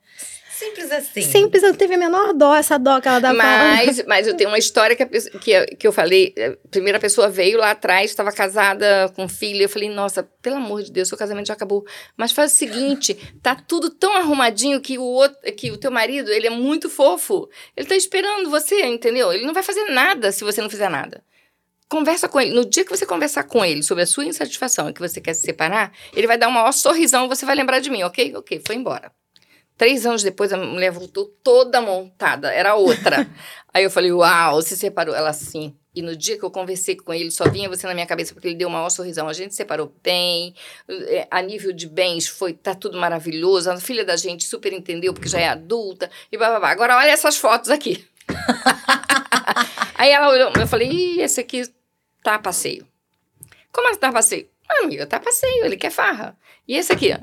Simples 0.59 0.91
assim. 0.91 1.23
Simples, 1.23 1.63
eu 1.63 1.75
teve 1.77 1.95
a 1.95 1.99
menor 1.99 2.33
dó, 2.35 2.55
essa 2.55 2.79
dó 2.79 3.01
que 3.01 3.07
ela 3.09 3.21
dá 3.21 3.33
pra 3.33 3.43
Mas, 3.77 4.05
mas 4.07 4.27
eu 4.27 4.37
tenho 4.37 4.51
uma 4.51 4.59
história 4.59 4.97
que, 4.97 5.03
a 5.03 5.07
pessoa- 5.07 5.39
que, 5.41 5.51
eu- 5.53 5.67
que 5.79 5.87
eu 5.87 5.93
falei. 5.93 6.35
A 6.37 6.69
primeira 6.69 6.99
pessoa 6.99 7.29
veio 7.29 7.59
lá 7.59 7.71
atrás, 7.71 8.11
estava 8.11 8.33
casada 8.33 9.13
com 9.15 9.29
filho. 9.29 9.63
Eu 9.63 9.69
falei, 9.69 9.89
nossa, 9.89 10.23
pelo 10.43 10.57
amor 10.57 10.83
de 10.83 10.91
Deus, 10.91 11.09
seu 11.09 11.17
casamento 11.19 11.47
já 11.47 11.55
acabou. 11.55 11.85
Mas 12.17 12.33
faz 12.33 12.53
o 12.53 12.57
seguinte: 12.57 13.15
tá 13.43 13.55
tudo 13.55 13.91
tão 13.91 14.17
arrumadinho 14.17 14.81
que 14.81 14.99
o, 14.99 15.03
outro, 15.05 15.39
que 15.53 15.71
o 15.71 15.77
teu 15.77 15.91
marido, 15.91 16.31
ele 16.31 16.47
é 16.47 16.51
muito 16.51 16.91
fofo. 16.91 17.49
Ele 17.77 17.87
tá 17.87 17.95
esperando 17.97 18.51
você, 18.51 18.85
entendeu? 18.87 19.33
Ele 19.33 19.47
não 19.47 19.55
vai 19.55 19.63
fazer 19.63 19.85
nada 19.91 20.33
se 20.33 20.43
você 20.45 20.61
não 20.61 20.69
fizer 20.71 20.89
nada. 20.89 21.23
Conversa 21.89 22.29
com 22.29 22.39
ele. 22.41 22.53
No 22.53 22.65
dia 22.65 22.85
que 22.85 22.91
você 22.91 23.07
conversar 23.07 23.45
com 23.45 23.65
ele 23.65 23.83
sobre 23.83 24.03
a 24.03 24.07
sua 24.07 24.25
insatisfação 24.25 24.91
e 24.91 24.93
que 24.93 25.01
você 25.01 25.21
quer 25.23 25.33
se 25.35 25.41
separar, 25.43 25.91
ele 26.15 26.27
vai 26.27 26.37
dar 26.37 26.49
um 26.49 26.51
maior 26.51 26.73
sorrisão 26.73 27.25
e 27.25 27.29
você 27.29 27.47
vai 27.47 27.55
lembrar 27.55 27.79
de 27.79 27.91
mim, 27.91 28.03
ok? 28.03 28.35
Ok, 28.37 28.61
foi 28.67 28.77
embora. 28.77 29.11
Três 29.79 30.05
anos 30.05 30.25
depois, 30.25 30.53
a 30.53 30.57
mulher 30.57 30.91
voltou 30.91 31.27
toda 31.43 31.81
montada, 31.81 32.53
era 32.53 32.75
outra. 32.75 33.29
Aí 33.73 33.85
eu 33.85 33.91
falei, 33.91 34.11
uau, 34.11 34.61
se 34.61 34.77
separou. 34.77 35.15
Ela 35.15 35.33
sim. 35.33 35.73
E 35.95 36.03
no 36.03 36.17
dia 36.17 36.37
que 36.37 36.45
eu 36.45 36.51
conversei 36.51 36.97
com 36.97 37.15
ele, 37.15 37.31
só 37.31 37.49
vinha 37.49 37.69
você 37.69 37.87
na 37.87 37.95
minha 37.95 38.07
cabeça, 38.07 38.35
porque 38.35 38.49
ele 38.49 38.57
deu 38.57 38.69
o 38.69 38.71
maior 38.71 38.91
sorrisão. 38.91 39.29
A 39.29 39.33
gente 39.33 39.55
separou 39.55 39.95
bem, 40.03 40.53
eh, 40.89 41.29
a 41.31 41.41
nível 41.41 41.73
de 41.73 41.87
bens 41.87 42.27
foi, 42.27 42.53
tá 42.55 42.75
tudo 42.75 42.99
maravilhoso. 42.99 43.71
A 43.71 43.77
filha 43.79 44.05
da 44.05 44.17
gente 44.17 44.45
super 44.45 44.73
entendeu, 44.73 45.15
porque 45.15 45.29
já 45.29 45.39
é 45.39 45.49
adulta, 45.49 46.11
e 46.33 46.37
babá. 46.37 46.71
Agora 46.71 46.97
olha 46.97 47.11
essas 47.11 47.37
fotos 47.37 47.71
aqui. 47.71 48.05
Aí 49.95 50.11
ela 50.11 50.29
olhou, 50.29 50.53
eu 50.59 50.67
falei, 50.67 50.89
ih, 50.89 51.21
esse 51.21 51.41
aqui 51.41 51.63
tá 52.23 52.35
a 52.35 52.39
passeio. 52.41 52.85
Como 53.73 53.89
assim 53.89 54.01
tá 54.01 54.09
a 54.09 54.13
passeio? 54.13 54.49
Ah, 54.69 54.83
amiga, 54.83 55.07
tá 55.07 55.19
a 55.19 55.21
passeio, 55.21 55.65
ele 55.65 55.77
quer 55.77 55.91
farra. 55.91 56.37
E 56.67 56.75
esse 56.75 56.93
aqui, 56.93 57.13
ó? 57.13 57.21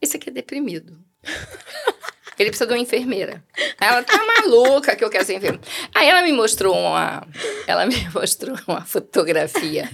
Esse 0.00 0.16
aqui 0.16 0.28
é 0.28 0.32
deprimido. 0.32 1.09
Ele 2.38 2.48
precisa 2.48 2.66
de 2.66 2.72
uma 2.72 2.78
enfermeira. 2.78 3.44
Ela 3.78 4.02
tá 4.02 4.18
maluca 4.24 4.96
que 4.96 5.04
eu 5.04 5.10
quero 5.10 5.26
ser 5.26 5.34
enfermeira. 5.34 5.62
Aí 5.94 6.08
ela 6.08 6.22
me 6.22 6.32
mostrou 6.32 6.74
uma. 6.74 7.26
Ela 7.66 7.84
me 7.84 7.96
mostrou 8.14 8.56
uma 8.66 8.82
fotografia 8.82 9.90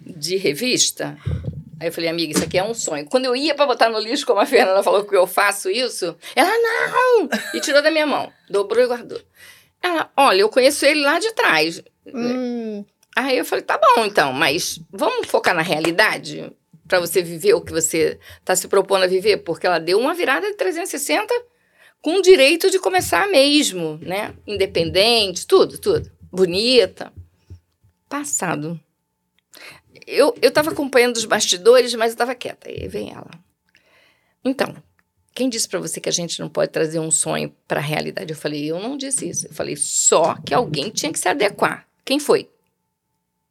de 0.00 0.36
revista. 0.36 1.18
Aí 1.80 1.88
eu 1.88 1.92
falei, 1.92 2.08
amiga, 2.08 2.32
isso 2.32 2.44
aqui 2.44 2.56
é 2.56 2.62
um 2.62 2.74
sonho. 2.74 3.06
Quando 3.06 3.24
eu 3.24 3.34
ia 3.34 3.54
pra 3.54 3.66
botar 3.66 3.88
no 3.88 3.98
lixo, 3.98 4.26
como 4.26 4.40
a 4.40 4.46
Fernanda 4.46 4.82
falou 4.82 5.04
que 5.04 5.16
eu 5.16 5.26
faço 5.26 5.68
isso, 5.70 6.16
ela, 6.36 6.50
não! 6.50 7.28
E 7.54 7.60
tirou 7.60 7.82
da 7.82 7.90
minha 7.90 8.06
mão. 8.06 8.32
Dobrou 8.48 8.82
e 8.82 8.86
guardou. 8.86 9.20
Ela, 9.82 10.10
olha, 10.16 10.40
eu 10.40 10.48
conheço 10.48 10.84
ele 10.86 11.02
lá 11.02 11.18
de 11.18 11.32
trás. 11.34 11.82
Hum, 12.06 12.84
Aí 13.18 13.36
eu 13.36 13.44
falei, 13.44 13.64
tá 13.64 13.76
bom 13.76 14.04
então, 14.04 14.32
mas 14.32 14.78
vamos 14.92 15.26
focar 15.26 15.52
na 15.52 15.60
realidade 15.60 16.52
para 16.88 16.98
você 16.98 17.22
viver 17.22 17.54
o 17.54 17.60
que 17.60 17.72
você 17.72 18.18
está 18.40 18.56
se 18.56 18.66
propondo 18.66 19.04
a 19.04 19.06
viver, 19.06 19.38
porque 19.38 19.66
ela 19.66 19.78
deu 19.78 19.98
uma 19.98 20.14
virada 20.14 20.46
de 20.48 20.56
360 20.56 21.32
com 22.00 22.16
o 22.16 22.22
direito 22.22 22.70
de 22.70 22.78
começar 22.78 23.28
mesmo, 23.28 23.98
né? 24.02 24.34
Independente, 24.46 25.46
tudo, 25.46 25.78
tudo. 25.78 26.10
Bonita. 26.32 27.12
Passado. 28.08 28.80
Eu, 30.06 30.34
eu 30.40 30.50
tava 30.50 30.70
acompanhando 30.70 31.16
os 31.16 31.24
bastidores, 31.24 31.94
mas 31.94 32.12
eu 32.12 32.18
tava 32.18 32.34
quieta. 32.34 32.68
Aí 32.68 32.88
vem 32.88 33.12
ela. 33.12 33.30
Então, 34.42 34.74
quem 35.34 35.48
disse 35.48 35.68
para 35.68 35.80
você 35.80 36.00
que 36.00 36.08
a 36.08 36.12
gente 36.12 36.40
não 36.40 36.48
pode 36.48 36.72
trazer 36.72 36.98
um 36.98 37.10
sonho 37.10 37.54
para 37.66 37.80
a 37.80 37.82
realidade? 37.82 38.32
Eu 38.32 38.36
falei, 38.36 38.70
eu 38.70 38.80
não 38.80 38.96
disse 38.96 39.28
isso. 39.28 39.46
Eu 39.46 39.52
falei 39.52 39.76
só 39.76 40.34
que 40.36 40.54
alguém 40.54 40.90
tinha 40.90 41.12
que 41.12 41.18
se 41.18 41.28
adequar. 41.28 41.86
Quem 42.04 42.18
foi 42.18 42.48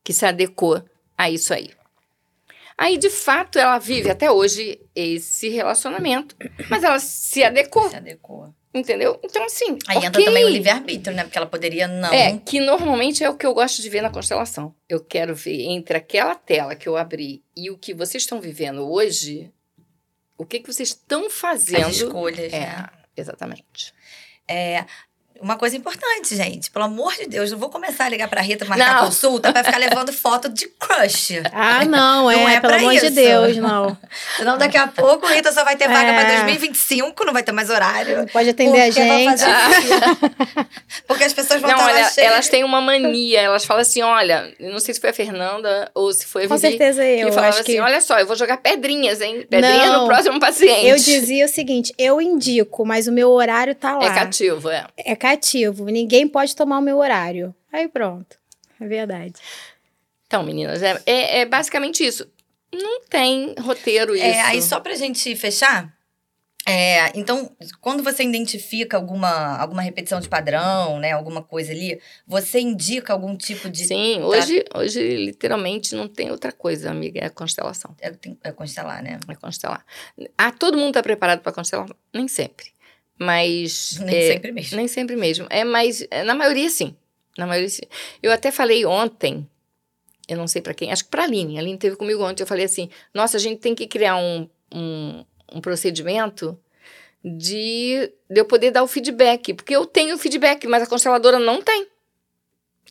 que 0.03 0.13
se 0.13 0.25
adequou 0.25 0.83
a 1.17 1.29
isso 1.29 1.53
aí? 1.53 1.69
Aí, 2.78 2.97
de 2.97 3.09
fato, 3.09 3.57
ela 3.57 3.80
vive 3.80 4.09
até 4.09 4.32
hoje 4.32 4.80
esse 4.95 5.49
relacionamento, 5.49 6.36
mas 6.69 6.84
ela 6.84 6.99
se 6.99 7.43
adequou. 7.43 7.89
Se 7.89 7.95
adequou. 7.95 8.53
Entendeu? 8.73 9.19
Então, 9.23 9.43
assim. 9.43 9.78
Aí 9.88 9.97
okay. 9.97 10.07
entra 10.09 10.23
também 10.23 10.45
o 10.45 10.49
livre-arbítrio, 10.49 11.15
né? 11.15 11.23
Porque 11.23 11.38
ela 11.38 11.47
poderia 11.47 11.88
não. 11.88 12.13
É, 12.13 12.38
que 12.38 12.59
normalmente 12.59 13.23
é 13.23 13.30
o 13.30 13.36
que 13.36 13.45
eu 13.45 13.53
gosto 13.53 13.82
de 13.82 13.89
ver 13.89 14.01
na 14.01 14.11
constelação. 14.11 14.75
Eu 14.88 15.03
quero 15.03 15.34
ver 15.34 15.63
entre 15.63 15.97
aquela 15.97 16.36
tela 16.36 16.75
que 16.75 16.88
eu 16.88 16.95
abri 16.95 17.43
e 17.55 17.71
o 17.71 17.78
que 17.78 17.95
vocês 17.95 18.23
estão 18.23 18.39
vivendo 18.39 18.88
hoje, 18.88 19.51
o 20.38 20.45
que, 20.45 20.59
que 20.59 20.71
vocês 20.71 20.89
estão 20.89 21.30
fazendo. 21.30 21.88
As 21.88 21.95
escolhas. 21.95 22.53
É, 22.53 22.59
né? 22.59 22.89
exatamente. 23.15 23.93
É, 24.47 24.86
uma 25.41 25.57
coisa 25.57 25.75
importante, 25.75 26.35
gente. 26.35 26.71
Pelo 26.71 26.85
amor 26.85 27.13
de 27.15 27.27
Deus, 27.27 27.51
não 27.51 27.57
vou 27.57 27.69
começar 27.69 28.05
a 28.05 28.09
ligar 28.09 28.27
pra 28.27 28.41
Rita 28.41 28.65
marcar 28.65 28.95
não. 28.95 29.05
consulta 29.05 29.51
pra 29.51 29.63
ficar 29.63 29.77
levando 29.77 30.11
foto 30.13 30.49
de 30.49 30.67
crush. 30.67 31.41
Ah, 31.51 31.85
não, 31.85 32.29
é. 32.31 32.38
Não 32.47 32.49
é 32.49 32.61
pelo 32.61 32.73
amor 32.75 32.93
isso. 32.93 33.05
de 33.05 33.11
Deus, 33.11 33.57
não. 33.57 33.97
Senão 34.38 34.57
daqui 34.57 34.77
a 34.77 34.88
pouco 34.88 35.25
a 35.25 35.31
Rita 35.31 35.51
só 35.51 35.63
vai 35.63 35.75
ter 35.75 35.88
vaga 35.88 36.11
é. 36.11 36.13
pra 36.13 36.43
2025, 36.43 37.25
não 37.25 37.33
vai 37.33 37.43
ter 37.43 37.51
mais 37.51 37.69
horário. 37.69 38.19
Não 38.19 38.25
pode 38.27 38.49
atender 38.49 38.81
a 38.81 38.89
gente. 38.89 39.43
porque 41.07 41.23
as 41.23 41.33
pessoas 41.33 41.59
vão 41.59 41.71
não, 41.71 41.77
estar 41.77 41.93
olha, 41.93 42.11
Elas 42.17 42.47
têm 42.47 42.63
uma 42.63 42.79
mania, 42.79 43.41
elas 43.41 43.65
falam 43.65 43.81
assim: 43.81 44.01
olha, 44.01 44.53
não 44.59 44.79
sei 44.79 44.93
se 44.93 45.01
foi 45.01 45.09
a 45.09 45.13
Fernanda 45.13 45.91
ou 45.93 46.13
se 46.13 46.25
foi 46.25 46.43
a 46.43 46.47
Vivi. 46.47 46.53
Com 46.53 46.59
certeza 46.59 47.03
eu. 47.03 47.27
Que 47.27 47.33
falava 47.33 47.59
assim: 47.59 47.63
que... 47.63 47.79
olha 47.79 48.01
só, 48.01 48.19
eu 48.19 48.27
vou 48.27 48.35
jogar 48.35 48.57
pedrinhas, 48.57 49.19
hein? 49.19 49.45
Pedrinha 49.49 49.88
não, 49.88 50.01
no 50.01 50.07
próximo 50.07 50.39
paciente. 50.39 50.88
Eu 50.88 50.95
dizia 50.95 51.45
o 51.45 51.49
seguinte: 51.49 51.93
eu 51.97 52.21
indico, 52.21 52.85
mas 52.85 53.07
o 53.07 53.11
meu 53.11 53.29
horário 53.31 53.75
tá 53.75 53.97
lá. 53.97 54.05
É 54.05 54.13
cativo, 54.13 54.69
é. 54.69 54.85
É 54.97 55.15
cativo. 55.15 55.26
Ninguém 55.36 55.91
ninguém 55.91 56.28
pode 56.28 56.55
tomar 56.55 56.80
o 56.80 56.82
meu 56.82 56.97
horário. 56.97 57.53
Aí 57.71 57.88
pronto. 57.88 58.38
É 58.80 58.88
verdade. 58.88 59.34
Então, 60.25 60.43
meninas, 60.43 60.82
é, 60.84 61.01
é, 61.05 61.39
é 61.39 61.45
basicamente 61.45 62.05
isso. 62.05 62.28
Não 62.73 63.01
tem 63.01 63.55
roteiro 63.59 64.13
é, 64.13 64.17
isso. 64.17 64.25
É, 64.25 64.41
aí 64.41 64.61
só 64.61 64.80
pra 64.80 64.95
gente 64.95 65.36
fechar, 65.36 65.97
é, 66.69 67.17
então, 67.17 67.49
quando 67.80 68.03
você 68.03 68.23
identifica 68.23 68.97
alguma, 68.97 69.57
alguma 69.57 69.82
repetição 69.82 70.19
de 70.19 70.28
padrão, 70.28 70.99
né, 70.99 71.13
alguma 71.13 71.41
coisa 71.41 71.71
ali, 71.71 71.97
você 72.28 72.59
indica 72.59 73.13
algum 73.13 73.38
tipo 73.38 73.69
de. 73.69 73.86
Sim, 73.86 74.21
hoje, 74.21 74.65
hoje 74.75 75.15
literalmente 75.15 75.95
não 75.95 76.09
tem 76.09 76.30
outra 76.30 76.51
coisa, 76.51 76.91
amiga, 76.91 77.23
é 77.23 77.30
constelação. 77.30 77.95
É, 78.01 78.11
é 78.43 78.51
constelar, 78.51 79.01
né? 79.01 79.17
É 79.30 79.36
constelar. 79.36 79.86
Ah, 80.38 80.51
todo 80.51 80.78
mundo 80.78 80.89
está 80.89 81.01
preparado 81.01 81.39
para 81.39 81.53
constelar? 81.53 81.88
Nem 82.13 82.28
sempre. 82.28 82.65
Mas. 83.20 83.99
Nem 83.99 84.15
é, 84.15 84.34
sempre 84.34 84.51
mesmo. 84.51 84.78
Nem 84.78 84.88
sempre 84.88 85.15
mesmo. 85.15 85.47
É, 85.49 85.63
mas 85.63 86.05
é, 86.11 86.24
na 86.24 86.36
maioria 86.36 86.70
sim. 86.70 86.95
Na 87.38 87.45
maioria 87.45 87.70
sim. 87.70 87.84
Eu 88.22 88.32
até 88.32 88.51
falei 88.51 88.86
ontem, 88.86 89.47
eu 90.28 90.38
não 90.38 90.47
sei 90.47 90.61
para 90.61 90.74
quem, 90.74 90.91
acho 90.91 91.05
que 91.05 91.09
para 91.09 91.24
a 91.24 91.26
Aline. 91.26 91.57
A 91.57 91.61
Aline 91.61 91.78
teve 91.78 91.95
comigo 91.95 92.24
ontem. 92.24 92.43
Eu 92.43 92.47
falei 92.47 92.65
assim: 92.65 92.89
nossa, 93.13 93.38
a 93.38 93.39
gente 93.39 93.59
tem 93.59 93.74
que 93.74 93.88
criar 93.88 94.18
um, 94.18 94.49
um, 94.74 95.26
um 95.53 95.61
procedimento 95.61 96.57
de, 97.24 98.11
de 98.30 98.39
eu 98.39 98.45
poder 98.45 98.72
dar 98.72 98.84
o 98.84 98.88
feedback. 98.88 99.53
Porque 99.53 99.76
eu 99.76 99.86
tenho 99.86 100.18
feedback, 100.18 100.68
mas 100.68 100.84
a 100.84 100.88
consteladora 100.88 101.39
não 101.39 101.61
tem. 101.61 101.88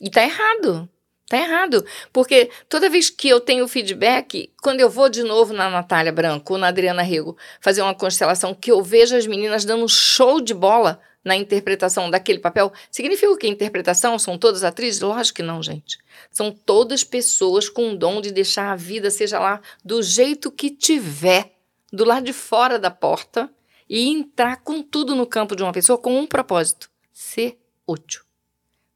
E 0.01 0.09
tá 0.09 0.23
errado. 0.23 0.89
Tá 1.27 1.37
errado. 1.37 1.85
Porque 2.13 2.49
toda 2.69 2.89
vez 2.89 3.09
que 3.09 3.27
eu 3.27 3.41
tenho 3.41 3.67
feedback, 3.67 4.49
quando 4.61 4.79
eu 4.79 4.89
vou 4.89 5.09
de 5.09 5.23
novo 5.23 5.53
na 5.53 5.69
Natália 5.69 6.11
Branco 6.11 6.53
ou 6.53 6.59
na 6.59 6.67
Adriana 6.69 7.01
Rego 7.01 7.37
fazer 7.59 7.81
uma 7.81 7.93
constelação, 7.93 8.55
que 8.55 8.71
eu 8.71 8.81
vejo 8.81 9.15
as 9.15 9.27
meninas 9.27 9.65
dando 9.65 9.87
show 9.89 10.39
de 10.39 10.53
bola 10.53 10.99
na 11.25 11.35
interpretação 11.35 12.09
daquele 12.09 12.39
papel, 12.39 12.71
significa 12.89 13.37
que 13.37 13.45
a 13.45 13.49
interpretação 13.49 14.17
são 14.17 14.37
todas 14.37 14.63
atrizes? 14.63 15.01
Lógico 15.01 15.37
que 15.37 15.43
não, 15.43 15.61
gente. 15.61 15.97
São 16.31 16.49
todas 16.49 17.03
pessoas 17.03 17.67
com 17.67 17.91
o 17.91 17.97
dom 17.97 18.21
de 18.21 18.31
deixar 18.31 18.71
a 18.71 18.75
vida, 18.77 19.11
seja 19.11 19.37
lá 19.37 19.59
do 19.83 20.01
jeito 20.01 20.49
que 20.49 20.69
tiver, 20.69 21.51
do 21.91 22.05
lado 22.05 22.23
de 22.23 22.31
fora 22.31 22.79
da 22.79 22.89
porta, 22.89 23.49
e 23.89 24.07
entrar 24.07 24.63
com 24.63 24.81
tudo 24.81 25.13
no 25.13 25.25
campo 25.25 25.55
de 25.55 25.63
uma 25.63 25.73
pessoa 25.73 25.97
com 25.97 26.17
um 26.17 26.25
propósito: 26.25 26.89
ser 27.11 27.57
útil 27.85 28.26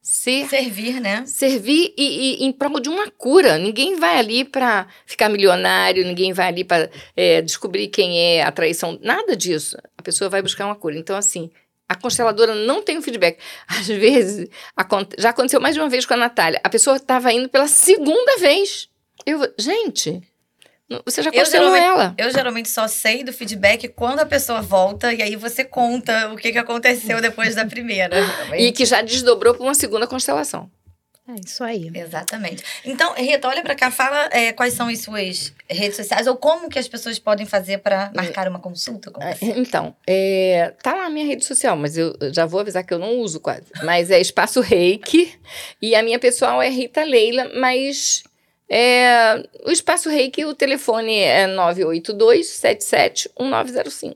ser 0.02 0.48
servir, 0.48 1.00
né? 1.00 1.24
Servir 1.28 1.94
e, 1.96 2.44
e 2.44 2.46
em 2.46 2.52
prol 2.52 2.80
de 2.80 2.90
uma 2.90 3.10
cura. 3.12 3.58
Ninguém 3.58 3.96
vai 3.96 4.18
ali 4.18 4.44
para 4.44 4.88
ficar 5.06 5.30
milionário, 5.30 6.06
ninguém 6.06 6.34
vai 6.34 6.48
ali 6.48 6.64
para 6.64 6.90
é, 7.16 7.42
descobrir 7.42 7.88
quem 7.88 8.20
é 8.20 8.44
a 8.44 8.52
traição, 8.52 8.98
nada 9.02 9.36
disso. 9.36 9.78
A 9.98 10.02
pessoa 10.02 10.30
vai 10.30 10.42
buscar 10.42 10.66
uma 10.66 10.76
cura. 10.76 10.98
Então, 10.98 11.16
assim, 11.16 11.52
a 11.88 11.96
consteladora 11.96 12.56
não 12.56 12.82
tem 12.82 12.98
o 12.98 13.02
feedback. 13.02 13.38
Às 13.68 13.88
vezes, 13.88 14.50
já 15.20 15.30
aconteceu 15.30 15.62
mais 15.62 15.76
de 15.76 15.82
uma 15.82 15.90
vez 15.90 16.06
com 16.06 16.16
a 16.16 16.18
Natália. 16.18 16.60
A 16.64 16.70
pessoa 16.70 16.96
estava 16.96 17.32
indo 17.32 17.50
pela 17.50 17.68
segunda 17.68 18.38
vez. 18.38 18.90
Eu, 19.26 19.54
gente, 19.60 20.22
você 21.06 21.22
já 21.22 21.32
constelou 21.32 21.76
ela. 21.76 22.14
Eu 22.18 22.32
geralmente 22.32 22.70
só 22.70 22.88
sei 22.88 23.24
do 23.24 23.32
feedback 23.32 23.88
quando 23.90 24.20
a 24.20 24.26
pessoa 24.26 24.62
volta 24.62 25.14
e 25.14 25.22
aí 25.22 25.36
você 25.36 25.64
conta 25.64 26.30
o 26.32 26.36
que, 26.36 26.52
que 26.52 26.58
aconteceu 26.58 27.22
depois 27.22 27.56
da 27.56 27.66
primeira. 27.66 28.18
e 28.58 28.72
que 28.72 28.86
já 28.86 29.02
desdobrou 29.02 29.54
para 29.54 29.64
uma 29.64 29.76
segunda 29.76 30.08
constelação. 30.08 30.70
É 31.28 31.36
isso 31.46 31.64
aí. 31.64 31.90
Exatamente. 31.94 32.64
Então, 32.84 33.14
Rita, 33.14 33.48
olha 33.48 33.62
para 33.62 33.76
cá, 33.76 33.90
fala 33.90 34.28
é, 34.32 34.52
quais 34.52 34.74
são 34.74 34.88
as 34.88 35.00
suas 35.00 35.54
redes 35.70 35.96
sociais 35.96 36.28
ou 36.28 36.36
como 36.36 36.68
que 36.68 36.80
as 36.80 36.88
pessoas 36.88 37.20
podem 37.20 37.46
fazer 37.46 37.78
para 37.78 38.12
marcar 38.14 38.48
uma 38.48 38.60
consulta 38.60 39.12
com 39.12 39.22
você. 39.22 39.46
Então, 39.56 39.96
é, 40.06 40.74
tá 40.82 40.94
lá 40.94 41.06
a 41.06 41.10
minha 41.10 41.26
rede 41.26 41.46
social, 41.46 41.78
mas 41.78 41.96
eu 41.96 42.14
já 42.34 42.46
vou 42.46 42.60
avisar 42.60 42.84
que 42.84 42.94
eu 42.94 43.00
não 43.00 43.20
uso 43.20 43.40
quase. 43.40 43.68
Mas 43.84 44.12
é 44.12 44.20
Espaço 44.20 44.60
Reiki 44.62 45.40
e 45.82 45.96
a 45.96 46.04
minha 46.04 46.20
pessoal 46.20 46.62
é 46.62 46.70
Rita 46.70 47.04
Leila, 47.04 47.50
mas 47.56 48.24
é, 48.74 49.44
o 49.66 49.72
Espaço 49.72 50.10
Reiki, 50.10 50.46
o 50.46 50.56
telefone 50.56 51.20
é 51.20 51.46
982-77-1905. 51.48 54.16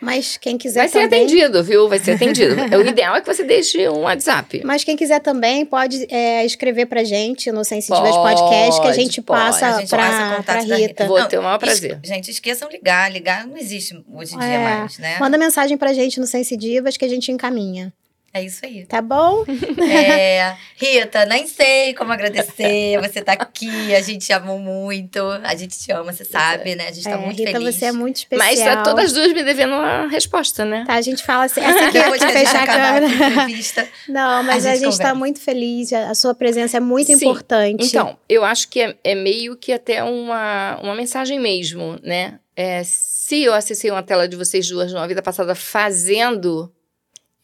Mas 0.00 0.36
quem 0.36 0.56
quiser 0.56 0.78
Vai 0.80 0.88
ser 0.88 1.02
também... 1.04 1.24
atendido, 1.24 1.64
viu? 1.64 1.88
Vai 1.88 1.98
ser 1.98 2.12
atendido. 2.12 2.54
o 2.76 2.86
ideal 2.86 3.16
é 3.16 3.20
que 3.20 3.26
você 3.26 3.42
deixe 3.42 3.88
um 3.88 4.02
WhatsApp. 4.02 4.62
Mas 4.64 4.84
quem 4.84 4.96
quiser 4.96 5.18
também 5.20 5.66
pode 5.66 6.06
é, 6.08 6.44
escrever 6.44 6.86
pra 6.86 7.02
gente 7.02 7.50
no 7.50 7.64
Sensitivas 7.64 8.14
Podcast, 8.14 8.80
que 8.80 8.86
a 8.86 8.92
gente 8.92 9.20
pode. 9.20 9.40
passa 9.40 9.66
a 9.66 9.80
gente 9.80 9.88
pra, 9.88 10.40
pra 10.44 10.60
Rita. 10.60 10.76
Rita. 10.76 11.04
Vou 11.06 11.18
não, 11.18 11.26
ter 11.26 11.38
o 11.38 11.42
maior 11.42 11.58
prazer. 11.58 11.98
Es... 12.00 12.08
Gente, 12.08 12.30
esqueçam 12.30 12.68
ligar. 12.68 13.10
Ligar 13.10 13.44
não 13.44 13.56
existe 13.56 14.00
hoje 14.12 14.36
em 14.36 14.38
é, 14.38 14.46
dia 14.46 14.60
mais, 14.60 14.98
né? 14.98 15.16
Manda 15.18 15.36
mensagem 15.36 15.76
pra 15.76 15.92
gente 15.92 16.20
no 16.20 16.28
Sensitivas 16.28 16.96
que 16.96 17.04
a 17.04 17.08
gente 17.08 17.32
encaminha. 17.32 17.92
É 18.36 18.42
isso 18.42 18.66
aí. 18.66 18.84
Tá 18.84 19.00
bom? 19.00 19.44
É, 19.96 20.56
Rita, 20.76 21.24
nem 21.24 21.46
sei 21.46 21.94
como 21.94 22.12
agradecer. 22.12 23.00
Você 23.00 23.22
tá 23.22 23.32
aqui, 23.32 23.94
a 23.94 24.02
gente 24.02 24.26
te 24.26 24.32
amou 24.32 24.58
muito. 24.58 25.20
A 25.42 25.54
gente 25.54 25.78
te 25.78 25.90
ama, 25.92 26.12
você 26.12 26.24
sabe, 26.24 26.74
né? 26.74 26.88
A 26.88 26.92
gente 26.92 27.04
tá 27.04 27.12
é, 27.12 27.16
muito 27.16 27.38
Rita, 27.38 27.52
feliz. 27.52 27.74
você 27.74 27.84
é 27.86 27.92
muito 27.92 28.16
especial. 28.16 28.48
Mas 28.48 28.60
tá 28.60 28.82
todas 28.82 29.06
as 29.06 29.12
duas 29.12 29.32
me 29.32 29.42
devendo 29.42 29.74
uma 29.74 30.06
resposta, 30.08 30.64
né? 30.64 30.84
Tá, 30.86 30.94
a 30.94 31.00
gente 31.00 31.22
fala 31.22 31.44
assim, 31.44 31.60
essa 31.64 31.86
aqui 31.86 31.98
Depois 31.98 32.22
que 32.22 32.30
fechar 32.30 32.62
a 32.62 32.66
câmera. 32.66 33.06
A 33.06 33.86
Não, 34.12 34.42
mas 34.42 34.66
a 34.66 34.74
gente, 34.74 34.84
a 34.86 34.90
gente 34.90 35.00
tá 35.00 35.14
muito 35.14 35.40
feliz. 35.40 35.92
A 35.92 36.14
sua 36.14 36.34
presença 36.34 36.76
é 36.76 36.80
muito 36.80 37.06
Sim. 37.06 37.14
importante. 37.14 37.86
Então, 37.86 38.18
eu 38.28 38.44
acho 38.44 38.68
que 38.68 38.80
é, 38.80 38.96
é 39.02 39.14
meio 39.14 39.56
que 39.56 39.72
até 39.72 40.02
uma, 40.02 40.78
uma 40.82 40.94
mensagem 40.94 41.38
mesmo, 41.38 41.98
né? 42.02 42.38
É, 42.54 42.82
se 42.84 43.42
eu 43.42 43.54
acessei 43.54 43.90
uma 43.90 44.02
tela 44.02 44.28
de 44.28 44.36
vocês 44.36 44.68
duas 44.68 44.92
numa 44.92 45.06
vida 45.08 45.22
passada 45.22 45.54
fazendo 45.54 46.72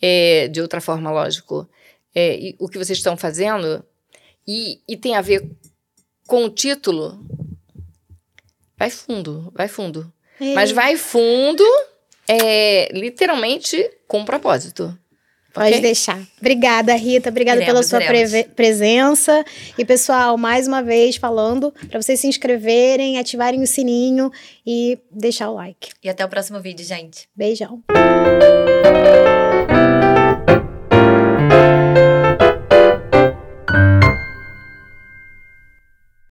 é, 0.02 0.48
de 0.48 0.60
outra 0.60 0.80
forma, 0.80 1.10
lógico, 1.12 1.68
é, 2.12 2.54
o 2.58 2.68
que 2.68 2.76
vocês 2.76 2.98
estão 2.98 3.16
fazendo, 3.16 3.84
e, 4.46 4.80
e 4.88 4.96
tem 4.96 5.14
a 5.14 5.20
ver 5.20 5.48
com 6.26 6.44
o 6.44 6.50
título, 6.50 7.24
vai 8.76 8.90
fundo, 8.90 9.52
vai 9.54 9.68
fundo. 9.68 10.12
É. 10.40 10.54
Mas 10.54 10.72
vai 10.72 10.96
fundo, 10.96 11.64
é, 12.26 12.92
literalmente, 12.92 13.88
com 14.08 14.20
um 14.20 14.24
propósito. 14.24 14.98
Pode 15.52 15.68
okay? 15.68 15.80
deixar. 15.82 16.18
Obrigada, 16.40 16.94
Rita. 16.94 17.28
Obrigada 17.28 17.60
iremos, 17.60 17.90
pela 17.90 18.00
sua 18.00 18.08
pre 18.08 18.44
presença. 18.44 19.44
E, 19.76 19.84
pessoal, 19.84 20.38
mais 20.38 20.66
uma 20.66 20.82
vez 20.82 21.16
falando 21.16 21.70
para 21.90 22.00
vocês 22.00 22.18
se 22.20 22.26
inscreverem, 22.26 23.18
ativarem 23.18 23.62
o 23.62 23.66
sininho 23.66 24.32
e 24.66 24.98
deixar 25.10 25.50
o 25.50 25.54
like. 25.54 25.90
E 26.02 26.08
até 26.08 26.24
o 26.24 26.28
próximo 26.28 26.58
vídeo, 26.58 26.86
gente. 26.86 27.28
Beijão. 27.36 27.82